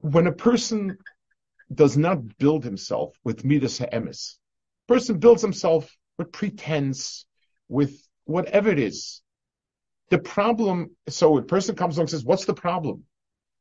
When 0.00 0.26
a 0.26 0.32
person 0.48 0.98
does 1.82 1.96
not 1.96 2.38
build 2.38 2.64
himself 2.64 3.08
with 3.24 3.44
midas 3.44 3.78
ha'emes, 3.78 4.38
Person 4.88 5.18
builds 5.18 5.42
himself 5.42 5.94
with 6.16 6.32
pretense, 6.32 7.26
with 7.68 8.02
whatever 8.24 8.70
it 8.70 8.78
is. 8.78 9.20
The 10.08 10.18
problem, 10.18 10.96
so 11.08 11.36
a 11.36 11.42
person 11.42 11.76
comes 11.76 11.96
along 11.96 12.04
and 12.04 12.10
says, 12.10 12.24
what's 12.24 12.46
the 12.46 12.54
problem? 12.54 13.04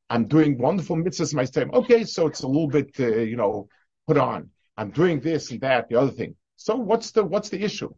I'm 0.09 0.25
doing 0.25 0.57
wonderful 0.57 0.95
mitzvahs 0.95 1.33
my 1.33 1.45
time. 1.45 1.71
Okay, 1.73 2.03
so 2.03 2.27
it's 2.27 2.41
a 2.41 2.47
little 2.47 2.67
bit, 2.67 2.95
uh, 2.99 3.07
you 3.07 3.35
know, 3.35 3.67
put 4.07 4.17
on. 4.17 4.49
I'm 4.77 4.91
doing 4.91 5.19
this 5.19 5.51
and 5.51 5.59
that, 5.61 5.89
the 5.89 5.95
other 5.95 6.11
thing. 6.11 6.35
So 6.55 6.75
what's 6.75 7.11
the, 7.11 7.23
what's 7.23 7.49
the 7.49 7.61
issue? 7.61 7.93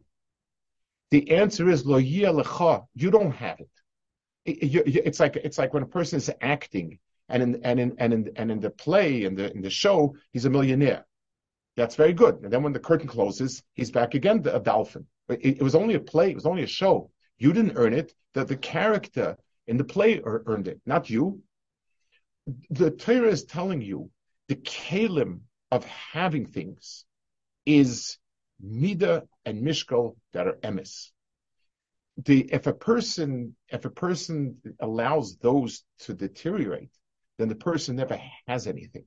The 1.10 1.30
answer 1.30 1.68
is 1.68 1.86
lo 1.86 2.00
lecha. 2.00 2.86
You 2.94 3.10
don't 3.10 3.32
have 3.32 3.60
it. 3.60 3.68
It's 4.44 5.20
like, 5.20 5.36
it's 5.36 5.58
like 5.58 5.74
when 5.74 5.82
a 5.82 5.86
person 5.86 6.16
is 6.16 6.30
acting 6.40 6.98
and 7.28 7.42
in, 7.42 7.60
and 7.64 7.78
in, 7.78 7.94
and 7.98 8.12
in, 8.12 8.30
and 8.36 8.50
in 8.50 8.60
the 8.60 8.70
play 8.70 9.24
and 9.24 9.36
the, 9.36 9.52
in 9.52 9.60
the 9.60 9.70
show, 9.70 10.16
he's 10.32 10.46
a 10.46 10.50
millionaire. 10.50 11.04
That's 11.76 11.94
very 11.94 12.12
good. 12.12 12.40
And 12.42 12.52
then 12.52 12.62
when 12.62 12.72
the 12.72 12.80
curtain 12.80 13.06
closes, 13.06 13.62
he's 13.74 13.90
back 13.90 14.14
again, 14.14 14.44
a 14.50 14.58
dolphin. 14.58 15.06
It, 15.28 15.62
was 15.62 15.74
only 15.76 15.94
a 15.94 16.00
play. 16.00 16.30
It 16.30 16.34
was 16.34 16.46
only 16.46 16.64
a 16.64 16.66
show. 16.66 17.10
You 17.38 17.52
didn't 17.52 17.76
earn 17.76 17.94
it. 17.94 18.12
That 18.34 18.48
the 18.48 18.56
character 18.56 19.36
in 19.66 19.76
the 19.76 19.84
play 19.84 20.20
earned 20.24 20.68
it, 20.68 20.80
not 20.86 21.08
you. 21.08 21.40
The 22.70 22.90
Torah 22.90 23.28
is 23.28 23.44
telling 23.44 23.82
you 23.82 24.10
the 24.48 24.56
kalim 24.56 25.40
of 25.70 25.84
having 25.84 26.46
things 26.46 27.04
is 27.66 28.18
mida 28.60 29.28
and 29.44 29.62
mishkal 29.62 30.16
that 30.32 30.46
are 30.46 30.56
emes. 30.62 31.10
The, 32.18 32.52
if 32.52 32.66
a 32.66 32.72
person 32.72 33.56
if 33.68 33.84
a 33.84 33.90
person 33.90 34.58
allows 34.80 35.36
those 35.36 35.84
to 36.00 36.14
deteriorate, 36.14 36.90
then 37.38 37.48
the 37.48 37.54
person 37.54 37.96
never 37.96 38.20
has 38.46 38.66
anything. 38.66 39.06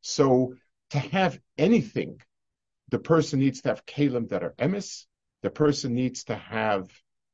So 0.00 0.54
to 0.90 0.98
have 0.98 1.38
anything, 1.56 2.20
the 2.90 2.98
person 2.98 3.38
needs 3.38 3.62
to 3.62 3.70
have 3.70 3.86
kalim 3.86 4.28
that 4.28 4.42
are 4.42 4.54
emes. 4.58 5.06
The 5.42 5.50
person 5.50 5.94
needs 5.94 6.24
to 6.24 6.36
have 6.36 6.90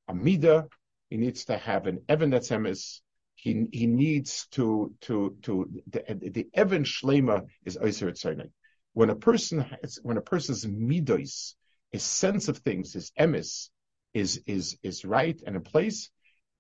amida. 0.09 0.69
He 1.11 1.17
needs 1.17 1.47
to 1.47 1.57
have 1.57 1.87
an 1.87 2.05
evan 2.09 2.31
that's 2.31 2.51
emes. 2.51 3.01
He 3.41 3.69
he 3.73 3.87
needs 3.87 4.49
to 4.53 4.93
to 5.03 5.37
to 5.43 5.71
the, 5.87 6.03
the 6.37 6.49
evan 6.55 6.83
shlema 6.83 7.47
is 7.65 7.77
oiser 7.77 8.11
etzernei. 8.11 8.51
When 8.95 9.11
a 9.11 9.15
person 9.15 9.61
has, 9.61 10.01
when 10.03 10.17
a 10.17 10.21
person's 10.23 10.67
midos, 10.67 11.55
his 11.93 12.03
sense 12.03 12.49
of 12.49 12.59
things, 12.59 12.95
his 12.95 13.13
emis, 13.17 13.71
is 14.13 14.43
is 14.47 14.77
is 14.83 15.05
right 15.05 15.41
and 15.47 15.55
in 15.55 15.63
place, 15.63 16.11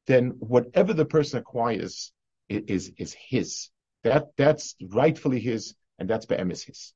then 0.07 0.29
whatever 0.39 0.95
the 0.95 1.05
person 1.05 1.41
acquires 1.41 2.13
is 2.49 2.93
is 2.97 3.13
his. 3.13 3.71
That 4.05 4.29
that's 4.37 4.77
rightfully 4.81 5.41
his 5.41 5.75
and 5.99 6.09
that's 6.09 6.27
be'emes 6.27 6.63
his. 6.63 6.95